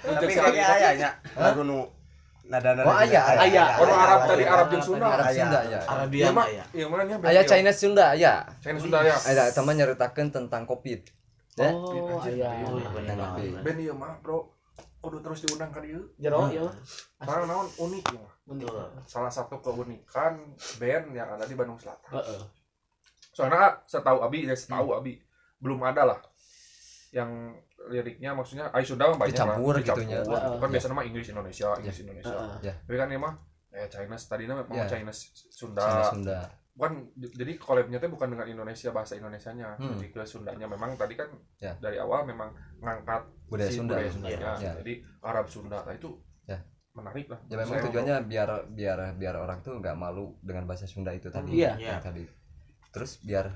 [0.00, 1.84] Tapi kayaknya ayahnya lagu nu
[2.46, 2.88] nada-nada.
[2.88, 3.40] Oh, aya, aya.
[3.46, 3.64] Aya.
[3.78, 5.06] Orang Arab tadi Arab jeung Sunda.
[5.06, 5.36] Arab Aya.
[5.38, 5.80] Sunda ya.
[5.86, 6.64] Arabian mah ya.
[6.74, 8.42] iya mana nya Aya China Sunda ya.
[8.58, 11.00] China Sunda ya Ada teman nyeritakeun tentang Covid.
[11.54, 11.70] Ya.
[11.70, 12.50] Oh, iya.
[12.90, 13.62] Tentang Covid.
[13.62, 14.52] Ben ieu mah bro
[15.02, 16.62] kudu terus diundang ka dieu Jero ya.
[17.18, 18.22] karena naon unik ya
[19.02, 20.38] salah satu keunikan
[20.78, 22.42] band yang ada di Bandung Selatan Heeh.
[23.34, 25.18] soalnya setahu Abi ya setahu Abi
[25.58, 26.18] belum ada lah
[27.10, 27.50] yang
[27.84, 30.18] liriknya maksudnya Ai Sunda mah banyak Dicampur lah, gitunya.
[30.20, 30.36] dicampur.
[30.36, 30.58] Heeh.
[30.58, 32.56] kan biasanya mah Inggris Indonesia Inggris Indonesia Heeh.
[32.62, 32.74] Ya.
[32.78, 33.34] tapi kan ini mah
[33.70, 34.86] eh Chinese tadinya memang Ya.
[34.86, 36.38] Chinese Sunda China Sunda.
[36.72, 39.92] bukan jadi collabnya teh bukan dengan Indonesia bahasa Indonesianya Hmm.
[39.94, 41.72] jadi ke Sundanya memang tadi kan Ya.
[41.76, 42.48] dari awal memang
[42.78, 43.92] ngangkat Budaya si Sunda.
[43.94, 44.72] budaya Sundanya Ya.
[44.78, 46.60] jadi Arab Sunda nah itu Ya.
[46.92, 51.10] menarik lah Ya memang tujuannya biar biar biar orang tuh nggak malu dengan bahasa Sunda
[51.10, 51.56] itu tadi.
[51.56, 51.76] Iya.
[51.76, 52.24] Yang tadi.
[52.90, 53.48] Terus biar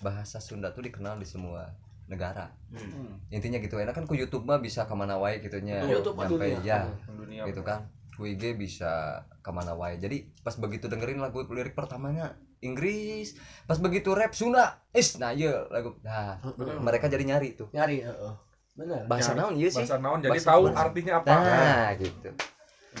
[0.00, 1.66] bahasa Sunda tuh dikenal di semua
[2.06, 2.52] negara.
[2.68, 3.16] Hmm.
[3.28, 3.76] Intinya gitu.
[3.76, 5.80] Enak kan ku YouTube mah bisa ke mana wae gitunya.
[5.82, 6.58] YouTube dunia.
[6.60, 6.78] ya
[7.08, 7.88] dunia gitu kan.
[8.10, 8.92] Ku IG bisa
[9.38, 9.96] ke mana wae.
[9.96, 15.68] Jadi pas begitu dengerin lagu lirik pertamanya Inggris, pas begitu rap Sunda, is nah iya
[15.68, 16.00] lagu.
[16.00, 16.80] Nah, Bener.
[16.80, 17.68] mereka jadi nyari tuh.
[17.70, 18.34] Nyari, heeh.
[18.74, 19.04] Bener.
[19.04, 19.40] Bahasa Nyari.
[19.42, 19.78] naon iya sih?
[19.78, 22.30] bahasa naon jadi Bahasa- tahu bahasa- artinya apa Nah, gitu.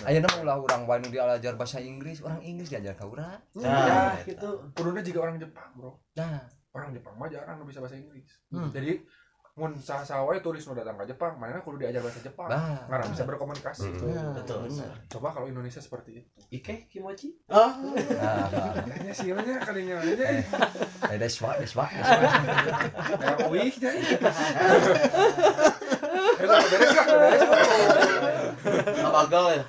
[0.04, 3.40] Ayo nama ulah orang wae nu diajar bahasa Inggris, orang Inggris diajar ka urang.
[3.56, 6.44] Nah, ya gitu kudunya juga orang Jepang bro Nah,
[6.74, 8.68] orang Jepang mah jarang nu bisa bahasa Inggris Hmm.
[8.68, 8.98] jadi
[9.54, 12.82] mun saha-saha turis nu datang ke Jepang mana kudu diajar bahasa Jepang bah.
[12.84, 14.10] ngarang bisa berkomunikasi Hmm.
[14.10, 14.66] Nah, Betul.
[14.66, 14.90] bener.
[15.08, 17.38] coba kalau Indonesia seperti itu Ike kimochi.
[17.46, 17.94] Ah, Nah,
[18.50, 18.82] bah.
[18.82, 20.42] kayaknya sih nya kalinya aja
[21.06, 21.86] Eh, that's what, that's what.
[23.22, 23.70] kayak wih
[26.34, 27.42] Eh, lah, udah beres.
[29.00, 29.62] abagal ya.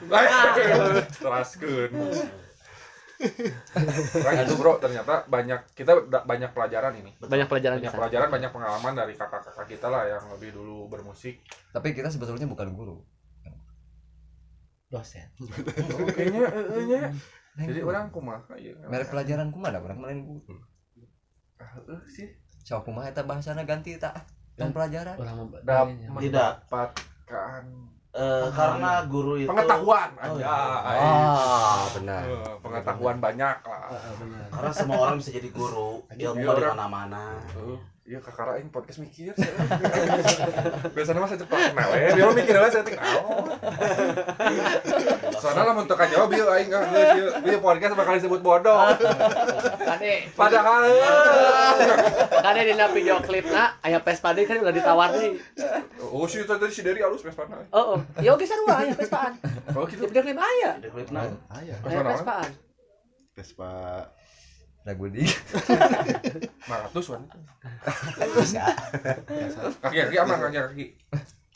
[1.13, 1.91] Teraskeun.
[4.25, 7.11] Nah itu bro, ternyata banyak kita banyak pelajaran ini.
[7.19, 11.39] Banyak pelajaran Banyak pelajaran, banyak pengalaman dari kakak-kakak kita lah yang lebih dulu bermusik.
[11.71, 12.99] Tapi kita sebetulnya bukan guru.
[14.91, 15.27] Dosen.
[15.95, 17.01] Oh, kayaknya eh, eh, nya.
[17.55, 18.75] Jadi orang kumaha ieu.
[18.91, 20.59] Merek pelajaran kumaha urang kemarin guru.
[21.55, 22.27] Ah, eh, sih
[22.65, 24.27] Sok kumaha eta bahasana ganti tak?
[24.59, 25.15] Dan pelajaran.
[25.15, 26.67] Orang dap mem- Tidak.
[26.67, 27.63] mendapatkan
[28.15, 30.47] Eh, karena guru itu pengetahuan Oh, aja.
[30.87, 32.23] Ah, benar.
[32.23, 33.85] Eh, pengetahuan banyak lah.
[33.91, 34.43] Heeh, bener.
[34.47, 36.71] karena semua orang bisa jadi guru ilmu Iya, di orang.
[36.73, 37.75] mana-mana Eh,
[38.05, 39.33] Iya kakak aing podcast mikir.
[40.95, 42.13] Biasanya mah saya cepat kenal ya.
[42.13, 43.49] Dia mah mikir lah saya naon.
[45.41, 46.85] Soalnya lah untuk jawab bieu aing kan.
[47.41, 48.77] Ieu podcast bakal disebut bodoh.
[49.81, 50.85] Kade, Padahal
[52.45, 55.41] kade dina video klipna aya Vespa deui kan udah ditawarni.
[56.05, 57.73] Oh sih tadi si Dari halus Vespa naik.
[57.73, 57.99] Heeh.
[58.21, 59.33] Ya oke sarua aya Vespaan.
[59.73, 60.05] Oh Di gitu.
[60.05, 60.77] video klip aya.
[60.77, 61.25] Ada klip nah.
[61.57, 61.73] Aya.
[61.81, 62.13] Vespa Aya naon?
[62.21, 62.51] Vespaan.
[63.33, 63.73] Vespa
[64.85, 65.25] Lagu di.
[65.25, 67.21] 500 wan.
[69.81, 70.85] Kaki kaki aman kaki kaki.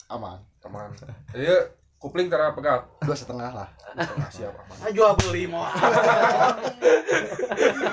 [0.10, 0.42] aman.
[0.66, 0.90] Aman.
[1.38, 1.70] Ieu
[2.02, 2.90] kupling tara pegat.
[3.06, 3.70] Dua setengah lah.
[3.94, 4.76] Setengah siap aman.
[4.90, 5.62] Jual beli mau.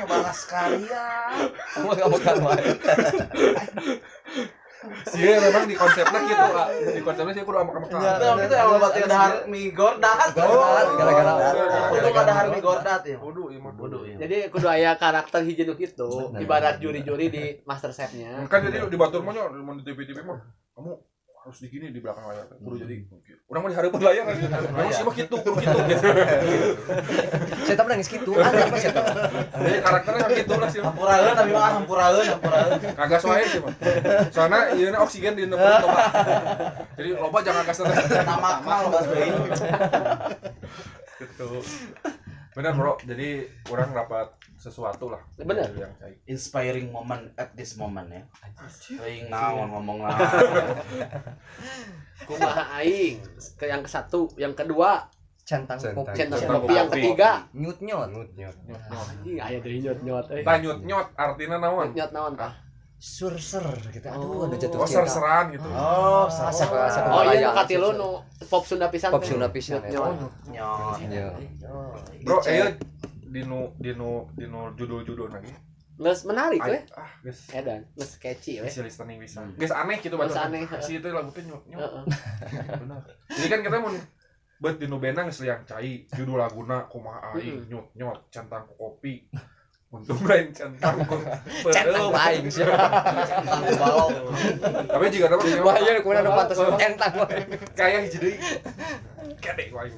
[0.09, 1.05] Bahas karya.
[1.77, 2.65] Kamu enggak makan wae.
[5.11, 6.67] Sih memang di konsepnya gitu lah.
[6.71, 7.89] Di konsepnya sih kudu amak-amak.
[7.91, 10.31] Nah, itu yang berarti ada har mie gordat.
[10.35, 11.33] Gara-gara
[11.95, 13.17] Itu ada har mie gordat ya.
[13.19, 14.17] Kudu ya.
[14.21, 16.43] Jadi kudu aya karakter hiji nu kitu, Bener.
[16.43, 18.47] ibarat juri-juri di Master Chef-nya.
[18.47, 19.35] kan jadi di batur mah
[19.77, 20.41] di TV-TV mah
[20.77, 20.93] kamu
[21.47, 23.07] harus di gini di belakang layar kudu jadi
[23.47, 24.35] orang mau di hareupeun layar kan
[24.67, 26.09] emang sih mah kitu kudu kitu gitu
[27.67, 28.31] Saya tak nangis gitu.
[28.35, 28.91] Ada apa sih?
[28.91, 30.91] jadi karakternya kan gitu lah sih mah.
[30.91, 32.79] Hampuraeun tapi mah hampuraeun, hampuraeun.
[32.99, 33.73] kagak soalnya sih mah
[34.35, 36.03] soalnya ieu oksigen di perut loba
[36.99, 39.31] jadi loba jangan teh Nama mal bahas deui.
[41.23, 41.47] gitu
[42.57, 42.97] benar bro.
[43.05, 45.21] Jadi orang dapat sesuatu lah.
[45.37, 45.69] Bener.
[45.77, 48.25] yang cai inspiring moment at this moment ya.
[49.05, 50.17] Aing naon ngomong lah.
[52.29, 53.21] Kumaha aing?
[53.61, 55.05] Ke yang ke satu yang kedua?
[55.47, 56.03] Centang Centang.
[56.03, 56.17] kopi.
[56.19, 56.75] Centang kopi.
[56.75, 57.31] Yang ketiga?
[57.55, 58.81] Nyut nyot Nyut, nyut.
[58.91, 61.93] anjing aya deui nyot nyot Tah nyut nyot artinya naon?
[61.93, 62.53] Nyot nyot naon tah
[62.97, 63.63] sur ser
[63.93, 64.17] gitu Oh.
[64.17, 65.05] aduh ada jatuh oh cinta.
[65.05, 65.69] ser-seran gitu.
[65.69, 68.01] Oh sama ke asa ke oh iya katilu sur-ser.
[68.01, 68.11] nu
[68.49, 69.23] pop Sunda pisan Pop.
[69.23, 70.01] Sunda pisan, Nyot ya.
[70.01, 70.33] nyot.
[70.49, 71.27] nyot Iya.
[72.25, 72.57] bro Dicek.
[72.57, 72.71] eh
[73.27, 75.53] dinu dinu dinu judul-judul lagi.
[75.97, 76.85] Geus menarik weh.
[76.93, 77.41] ah guys.
[77.53, 78.69] Edan geus catchy weh.
[78.69, 79.45] Bisa listening bisa.
[79.55, 81.81] Guys aneh gitu Geus baca aneh, si itu lagu teh nyut nyut.
[81.81, 82.05] Heeh.
[82.85, 83.01] benar.
[83.29, 83.93] Jadi kan kita mau
[84.57, 89.29] buat dinu benang yang cai judul laguna kumaha aing nyut nyut centang kopi
[89.87, 90.99] untung lain centang.
[91.75, 92.93] Centang lain sih tentang
[93.79, 94.11] balok
[94.91, 97.13] tapi jika dapat wah iya kumaha nu pantes centang.
[97.79, 98.37] Kayak hiji deui
[99.39, 99.89] kede wae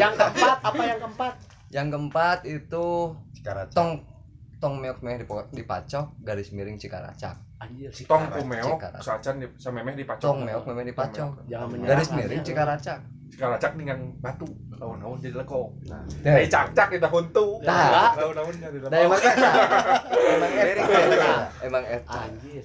[0.00, 1.34] yang keempat apa yang keempat?
[1.68, 2.86] Yang keempat itu
[3.36, 3.76] Cikaracak.
[3.76, 3.90] tong
[4.58, 5.20] tong meok meh
[5.52, 9.04] dipacok garis miring cikaracak anjir sih tong Cikaracak.
[9.04, 10.24] sacan di samemeh dipacok.
[10.24, 11.44] Tong meok memeh dipacok.
[11.84, 12.98] garis miring cikaracak
[13.38, 16.02] Cikaracak ningang batu tahun-tahun jadi leko Nah.
[16.26, 18.10] Kayak cak-cak di tahun tuh Nah.
[18.18, 19.50] tahun-tahun jadi Nah, emang eta.
[20.34, 21.32] Emang eta.
[21.62, 22.18] Emang eta.
[22.18, 22.64] anjir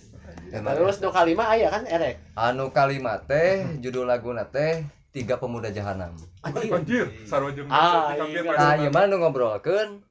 [0.49, 4.81] Emang terus nu kalima aya kan erek anu kalimat teh judul laguna teh
[5.13, 6.17] tiga pemuda jahanam.
[6.41, 8.89] anjir sarwa jeung Ah, iya.
[8.89, 10.01] Nah, mah nu ngobrolkeun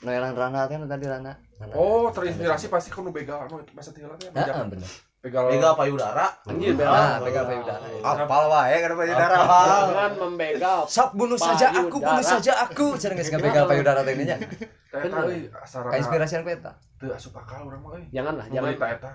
[0.00, 1.36] nu elang Rana teh tadi Rana.
[1.76, 4.88] Oh terinspirasi pasti kudu begal itu bahasa tiheula teh Heeh, bener.
[5.26, 7.82] Begal Mega payudara anjir Nah, bela begal payudara.
[8.00, 9.36] Apal wae kan payudara.
[9.42, 12.94] jangan membegal Sok bunuh saja aku, bunuh saja aku.
[12.94, 14.38] Cenah geus begal payudara teh nya.
[14.38, 15.18] teh Bener.
[15.18, 15.36] tadi
[15.66, 16.72] sarana Kainspirasian ku eta.
[16.96, 19.10] teu asup akal urang mah euy jangan lah jangan jangan eta eta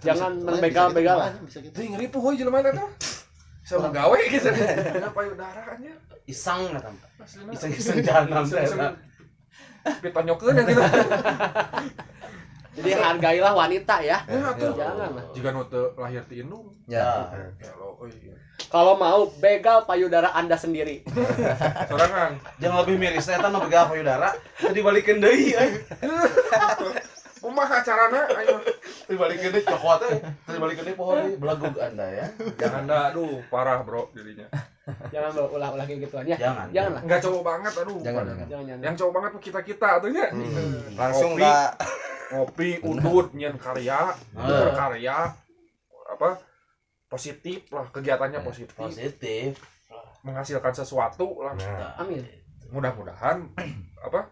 [0.00, 2.86] jangan membegal-begalan bisa gitu teuing ngeripuh heuy jelema eta
[3.64, 4.48] Saya gawe gitu.
[4.48, 5.96] Ya payudara anjir.
[6.24, 6.68] iseng
[7.52, 8.92] iseng jangan Iseng-iseng.
[10.00, 10.80] Pitonyokeun ya gitu.
[12.74, 14.74] Jadi hargailah wanita ya Ya tuh.
[14.74, 16.68] jangan lah Jika nu teu lahir ti indung.
[16.84, 17.30] Ya.
[17.56, 18.34] Kelo euy.
[18.66, 21.02] kalau mau begal payudara anda sendiri
[21.90, 22.38] Sorangan.
[22.58, 25.70] jangan lebih miris eta nu begal payudara tadi balikin deui euy
[27.36, 28.56] Kumaha carana ayo.
[29.04, 32.26] tadi balikin deui cokot euy tadi balikin deui pohon deui belagug anda ya
[32.56, 34.46] Jangan dah aduh parah bro dirinya.
[35.08, 37.98] jangan ulah-ulah kayak gituan ya jangan jangan lah Enggak cowok banget aduh.
[38.00, 38.46] Jangan, jangan.
[38.46, 40.28] jangan jangan Yang cowok banget mah kita-kita tuh ya.
[40.94, 41.52] Langsung Kopi.
[42.24, 45.34] Ngopi, udut, nyen karya, berkarya
[46.04, 46.40] apa
[47.06, 49.56] positif lah kegiatannya positif positif
[50.22, 52.24] menghasilkan sesuatu lah Nah, amin
[52.70, 53.44] mudah-mudahan
[54.06, 54.30] apa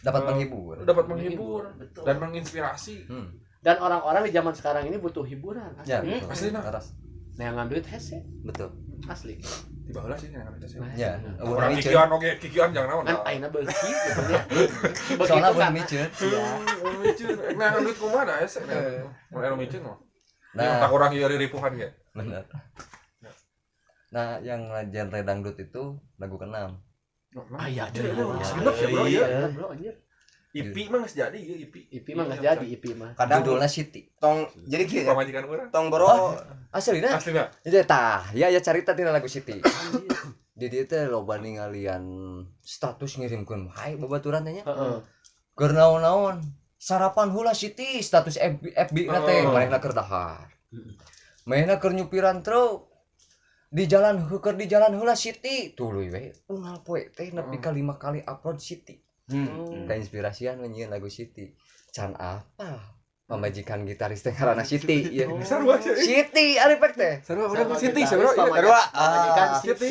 [0.00, 0.76] Dapat Eh, menghibur.
[0.80, 2.04] dapat menghibur Betul.
[2.08, 3.36] dan menginspirasi Hmm.
[3.60, 5.92] dan orang-orang di zaman sekarang ini butuh hiburan asli.
[5.92, 6.30] Ya, Hmm, betul.
[6.32, 6.64] asli, nah.
[7.36, 8.72] Nah yang duit hese Betul.
[9.04, 9.36] asli
[9.90, 11.18] di bawah sih yang ada sih Nah, Ya.
[11.42, 14.38] orang kikian oke kikian jangan naon kan aina beuki ya
[15.26, 16.06] Soalnya micin.
[16.06, 16.42] Iya.
[17.58, 18.62] Nah, duit kumaha ya sih?
[19.34, 19.98] Mau ero micin mah.
[20.54, 21.90] Nah, Tak orang ieu ripuhan ge.
[22.10, 22.46] benar.
[24.10, 25.82] Nah, yang genre dangdut itu
[26.18, 26.78] lagu keenam.
[27.54, 28.10] ah iya iya.
[28.10, 29.22] ya, bro, Iya.
[29.26, 29.46] iya.
[29.54, 29.94] bro anjir
[30.50, 31.86] IP mah geus jadi ieu IP.
[31.94, 34.10] ipi mah nggak jadi ipi mah kadang Judulnya Siti.
[34.18, 35.14] tong jadi kieu ya.
[35.14, 35.68] Pamajikan urang.
[35.70, 36.34] Tong bro
[36.74, 37.14] Asli nah.
[37.18, 37.46] Aslina.
[37.62, 39.62] Jadi tah, ya ya cerita tina lagu Siti.
[40.50, 42.02] Di dieu teh loba ningalian
[42.58, 44.64] status ngirimkeun wae babaturan teh nya.
[44.66, 44.98] heeh
[45.54, 46.42] Keur naon-naon.
[46.80, 49.52] Sarapan hula Siti status FB, FB na teh Oh.
[49.54, 50.50] manehna keur dahar.
[51.46, 52.90] Manehna keur nyupiran truk.
[53.70, 55.78] Di jalan keur di jalan hula Siti.
[55.78, 58.98] Tuluy we unggal poe teh nepi ka lima kali upload Siti.
[59.30, 59.86] Hmm.
[59.86, 61.54] Kainspirasian menyian lagu Siti.
[61.94, 62.98] Can apa?
[63.30, 65.30] Pemajikan gitaris teh karena Siti ya.
[65.46, 65.94] Sarua sih.
[65.94, 67.14] Siti arifek teh.
[67.22, 68.34] Sarua Sama urang Siti sarua.
[68.34, 69.90] sama kedua Pamajikan ah, Siti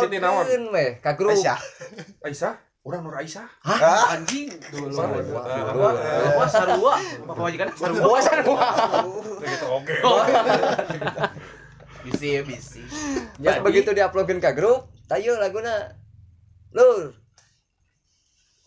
[0.00, 0.44] Siti naon?
[0.72, 1.36] Weh ka grup.
[1.36, 1.60] Aisyah
[2.24, 2.56] Aisyah,
[2.88, 3.44] urang Nur Aisyah.
[4.16, 5.44] anjing dulu Sarua.
[6.40, 6.94] Wah, sarua.
[6.96, 8.16] Apa majikan sarua?
[8.16, 8.60] Wah, sarua.
[9.44, 9.94] Gitu oke.
[12.08, 12.80] Bisi ya bisi.
[13.44, 15.92] Pas begitu diuploadkeun ka grup, tayo laguna.
[16.72, 17.12] Lur.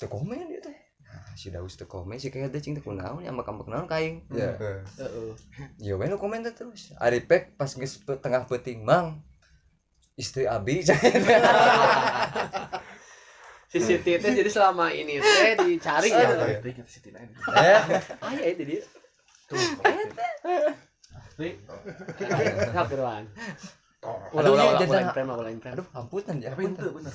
[0.02, 0.73] Teu komen dia teh.
[1.06, 4.26] Nah, si Daus teu komen si kayak teh cing teh kunaon ya ambak-ambak naon kaing.
[4.34, 4.57] Ya.
[4.57, 4.82] Heeh.
[5.78, 6.90] Ya we nu komen teh terus.
[6.98, 9.22] Ari pek pas geus pe- tengah peuting mang
[10.18, 10.82] istri Abi
[13.72, 17.30] si Siti teh jadi selama ini teh dicari ya Itu kita Siti naik.
[17.56, 17.80] eh
[18.26, 18.82] ah ya itu dia
[19.52, 19.60] Nah,
[24.02, 25.73] Ulah Aduh, ulah ulah ulah prema ulah prema.
[25.78, 27.14] aduh amputan ya Tapi itu bener.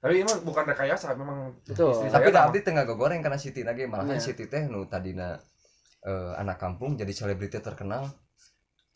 [0.00, 1.52] Tapi ini mah bukan rekayasa, memang.
[1.68, 4.24] Istri tapi abdi tengah goreng karena Siti lagi malahan Iya.
[4.24, 5.36] Siti teh nu tadina
[6.00, 8.08] eh, anak kampung jadi selebriti terkenal.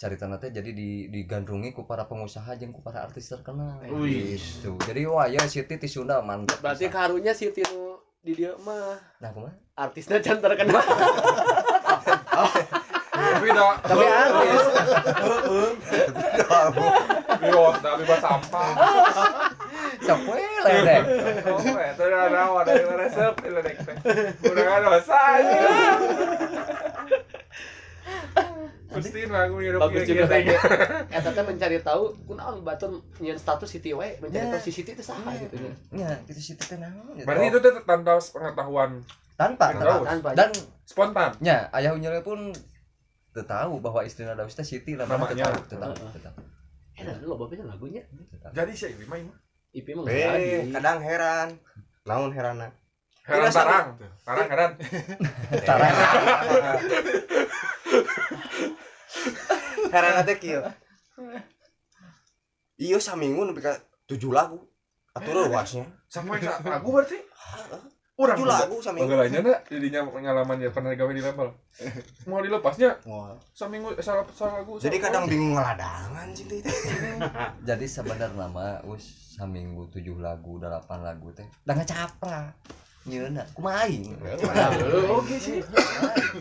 [0.01, 3.85] Cerita nanti jadi di digandrungi ku para pengusaha jeung ku para artis terkenal.
[3.93, 4.41] Wih.
[4.65, 8.95] Tuh, jadi wah ya Siti ti Sunda mantap berarti karunya si Tino di dia mah
[9.19, 10.79] nah kumaha artisnya can terkenal
[13.43, 14.62] tapi dah tapi artis
[17.82, 18.69] tapi bahasa sampah
[20.02, 21.02] Sapoe ledek.
[21.51, 23.97] oh itu udah rawa dari resep itu dek teh
[24.47, 25.20] udah nggak dosa
[29.32, 30.56] lah aku hidup bagus juga tanya
[31.10, 34.52] eta teh mencari tahu kunaon batur nyen status Siti we mencari Ya.
[34.55, 37.24] tahu si Siti teh saha gitu nya Nya, itu Siti teh naon ya?
[37.24, 39.01] Berarti itu tuh tanda pengetahuan
[39.35, 40.05] tanpa Tahu.
[40.05, 40.51] tanpa dan
[40.85, 41.32] spontan.
[41.40, 42.52] nya ayah unyilnya pun
[43.33, 46.35] teu tahu bahwa istrinya Daus teh Siti namanya tahu, tahu, tahu.
[46.93, 48.03] eh dulu bapaknya lagunya.
[48.53, 49.25] Jadi sih ini main
[49.73, 51.49] IP mah Eh, jadi kadang heran.
[52.05, 52.69] Naon herana?
[53.23, 53.87] heran tarang,
[54.27, 54.71] tarang heran.
[55.69, 55.95] Tarang.
[59.89, 60.61] Herana teh kieu.
[62.77, 64.59] Iya saminggu nepi ka 7 lagu.
[65.13, 65.87] Atur luasnya.
[66.09, 67.21] Sama yang sa- lagu berarti.
[68.13, 69.09] Orang 7 lagu saminggu.
[69.09, 71.49] Bagelanya nak jadinya pengalaman ya pernah gawe di label.
[72.29, 73.01] Mau dilepasnya
[73.51, 74.77] seminggu salah salah lagu.
[74.77, 76.61] Jadi kadang bingung ngeladangan sih teh.
[77.65, 81.49] Jadi sebenarnya nama us saminggu tujuh lagu, delapan lagu teh.
[81.65, 82.53] Da ngacapra.
[83.09, 84.05] Nyeuna kumaha aing.
[85.09, 85.65] Oke sih.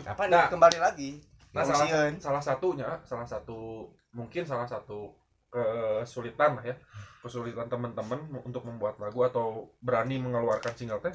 [0.04, 0.44] Apa Nah.
[0.44, 1.10] nih kembali lagi?
[1.56, 5.08] Nah, salah, salah satunya, salah satu mungkin salah satu
[5.48, 6.76] kesulitan lah ya.
[7.24, 11.12] Kesulitan teman-teman untuk membuat lagu atau berani mengeluarkan single teh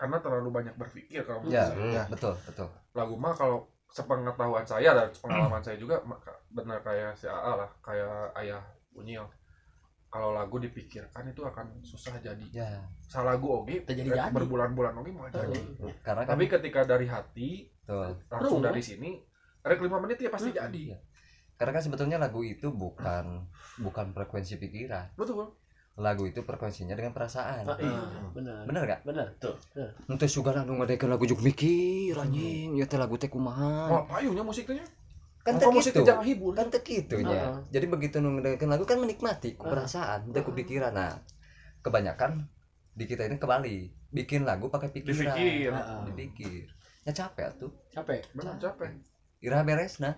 [0.00, 1.92] karena terlalu banyak berpikir kalau menurut Ya, saya.
[1.92, 2.04] Ya.
[2.08, 2.68] betul, betul.
[2.90, 7.68] lagu mah kalau sepengetahuan saya dan pengalaman saya juga maka benar kayak si AA lah
[7.80, 8.62] kayak ayah
[8.92, 9.28] Unyil
[10.06, 14.30] kalau lagu dipikirkan itu akan susah jadi Ya, salah lagu oke Teu jadi-jadi.
[14.30, 15.60] berbulan-bulan oke malah jadi
[16.00, 18.16] karena kan tapi ketika dari hati betul.
[18.26, 18.66] langsung Betul.
[18.66, 19.10] dari sini
[19.60, 20.98] ada lima menit ya pasti jadi Iya.
[21.54, 23.44] Karena kan sebetulnya lagu itu bukan
[23.76, 25.12] bukan frekuensi pikiran.
[25.12, 25.59] betul
[26.00, 27.68] Lagu itu frekuensinya dengan perasaan.
[27.76, 28.00] Heeh,
[28.32, 29.00] benar Bener gak?
[29.04, 29.52] benar tuh
[30.08, 33.92] Ente suka anu ngadekeun lagu juk mikir anjing, ya teh lagu teh kumaha.
[33.92, 34.80] wah payungnya musiknya
[35.44, 36.04] Kan teh gitu.
[36.04, 37.32] jangan hibur Kan teh kitu nya.
[37.36, 37.56] Heeh.
[37.76, 39.72] Jadi begitu nu ngadekeun lagu kan menikmati ku Heeh.
[39.76, 40.92] perasaan, teu ku pikiran.
[40.96, 41.20] Nah,
[41.84, 42.48] kebanyakan
[42.96, 43.76] di kita ini kembali
[44.12, 45.36] bikin lagu pakai pikiran.
[45.36, 46.00] dipikir Heeh.
[46.12, 46.64] Dipikir.
[47.04, 47.72] Ya capek tuh.
[47.92, 48.92] capek benar capek
[49.40, 50.16] Ira beres nah.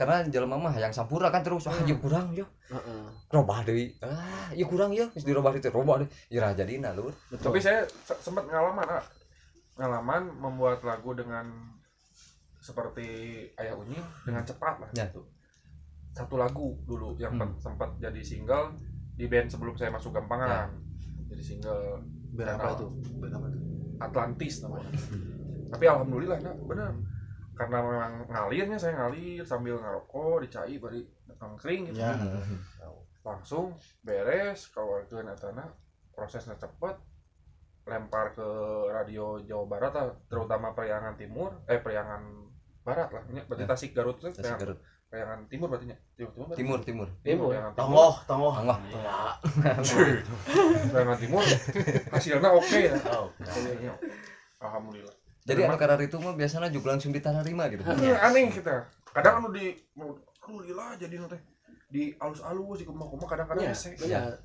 [0.00, 2.48] Karena jelema mah yang sampurna kan terus ah ieu kurang yo.
[2.72, 3.04] Heeh.
[3.28, 3.92] Robah deui.
[4.00, 5.04] Ah, ieu kurang yo.
[5.12, 6.08] Geus dirobah itu robah deui.
[6.32, 7.12] Ira jadina lur.
[7.28, 9.04] betul tapi saya se- sempat ngalaman ah.
[9.76, 11.44] ngalaman membuat lagu dengan
[12.60, 13.06] seperti
[13.56, 15.08] ayah Unyil dengan cepat lah Ya.
[15.08, 15.24] gitu
[16.10, 17.56] satu lagu dulu yang Hmm.
[17.56, 18.76] sempat jadi single
[19.14, 20.68] di band sebelum saya masuk Gampangan
[21.28, 22.02] jadi single
[22.34, 22.86] band apa itu?
[23.16, 23.58] Band apa itu?
[23.96, 24.90] Atlantis namanya
[25.70, 26.92] tapi alhamdulillah nah benar
[27.60, 31.04] karena memang ngalirnya saya ngalir sambil ngerokok dicai bari
[31.36, 32.16] nangkring gitu Ya.
[33.20, 35.68] langsung beres kalau itu etana
[36.10, 36.96] prosesnya cepet
[37.84, 38.48] lempar ke
[38.88, 42.22] radio Jawa Barat lah, terutama Periangan Timur eh Periangan
[42.80, 43.68] Barat lah ini berarti Ya.
[43.68, 44.78] Tasik Garut itu Tasik Periangan, Garut.
[45.10, 46.54] Periangan Timur berarti nya Timur Timur?
[46.56, 47.08] Timur, timur.
[47.20, 47.48] Timur.
[47.52, 48.52] Periangan Timur Tonggoh, tonggoh.
[48.56, 48.78] Angah.
[50.88, 51.44] Periangan Timur
[52.16, 53.28] hasilnya oke ya Oh.
[53.36, 54.08] Hasilnya oke.
[54.60, 57.82] Alhamdulillah Jadi anu karar itu mah biasanya juga langsung ditarima gitu.
[58.00, 58.84] Iya, aneh kita.
[59.10, 61.38] Kadang anu di alhamdulillah jadi nanti
[61.90, 63.94] di alus-alus di kumah-kumah kadang-kadang ya hese.
[63.98, 64.38] benar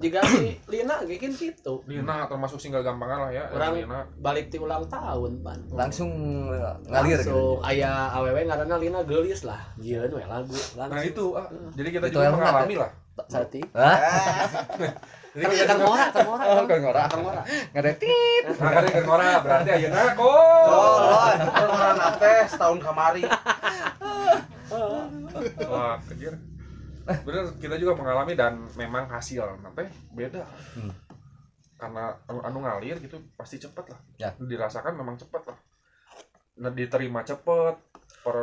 [0.00, 1.80] jika si Lina bikin gitu.
[1.86, 5.60] Lina termasuk single gampangan lah ya Orang- Lina balik ti ulang tahun pan.
[5.72, 6.10] Langsung
[6.50, 7.64] uh, ngalir langsung gitu.
[7.64, 9.60] aya awewe ngaranna Lina gelis lah.
[9.78, 10.50] Jieun we lagu.
[10.74, 10.90] Langsung.
[10.90, 11.46] Nah itu, ah,
[11.78, 12.90] jadi kita Itu juga yang mengalami lah.
[13.30, 13.60] sati
[15.36, 15.42] Hah?
[15.44, 17.04] Jadi kita ngora ngora Oh, ngora.
[17.12, 17.42] ngora
[17.76, 18.44] Ngada tit.
[19.04, 20.16] Ngora berarti ayeuna.
[20.16, 21.28] Oh,
[22.48, 23.22] setahun kamari.
[25.68, 26.32] Wah, kejir.
[27.04, 29.84] Bener kita juga mengalami dan memang hasil nanti
[30.16, 30.42] beda.
[30.72, 30.90] Hmm.
[31.76, 34.00] Karena anu, anu ngalir gitu pasti cepet lah.
[34.16, 34.32] Ya.
[34.40, 35.58] Dirasakan memang cepet lah.
[36.64, 37.76] Nah, diterima cepet
[38.24, 38.38] per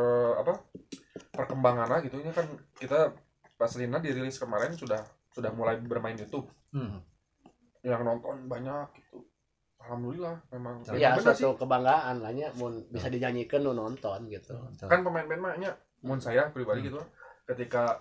[0.45, 0.53] apa?
[1.33, 2.45] Perkembangannya gitu ya kan
[2.77, 3.09] kita
[3.57, 5.01] pas Lina dirilis kemarin sudah
[5.33, 6.45] sudah mulai bermain YouTube.
[6.69, 7.01] Hmm.
[7.81, 9.25] Yang nonton banyak gitu.
[9.77, 11.43] Alhamdulillah memang ya bener sih.
[11.43, 15.75] suatu kebanggaan lah nya mun bisa dinyanyikan nu nonton gitu kan pemain band mah nya
[15.99, 17.03] mun saya pribadi gitu
[17.43, 17.99] ketika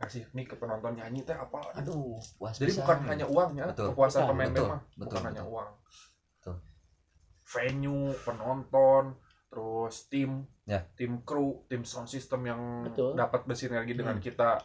[0.00, 3.92] kasih mic ke penonton nyanyi teh apa Aduh, puas jadi bukan hanya uangnya Betul.
[3.92, 5.52] kepuasan Bukan, pemain betul, band mah betul, bukan hanya betul.
[5.52, 5.70] uang
[6.32, 6.56] Betul.
[7.44, 9.04] venue penonton
[9.48, 10.30] terus tim
[10.64, 10.80] Ya.
[10.96, 12.60] tim kru tim sound system yang
[13.12, 14.24] dapat bersinergi dengan Hmm.
[14.24, 14.56] kita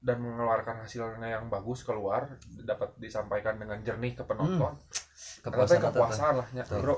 [0.00, 2.24] dan mengeluarkan hasilnya yang bagus keluar
[2.64, 4.72] dapat disampaikan dengan jernih ke penonton.
[5.44, 5.92] Kepuasan eta teh.
[5.92, 6.80] kepuasan lah nya Betul.
[6.80, 6.96] bro.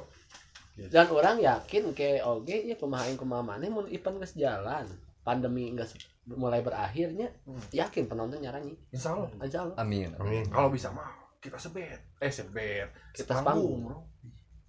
[0.72, 4.86] Dan orang yakin ke oge ya kumaha maneh mun Ipan geus jalan.
[5.22, 5.90] Pandemi enggak
[6.24, 7.58] mulai berakhirnya Hmm.
[7.70, 9.30] yakin penonton nyaranyi insya Allah.
[9.42, 9.76] Aja Allah.
[9.78, 10.46] Amin Amin.
[10.46, 11.10] kalau bisa mah
[11.42, 13.80] kita sebet eh sebet Kita sepanggung, sepanggung.
[13.82, 13.98] bro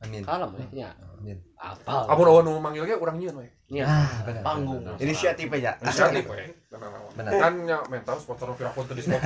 [0.03, 0.89] amin kalem ya
[1.19, 4.09] amin apa amun awan nu manggilnya urang nyieun we ya ah
[4.43, 4.83] Panggung.
[4.99, 5.73] Inisiatif aja.
[5.81, 6.27] inisiatif.
[6.29, 7.31] We benar.
[7.41, 9.25] Kan nya mental sponsor pira pun di sponsor.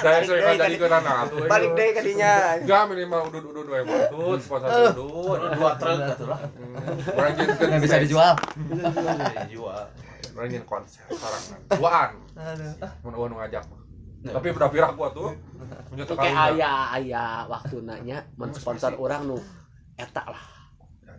[0.00, 2.56] Saya sering kan jadi ke ranah atuh Balik deh kadinya.
[2.62, 6.40] enggak minimal udun-udun we bantut sponsor udun dua truk gitu lah.
[6.40, 8.34] Hmm, urang ke nggak bisa dijual.
[9.50, 9.84] Dijual.
[10.32, 11.60] Urang nyeun konser sarangan.
[11.74, 12.10] Duaan.
[13.04, 13.64] Mun awan ngajak
[14.18, 15.30] tapi udah pirah gua tuh.
[15.90, 19.38] Punya kayak ayah ayah waktu nanya mensponsor orang nu
[19.98, 20.44] eta lah.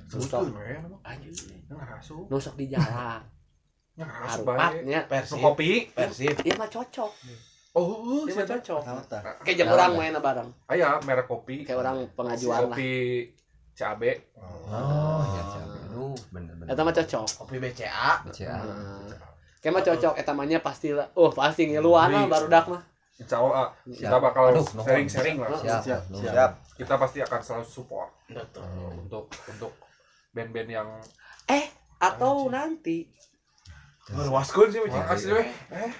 [0.10, 0.90] Susah, men.
[1.06, 1.36] anjing.
[2.32, 3.22] Nusuk di jalan.
[4.00, 5.44] Harupatnya persib.
[5.44, 5.92] Kopi.
[5.92, 6.36] persib.
[6.42, 7.12] Dia mah cocok.
[7.78, 8.58] Oh, dia mah siapa?
[8.58, 8.82] cocok.
[9.06, 9.22] Tah.
[9.46, 11.68] kayak jeung orang main bareng Aya merek kopi.
[11.68, 12.74] kayak orang pengajuan lah.
[12.74, 12.92] Kopi
[13.78, 14.04] CAB.
[14.74, 16.74] oh ya siapa aduh bener bener.
[16.74, 17.28] Eta mah cocok.
[17.46, 20.14] Kopi BCA BCA Nah, kayak mah cocok.
[20.18, 21.08] Eta mah nya pasti lah.
[21.14, 22.82] Oh pasti ngiluan lah baru dak mah.
[23.20, 24.24] Insya Allah ah, kita Siap.
[24.24, 24.44] bakal
[24.80, 25.60] sharing-sharing lah.
[25.60, 26.52] Siap.
[26.80, 28.66] Kita pasti akan selalu support betul
[29.06, 29.74] untuk untuk
[30.34, 30.90] band-band yang
[32.00, 33.10] atau nanti.
[34.10, 35.50] Berwaskun sih asli weh.
[35.70, 35.92] Eh,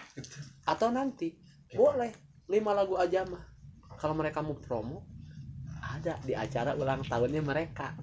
[0.66, 1.36] atau nanti.
[1.74, 2.10] Boleh.
[2.50, 3.46] Lima lagu aja mah.
[4.00, 5.06] Kalau mereka mau promo
[5.80, 7.94] ada di acara ulang tahunnya mereka.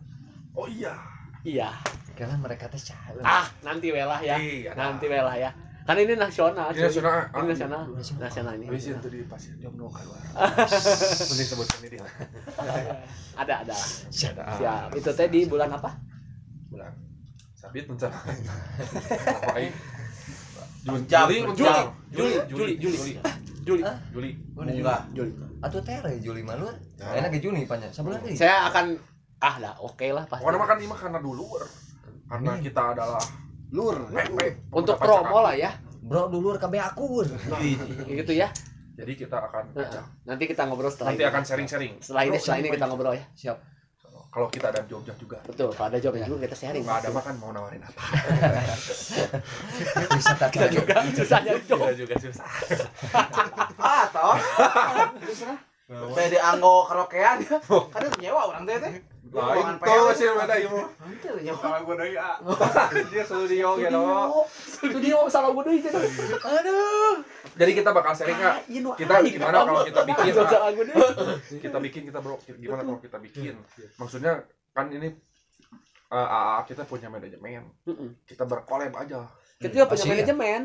[0.55, 0.95] Oh iya.
[1.43, 1.75] iya.
[2.15, 2.81] Karena mereka teh
[3.27, 4.39] ah nanti welah ya.
[4.39, 4.73] Iya.
[4.73, 5.51] nanti welah ya
[5.87, 6.85] kan ini nasional Ini cuy.
[6.91, 7.19] nasional.
[7.31, 7.83] ini nasional.
[7.95, 8.53] Nasional.
[8.59, 8.67] Ini.
[8.75, 10.19] Wis itu di pasien jam 2 keluar.
[11.31, 12.03] Mending sebutkan ini dia.
[13.47, 13.77] ada ada.
[14.11, 14.35] Siap.
[14.35, 14.89] siap.
[14.99, 15.95] Itu teh di bulan apa?
[16.75, 16.91] Bulan.
[17.55, 18.19] Sabit mencana
[19.55, 19.73] Baik.
[20.87, 21.83] Juli, Juli, Juli,
[22.15, 23.13] Juli, Juli, Juli, Juli,
[23.67, 23.83] Juli.
[24.15, 24.31] Juli.
[24.59, 25.01] enggak.
[25.15, 25.31] Juli.
[25.63, 28.95] Atau tere Juli malu enak ke Juni panjang sebulan deh saya akan
[29.43, 30.43] ah lah oke lah pasti.
[30.43, 31.47] Pokoknya makan ini karena dulu
[32.27, 33.23] karena kita adalah
[33.75, 33.97] Lur.
[34.15, 35.75] mepek untuk promo lah ya.
[36.07, 37.27] Bro dulu KB aku
[38.07, 38.49] gitu ya.
[38.97, 39.77] Jadi kita akan
[40.25, 41.31] nanti kita ngobrol setelah nanti ini.
[41.31, 41.93] akan sharing-sharing.
[42.01, 43.27] setelah ini setelah ini kita ngobrol ya.
[43.35, 43.59] Siap.
[44.37, 45.41] Kalau kita ada Jogja juga.
[45.49, 46.85] betul kalau ada jawabnya juga kita sharing.
[46.85, 48.01] Nggak ada makan mau nawarin apa?
[50.13, 51.81] wisata kita juga susah nyari job.
[51.81, 52.15] Kita juga.
[52.21, 52.47] Susah.
[53.81, 54.37] ah toh.
[56.17, 57.37] Kayak di anggo karaokean.
[57.65, 58.93] Kan itu nyewa orang teh teh.
[59.37, 59.77] Lain
[60.17, 60.81] sih ieu.
[63.13, 64.03] Dia studio gitu.
[64.57, 65.93] studio salah gue deh
[66.41, 67.15] aduh.
[67.57, 68.65] Jadi kita bakal sharing Kak.
[68.97, 70.71] Kita gimana kalau kita bikin salah
[71.61, 72.37] kita bikin kita bro.
[72.49, 73.55] Gimana kalau kita bikin?
[74.01, 75.13] Maksudnya kan ini
[76.09, 77.69] AA kita punya manajemen.
[78.25, 79.29] Kita berkolab aja.
[79.61, 80.13] Kita punya ya.
[80.17, 80.61] manajemen.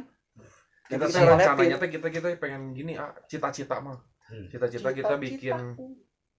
[0.87, 3.99] Kita rencananya tuh kita kita pengen gini ah cita-cita mah.
[4.31, 4.47] Hmm.
[4.47, 5.59] cita-cita kita bikin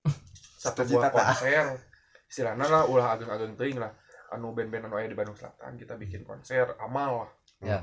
[0.63, 1.91] satu Cita-cita buah konser
[2.33, 3.93] istilahnya lah ulah ageng-ageng teuing lah.
[4.33, 7.31] Anu band-band anu aya di Bandung Selatan kita bikin konser amal lah.
[7.61, 7.81] Ya.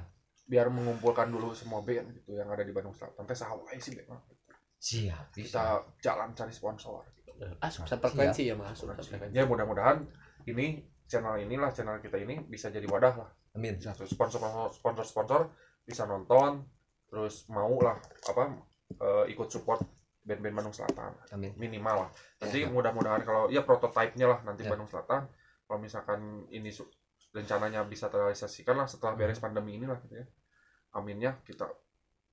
[0.49, 3.21] biar mengumpulkan dulu semua band gitu yang ada di Bandung Selatan.
[3.29, 4.21] Teh saha wae sih band mah.
[4.79, 7.05] siap kita jalan cari sponsor.
[7.13, 7.45] Gitu.
[7.61, 8.79] ah sukses frekuensi ya mas
[9.31, 10.03] ya mudah-mudahan
[10.49, 13.29] ini channel inilah channel kita ini bisa jadi wadah lah.
[13.53, 13.77] Amin.
[13.77, 14.41] Sponsor sponsor
[14.73, 15.41] sponsor sponsor
[15.85, 16.65] bisa nonton
[17.09, 17.97] terus mau lah
[18.29, 18.57] apa
[18.97, 19.81] eh, ikut support
[20.23, 22.09] band-band Bandung Selatan amin minimal lah
[22.39, 22.69] nanti Ya.
[22.69, 24.69] mudah-mudahan kalau ya prototipenya lah nanti Ya.
[24.71, 25.27] Bandung Selatan
[25.65, 26.89] kalau misalkan ini su-
[27.29, 29.21] rencananya bisa terrealisasikan lah setelah Hmm.
[29.21, 30.25] beres pandemi ini lah gitu ya
[30.97, 31.69] aminnya kita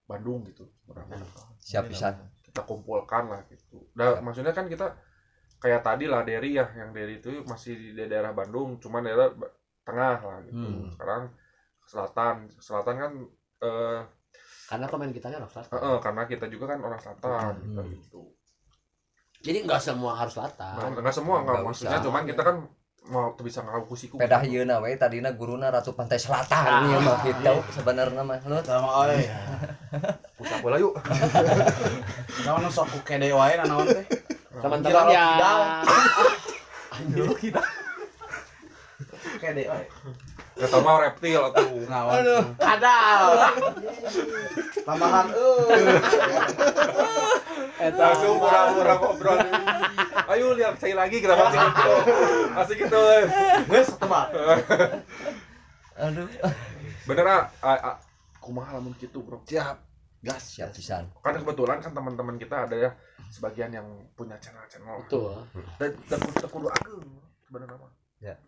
[0.06, 1.26] Bandung gitu mudah-mudahan
[1.58, 2.14] siap bisa
[2.46, 3.84] kita kumpulkan lah gitu.
[3.98, 4.96] Nah, maksudnya kan kita
[5.60, 9.28] kayak tadi lah Derry ya, yang Derry itu masih di daerah Bandung, cuman daerah
[9.84, 10.56] tengah lah gitu.
[10.64, 10.88] Hmm.
[10.88, 11.22] Sekarang
[11.84, 13.12] selatan, selatan kan
[13.60, 14.00] eh
[14.66, 17.62] karena pemain kitanya orang selatan eh, eh, karena kita juga kan orang selatan Hmm.
[17.62, 17.82] gitu.
[17.88, 18.20] gitu.
[19.42, 22.56] jadi nggak semua harus selatan enggak semua Nggak maksudnya cuman kita kan
[23.06, 24.18] mau tuh bisa ngaku siku.
[24.18, 26.82] pedah yeuna we tadina guruna ratu pantai selatan Ah.
[26.84, 29.22] ieu mah gitu sebenarnya mah lu Sama oi.
[30.36, 30.92] Pusat bola yuk.
[32.44, 34.02] Naon sok ku kede wae naon teh.
[34.58, 35.60] teman-teman ya kidal.
[39.38, 39.86] Kede wae.
[40.56, 41.68] Gak tau mau reptil tuh.
[41.84, 42.24] Naon.
[42.56, 43.24] kadal
[44.88, 45.82] Tambahan euy.
[47.76, 49.38] eta Langsung pura-pura ngobrol.
[50.32, 51.94] Ayo lihat saya lagi kita masih gitu.
[52.56, 53.02] Asik gitu.
[53.68, 54.32] Geus tebak.
[55.96, 56.28] aduh
[57.08, 57.96] Bener ah, ah, ah,
[58.40, 59.44] kumaha lamun gitu, Bro.
[59.44, 59.86] Siap.
[60.26, 60.58] Gas.
[60.58, 62.90] siap pisan kan kebetulan kan teman-teman kita ada ya
[63.30, 63.86] sebagian yang
[64.18, 65.38] punya channel-channel betul
[65.78, 67.06] dan dan kudu dan kudu ageng
[67.46, 67.92] sebenarnya mah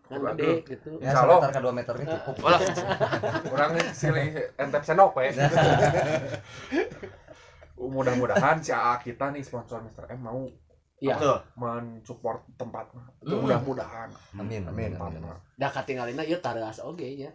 [0.01, 0.97] kan gede gitu.
[0.97, 1.39] Ya Insya Allah.
[1.45, 2.35] sekitar ke 2 meter gitu cukup
[3.53, 5.29] orang silih entep senok ya.
[7.79, 10.09] Mudah-mudahan si AA kita nih sponsor Mr.
[10.11, 10.43] M mau
[10.99, 11.15] Iya.
[11.15, 11.37] Betul.
[11.55, 12.91] mensupport tempat.
[12.91, 13.39] Mah Hmm.
[13.39, 14.09] mudah-mudahan.
[14.35, 15.39] Amin amin amin, amin.
[15.55, 17.31] dah katingalina ieu tareas oge nya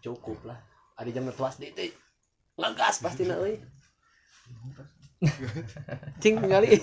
[0.00, 0.54] cukup lah.
[0.94, 1.90] Adi jam ngetuas di di.
[2.54, 3.58] Ngegas pasti na euy.
[6.22, 6.78] Cing ningali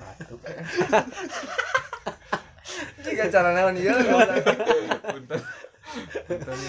[0.00, 1.00] ngetuasna.
[3.04, 3.92] Jika cara naon ieu.
[3.92, 5.40] Punten.
[6.26, 6.60] Punten.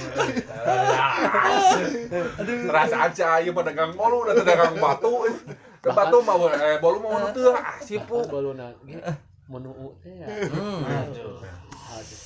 [2.67, 5.11] Terasa aja ieu pedagang bolu dan pedagang batu.
[5.81, 8.25] Da batu mau eh bolu mau nu teu ah sipu.
[8.27, 8.97] Baluna ge
[9.51, 10.27] menu teh ya.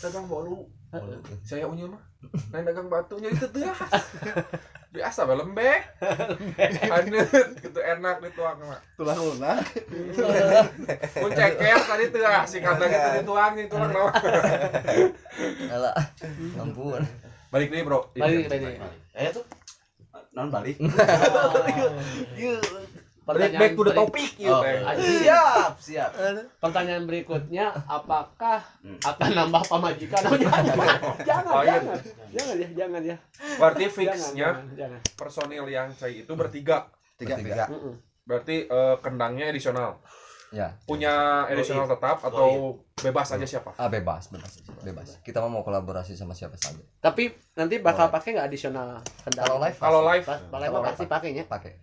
[0.02, 0.70] Dagang bolu.
[1.44, 2.04] Saya unyil mah.
[2.54, 3.74] Lain dagang batu itu teu.
[4.96, 5.82] Biasa bae lembek.
[6.88, 8.80] Haneut gitu enak dituang mah.
[8.96, 9.60] tulang lunak
[11.22, 14.14] Mun ceker tadi teu ah si kata gitu dituang nih tulang naon.
[15.76, 15.96] Alah.
[16.56, 17.04] Ampun.
[17.52, 18.16] Balik deui, Bro.
[18.16, 18.80] Balik balik.
[19.16, 19.46] Eh tuh
[20.36, 20.80] non balik.
[23.26, 24.77] Balik back to the topic Oh, teh.
[24.95, 26.10] siap, siap.
[26.57, 29.02] Pertanyaan berikutnya, apakah Hmm.
[29.02, 30.22] akan nambah pamajikan?
[30.23, 30.64] Oh, jangan,
[31.19, 31.73] jangan, Oh, iya.
[31.76, 31.97] jangan,
[32.30, 33.18] jangan ya, jangan ya.
[33.57, 34.99] Berarti Jangan, fixnya jangan, jangan.
[35.18, 36.85] personil yang cai itu bertiga.
[37.15, 37.65] tiga Bertiga.
[37.65, 37.76] tiga.
[38.23, 39.97] Berarti eh, kendangnya edisional.
[40.52, 40.77] Ya.
[40.84, 41.11] Punya
[41.49, 43.73] edisional tetap atau bebas aja siapa?
[43.76, 45.18] Ah bebas, bebas, bebas.
[45.19, 46.80] Kita mau kolaborasi sama siapa saja.
[47.02, 49.41] Tapi nanti bakal pakai nggak adisional kendali?
[49.41, 51.43] Kalau live, Kalau live kalau live pasti pakainya.
[51.45, 51.73] pakai.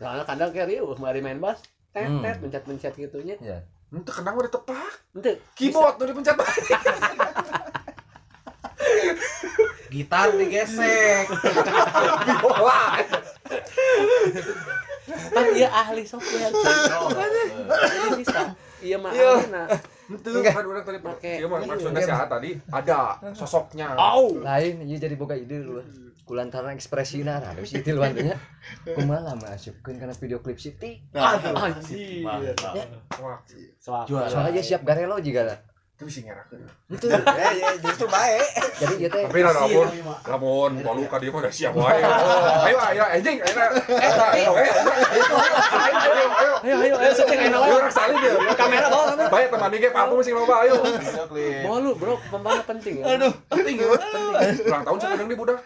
[0.00, 1.60] Soalnya kadang kayak riuh, mari main bass,
[1.92, 2.24] tet Hmm.
[2.24, 3.36] tet mencet mencet gitunya.
[3.38, 3.60] Ya.
[3.90, 4.92] Itu kendang udah tepak.
[5.12, 6.40] Nanti Keyboard tuh dipencet.
[9.90, 11.26] Gitar digesek.
[12.40, 13.02] Bola.
[15.10, 16.54] kan dia ahli software.
[16.54, 18.54] Oh, Jadi bisa.
[18.80, 19.66] Iya mah ahli nah.
[20.08, 22.98] Itu kan udah tadi Pakai- Iya mah maksudnya sih tadi ada
[23.34, 23.90] sosoknya.
[23.92, 24.38] Au.
[24.40, 25.82] Lain, iya jadi boga ide dulu.
[26.30, 28.38] Kulantaran ekspresina nah terus itu luan teh nya.
[28.86, 31.02] Kumaha masukkeun kana video klip Siti.
[31.10, 32.22] Aduh, anjir.
[33.82, 35.58] Soalnya dia siap garelo juga lah.
[36.00, 36.64] Itu bisa ngerakeun.
[36.88, 37.12] Itu.
[37.12, 38.40] ya ya justru baik
[38.80, 39.86] Jadi dia teh Tapi nah namun,
[40.24, 42.00] namun bolu ka mah udah siap wae.
[42.72, 43.52] Ayo ayo anjing, ayo.
[43.52, 44.50] Ayo ayo.
[44.56, 46.16] Ayo ayo.
[46.64, 47.92] Ayo ayo ayo setting Ayo ayo.
[47.92, 48.32] salin dia.
[48.56, 49.28] Kamera bawa kamera.
[49.28, 50.80] Baik teman ge parfum sing loba ayo.
[50.80, 51.68] Video klip.
[51.68, 53.20] Bawa lu, Bro, pembantu penting ya.
[53.20, 53.32] Aduh.
[53.52, 53.86] Penting ya.
[54.72, 55.60] Ulang tahun sedang di budak.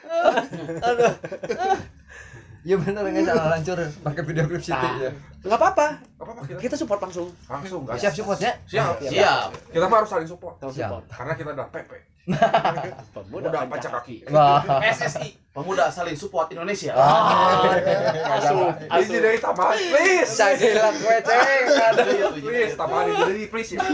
[2.65, 5.13] Iya bener nggak salah lancur pakai video klip Siti Nah, ya.
[5.45, 5.87] Enggak apa-apa.
[6.17, 6.59] Apa apa kita?
[6.65, 7.29] Kita support langsung.
[7.45, 8.01] Langsung guys.
[8.01, 8.57] Siap supportnya.
[8.65, 9.05] Siap.
[9.05, 9.49] Siap.
[9.69, 10.57] Kita mah harus saling support.
[10.57, 10.73] Siap.
[10.73, 11.05] support.
[11.13, 11.93] Karena kita adalah PP.
[13.13, 13.69] Pemuda Udah pancak.
[13.69, 14.17] pacak kaki.
[14.97, 16.97] SSI Pemuda Saling Support Indonesia.
[16.97, 20.33] Asuh, Ini dari tambahan, please.
[20.33, 21.69] Saya hilang gue ceng.
[21.69, 22.33] Aduh.
[22.41, 23.85] Please, tambahan ini dari please ya.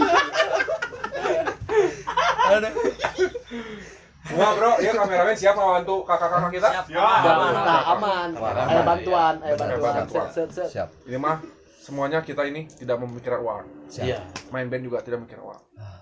[4.29, 6.69] Wah bro, ya kameramen siap mau bantu kakak-kakak kita?
[6.93, 8.29] Aman, nah, aman.
[8.37, 8.53] Aman.
[8.69, 9.93] Ayo bantuan, ayo bantuan.
[10.05, 10.27] bantuan.
[10.29, 10.69] Set, set, set.
[10.69, 10.89] Siap.
[11.09, 11.41] Ini mah
[11.81, 13.65] semuanya kita ini tidak memikirkan uang.
[13.89, 14.05] Siap.
[14.05, 14.19] Iya.
[14.53, 15.61] Main band juga tidak memikirkan uang.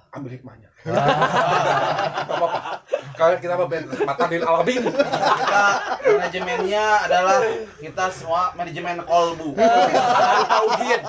[0.09, 0.69] Ambil hikmahnya.
[2.33, 2.81] Apa-apa.
[3.15, 4.83] Kalian kita band mata di alabim.
[4.89, 5.63] Kita
[6.03, 7.39] manajemennya adalah
[7.79, 9.55] kita semua manajemen kolbu.
[10.51, 11.01] Tauhid.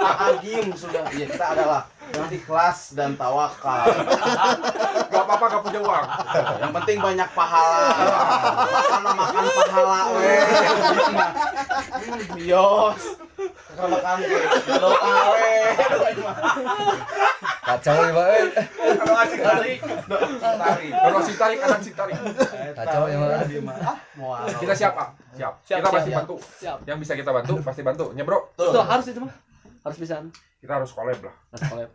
[0.00, 1.04] Agim sudah.
[1.12, 1.84] Iya, kita adalah
[2.34, 3.86] ikhlas dan tawakal.
[5.08, 6.04] Gak apa-apa gak punya uang.
[6.60, 7.84] Yang penting banyak pahala.
[7.94, 10.34] Makan makan pahala we.
[12.50, 13.02] Yos.
[13.74, 14.16] Makan makan
[14.66, 15.56] doa we.
[17.64, 18.26] Kacau ya, Pak.
[18.76, 19.78] Kalau ngasih tarik.
[20.40, 20.90] Tarik.
[20.92, 22.16] Kalau si tarik kanan si tarik.
[22.76, 23.76] Kacau ya, Pak.
[23.80, 25.08] Ah, mau Kita siap Pak.
[25.38, 25.52] Siap.
[25.64, 26.36] Kita pasti bantu.
[26.60, 26.78] Siap.
[26.84, 28.12] Yang bisa kita bantu pasti bantu.
[28.12, 29.53] Ya bro, Itu harus itu mah.
[29.84, 30.16] Harus bisa.
[30.58, 31.36] kita harus collab lah.
[31.52, 31.90] Harus collab.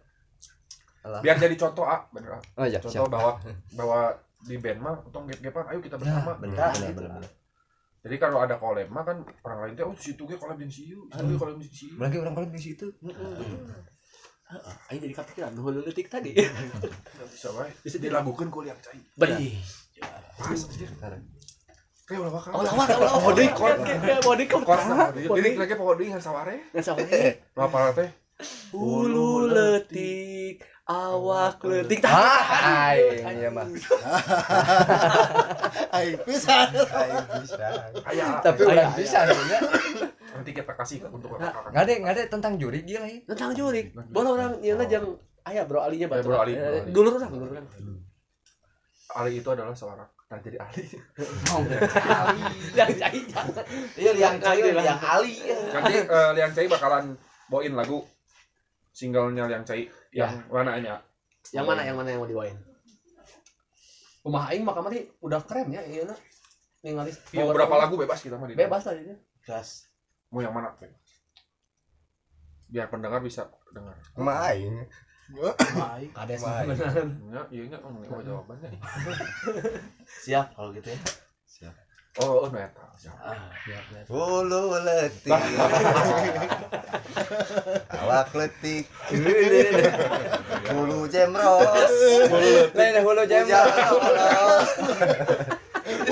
[0.99, 1.21] Alah.
[1.23, 2.41] Biar jadi contoh ah, bener ah.
[2.55, 3.09] Oh iya, Contoh siap.
[3.09, 3.31] bahwa
[3.73, 3.99] bahwa
[4.39, 6.31] di band mah utang gap-gapan ayo kita Ya, bersama.
[6.37, 6.99] bener, Nah, bener, gitu.
[7.01, 7.31] bener, bener.
[7.99, 10.87] Jadi kalau ada collab mah kan orang lain teh oh situ ge collab jeung si
[10.87, 11.95] ieu, situ ge collab jeung si ieu.
[11.99, 12.87] Berarti orang-orang di situ.
[14.89, 16.31] Ayo jadi kepikiran nuhul detik tadi.
[17.27, 17.69] Bisa wae.
[17.79, 18.97] Bisa dilagukeun ku liang cai.
[19.13, 19.39] Bener.
[20.35, 20.89] Pas anjir.
[22.09, 22.49] Kayak ulah bakal.
[22.57, 23.21] Oh lawan, oh lawan.
[23.21, 23.79] Body code,
[24.25, 24.65] body code.
[24.65, 24.81] Kor
[25.13, 26.57] Jadi lagi deui ngan saware.
[26.73, 27.05] Nggak salah.
[27.53, 28.09] Nu apa teh?
[28.73, 32.01] Bulu letik, awak letik.
[32.01, 33.67] Ah, iya mah.
[35.95, 36.71] Ai pisan
[38.09, 38.41] Aya.
[38.41, 38.97] Tapi Ayo, udah ayo.
[38.97, 39.59] bisa sebenarnya.
[40.33, 41.69] nanti kita kasih untuk kakak-kakak.
[41.75, 43.19] Nggak ada, nggak ada tentang juri dia lah ya.
[43.27, 43.93] Tentang jurik.
[44.09, 45.05] Boleh orang yang jang
[45.45, 46.23] ayah bro alinya Eh.
[46.25, 46.89] Bro Ali, Bro Eh, Ali.
[46.89, 47.67] Dulu orang, dulu orang.
[49.13, 50.85] Ali itu adalah seorang nah jadi Ali.
[52.77, 53.65] Yang jahit jangan.
[53.97, 55.33] Iya, liang cai, liang ali.
[55.73, 57.17] Nanti eh, Liang Cai bakalan
[57.49, 58.05] bawain lagu
[58.93, 61.01] singlenya Liang Cai yang mana nya?
[61.49, 62.57] Yang mana yang mana yang mau dibawain?
[64.21, 66.19] Rumah aing mah kamari udah keren ya, iya nak.
[66.85, 69.17] Ningali Mau berapa lagu bebas kita mah di Bebas lah ini.
[69.41, 69.89] Gas.
[70.29, 70.77] Mau yang mana?
[72.69, 73.97] Biar pendengar bisa dengar.
[74.13, 74.85] Sama aing.
[75.29, 76.09] Baik.
[76.17, 76.73] Kades Baik.
[76.73, 77.09] beneran.
[77.29, 78.69] Ya, iya nya oh, jawabannya.
[80.25, 80.99] Siap kalau gitu ya.
[82.19, 82.83] Oh, oh, neta.
[83.23, 83.47] Ah,
[84.09, 85.31] Bulu letik.
[88.01, 88.89] Awak letik.
[90.73, 91.93] Bulu jemros.
[92.75, 93.47] Lain hulu jam.
[93.47, 94.67] Jemros.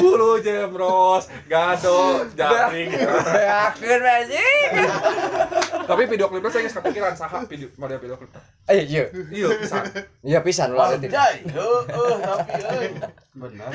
[0.08, 2.96] Bulu jemros, gado, jaring.
[2.96, 4.72] Beakeun anjing.
[5.84, 8.32] Tapi video klipnya saya nggak kepikiran saha video model video klip.
[8.72, 9.04] Ayo iya.
[9.12, 9.78] Iya, bisa.
[10.24, 11.12] Iya pisan ulah teh.
[11.12, 11.44] Anjay.
[11.44, 12.90] Heeh, tapi euy.
[13.36, 13.72] Benar.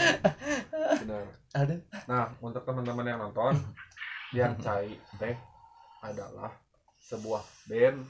[1.04, 1.22] Benar.
[1.52, 1.74] Ada.
[2.08, 3.52] Nah, untuk teman-teman yang nonton,
[4.32, 5.36] yang cai teh
[6.00, 6.56] adalah
[7.12, 8.08] sebuah band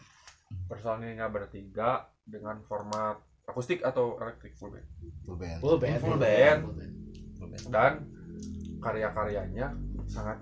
[0.70, 3.18] personilnya bertiga dengan format
[3.50, 4.86] akustik atau elektrik full band.
[5.26, 5.58] Full band.
[5.58, 5.98] Full band.
[6.62, 7.01] Full band.
[7.70, 7.92] Dan
[8.82, 9.66] karya-karyanya
[10.10, 10.38] sangat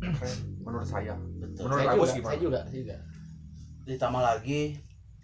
[0.00, 1.14] keren menurut saya.
[1.38, 1.68] Betul.
[1.68, 2.28] Menurut Saya Agus juga, gimana?
[2.28, 2.96] saya juga, saya juga.
[3.82, 4.60] Ditambah lagi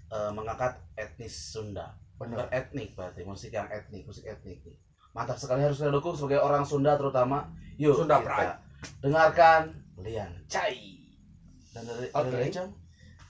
[0.08, 1.86] eh, mengangkat etnis Sunda.
[2.18, 2.50] Benar.
[2.50, 4.76] Beretnik berarti musik yang etnik, musik etnik nih.
[5.14, 7.46] Mantap sekali harus kita dukung sebagai orang Sunda terutama.
[7.78, 8.54] Yuk Sunda kita Pride.
[9.02, 9.62] dengarkan
[10.02, 10.98] Lian Cai.
[11.74, 12.68] Dan dari Ecam,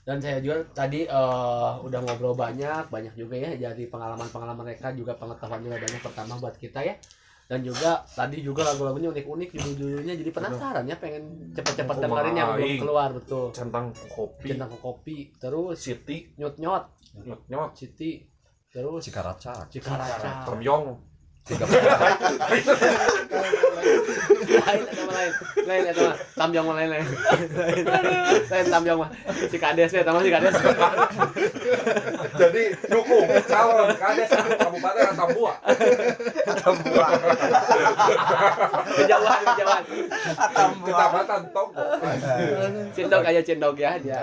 [0.07, 3.69] Dan saya juga tadi eh, udah ngobrol banyak, banyak juga ya.
[3.69, 6.97] Jadi pengalaman-pengalaman mereka juga pengetahuan juga banyak pertama buat kita ya.
[7.49, 12.77] Dan juga tadi juga lagu-lagunya unik-unik judul-judulnya jadi penasaran ya pengen cepet-cepet dengerin yang belum
[12.77, 13.49] keluar betul.
[13.49, 16.83] Centang kopi, Centang kopi terus Siti, nyot-nyot,
[17.25, 18.21] nyot nyot, Siti
[18.69, 19.65] terus Cikaraca.
[19.65, 20.45] Cikaraca.
[20.45, 20.93] Tomyong,
[21.49, 21.81] Tiga lain
[24.85, 25.33] lain.
[25.65, 25.81] Lain
[26.37, 27.01] tambyong mah lain lain.
[27.57, 27.81] Lain
[28.45, 28.65] lain.
[28.69, 29.09] Tambyong mah.
[29.49, 30.53] Si kades ya tamah si kades
[32.39, 35.53] Jadi dukung calon kades satu kabupaten Atambua.
[38.95, 39.83] kejauhan kejauhan
[40.87, 41.85] Kecamatan Tonggo.
[42.95, 44.15] cendok aja cendok ya aja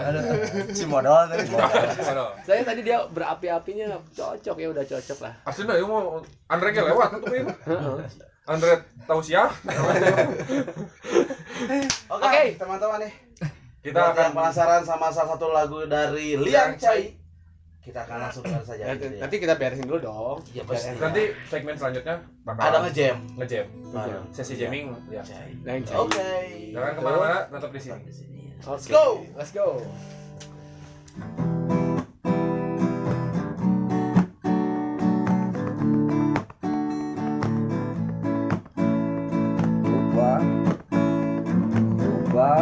[0.73, 1.45] Si modal tadi.
[2.45, 7.33] Saya tadi dia berapi-apinya cocok ya udah cocok lah Aslinya ieu mau Andre lewat atuh
[7.35, 7.53] ini.
[7.67, 7.97] Heeh.
[8.47, 8.79] Andre
[9.11, 9.51] Tausiah.
[12.07, 12.45] Oke, Oke.
[12.55, 13.13] teman-teman nih.
[13.83, 17.26] Kita Buat akan yang penasaran sama salah satu lagu dari Lian Cai.
[17.87, 18.83] Kita akan langsung dengar saja.
[18.83, 19.21] nanti, gitu ya.
[19.23, 20.99] nanti kita beresin dulu dong Iya, pasti.
[20.99, 23.17] nanti segmen selanjutnya bakal ada ngejam.
[23.39, 23.67] ngejam.
[23.95, 24.25] Bareng.
[24.35, 25.23] Sesi jamming ya.
[25.63, 25.95] Lain Cai.
[26.03, 26.31] Oke.
[26.75, 28.03] Jangan ke mana-mana, tetap di sini.
[28.67, 29.23] let's go.
[29.39, 29.79] let's go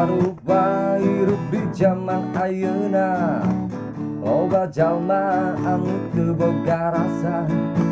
[0.04, 3.40] Rubah hirup di zaman ayeuna
[4.72, 5.52] Jalma
[6.16, 7.44] teu boga rasa.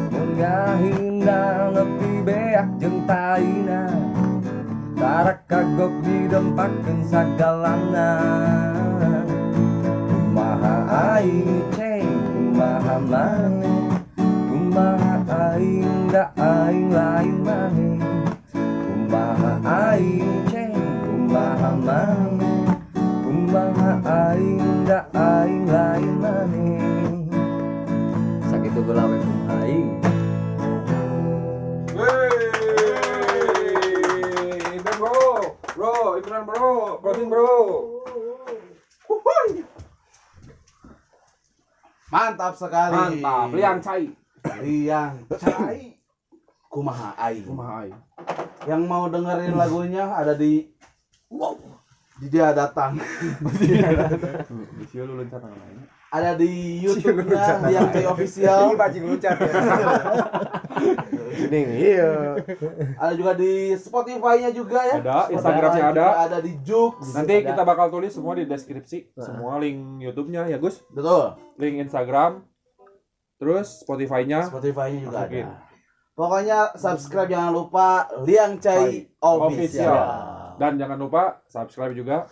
[0.09, 3.93] Mun ngahina nepi beak jeung taina.
[4.97, 8.11] Tarak kagok didempakeun sagalana.
[10.33, 10.77] Kumaha
[11.21, 14.01] aing ceng kumaha maneh
[14.49, 18.01] Kumaha aing da aing lain maneh
[18.57, 19.61] Kumaha
[19.93, 20.73] aing ceng
[21.05, 22.65] kumaha maneh
[22.97, 25.62] Kumaha aing da aing
[28.73, 30.01] Sakitu geula we kumaha aing
[36.33, 36.73] bro, bro,
[37.05, 37.53] bro, bro.
[42.09, 43.21] Mantap sekali.
[43.21, 44.09] Mantap, Liang Cai.
[44.65, 46.01] Liang Cai.
[46.73, 47.45] Kumaha Aing.
[47.45, 48.01] Kumaha aing.
[48.65, 50.73] Yang mau dengerin lagunya ada di
[51.29, 51.61] Wow.
[52.17, 52.97] Di dia datang.
[54.81, 55.53] Bisa lu lencana
[56.13, 56.53] ada di
[56.85, 58.77] YouTube-nya Liang Cai official.
[58.77, 59.53] bajing luncat ya.
[61.43, 62.37] Ning iya
[62.95, 64.97] Ada juga di Spotify-nya juga ya.
[65.01, 66.07] Ada, Instagram-nya ada.
[66.23, 67.01] Ada di Jux.
[67.13, 67.49] Nanti Ada.
[67.51, 71.33] kita bakal tulis semua di deskripsi, semua link YouTube-nya ya Gus, betul.
[71.57, 72.45] link Instagram,
[73.37, 74.47] terus Spotify-nya.
[74.47, 75.47] Spotify-nya juga Masukin.
[75.47, 75.57] ada.
[76.13, 77.89] Pokoknya subscribe jangan lupa
[78.23, 79.49] Liang Cai official.
[79.49, 80.05] Official.
[80.61, 82.29] Dan jangan lupa subscribe juga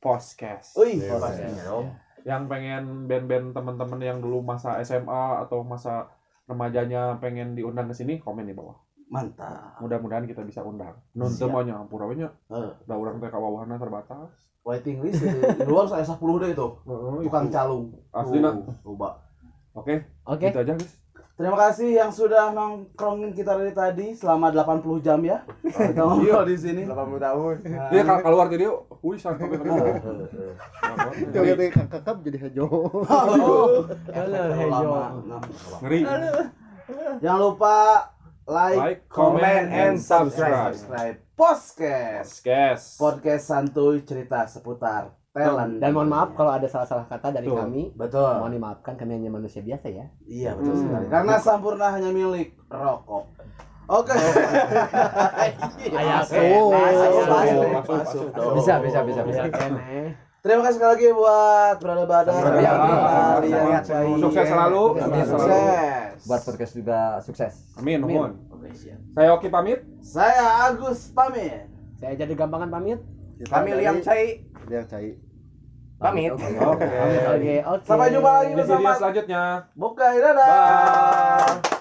[0.00, 0.72] podcast.
[0.74, 1.20] Wih, Iya,
[1.68, 1.92] dong.
[2.28, 6.12] Yang pengen band-band teman-teman yang dulu masa SMA atau masa
[6.44, 8.76] remajanya pengen diundang ke sini, komen di bawah.
[9.08, 9.80] Mantap.
[9.80, 10.92] Mudah-mudahan kita bisa undang.
[11.16, 11.48] Nun Siap.
[11.48, 12.28] teu mah nya ampura we nya.
[12.52, 12.72] Heeh.
[12.84, 14.28] Da urang teh kawawahanna terbatas.
[14.68, 16.68] Waiting list di di luar saya 10 deh itu.
[17.24, 17.96] Tukang calung.
[18.12, 18.52] Aslinya.
[18.52, 19.24] Tuh, Coba.
[19.72, 20.92] Oke, oke gitu aja guys.
[21.38, 25.46] Terima kasih yang sudah nongkrongin kita dari tadi selama 80 jam ya.
[25.62, 26.82] Kita ngobrol di sini.
[26.82, 27.54] 80 tahun.
[27.94, 28.90] Dia kal- keluar tadi yuk.
[28.98, 29.94] Wih, sampai Heeh.
[31.30, 32.66] Coba teh kakap jadi hejo.
[33.06, 33.86] Hejo.
[35.78, 36.00] Ngeri.
[37.22, 37.76] Jangan lupa
[38.48, 40.74] like, Like, comment, and subscribe.
[40.74, 41.16] subscribe.
[41.38, 42.42] Podcast.
[42.42, 42.86] Podcast.
[42.98, 45.72] Podcast santuy cerita seputar talent.
[45.78, 47.58] Dan mohon maaf kalau ada salah-salah kata dari Betul.
[47.58, 47.82] kami.
[47.92, 48.32] Betul.
[48.34, 50.04] Mohon dimaafkan kami hanya manusia biasa ya.
[50.24, 50.82] Iya betul Hmm.
[50.82, 51.06] sekali.
[51.06, 53.24] Karena Sampurna hanya milik rokok.
[53.88, 54.12] Oke.
[55.88, 57.80] Masuk, kene.
[57.80, 58.54] masuk dong.
[58.56, 59.40] Bisa, bisa, bisa, bisa.
[59.40, 60.12] Ayah kene.
[60.38, 62.42] Terima kasih sekali lagi buat Brother Badar.
[64.20, 64.84] Sukses selalu.
[64.98, 65.24] Amin.
[65.24, 66.18] Sukses.
[66.24, 67.52] Buat podcast juga sukses.
[67.74, 68.38] Amin, nuhun.
[68.48, 69.00] Oke, siap.
[69.12, 69.82] Saya Oki pamit.
[69.98, 71.66] Saya Agus pamit.
[71.96, 73.02] Saya jadi gampangan pamit.
[73.40, 75.14] Kami liang cai Liang cai.
[75.98, 76.30] Pamit.
[76.32, 76.46] Oke.
[76.46, 76.86] Oke,
[77.26, 77.54] oke.
[77.82, 79.42] Sampai jumpa lagi Di video bersama selanjutnya.
[79.74, 80.48] Buka dadah.
[81.58, 81.77] Bye.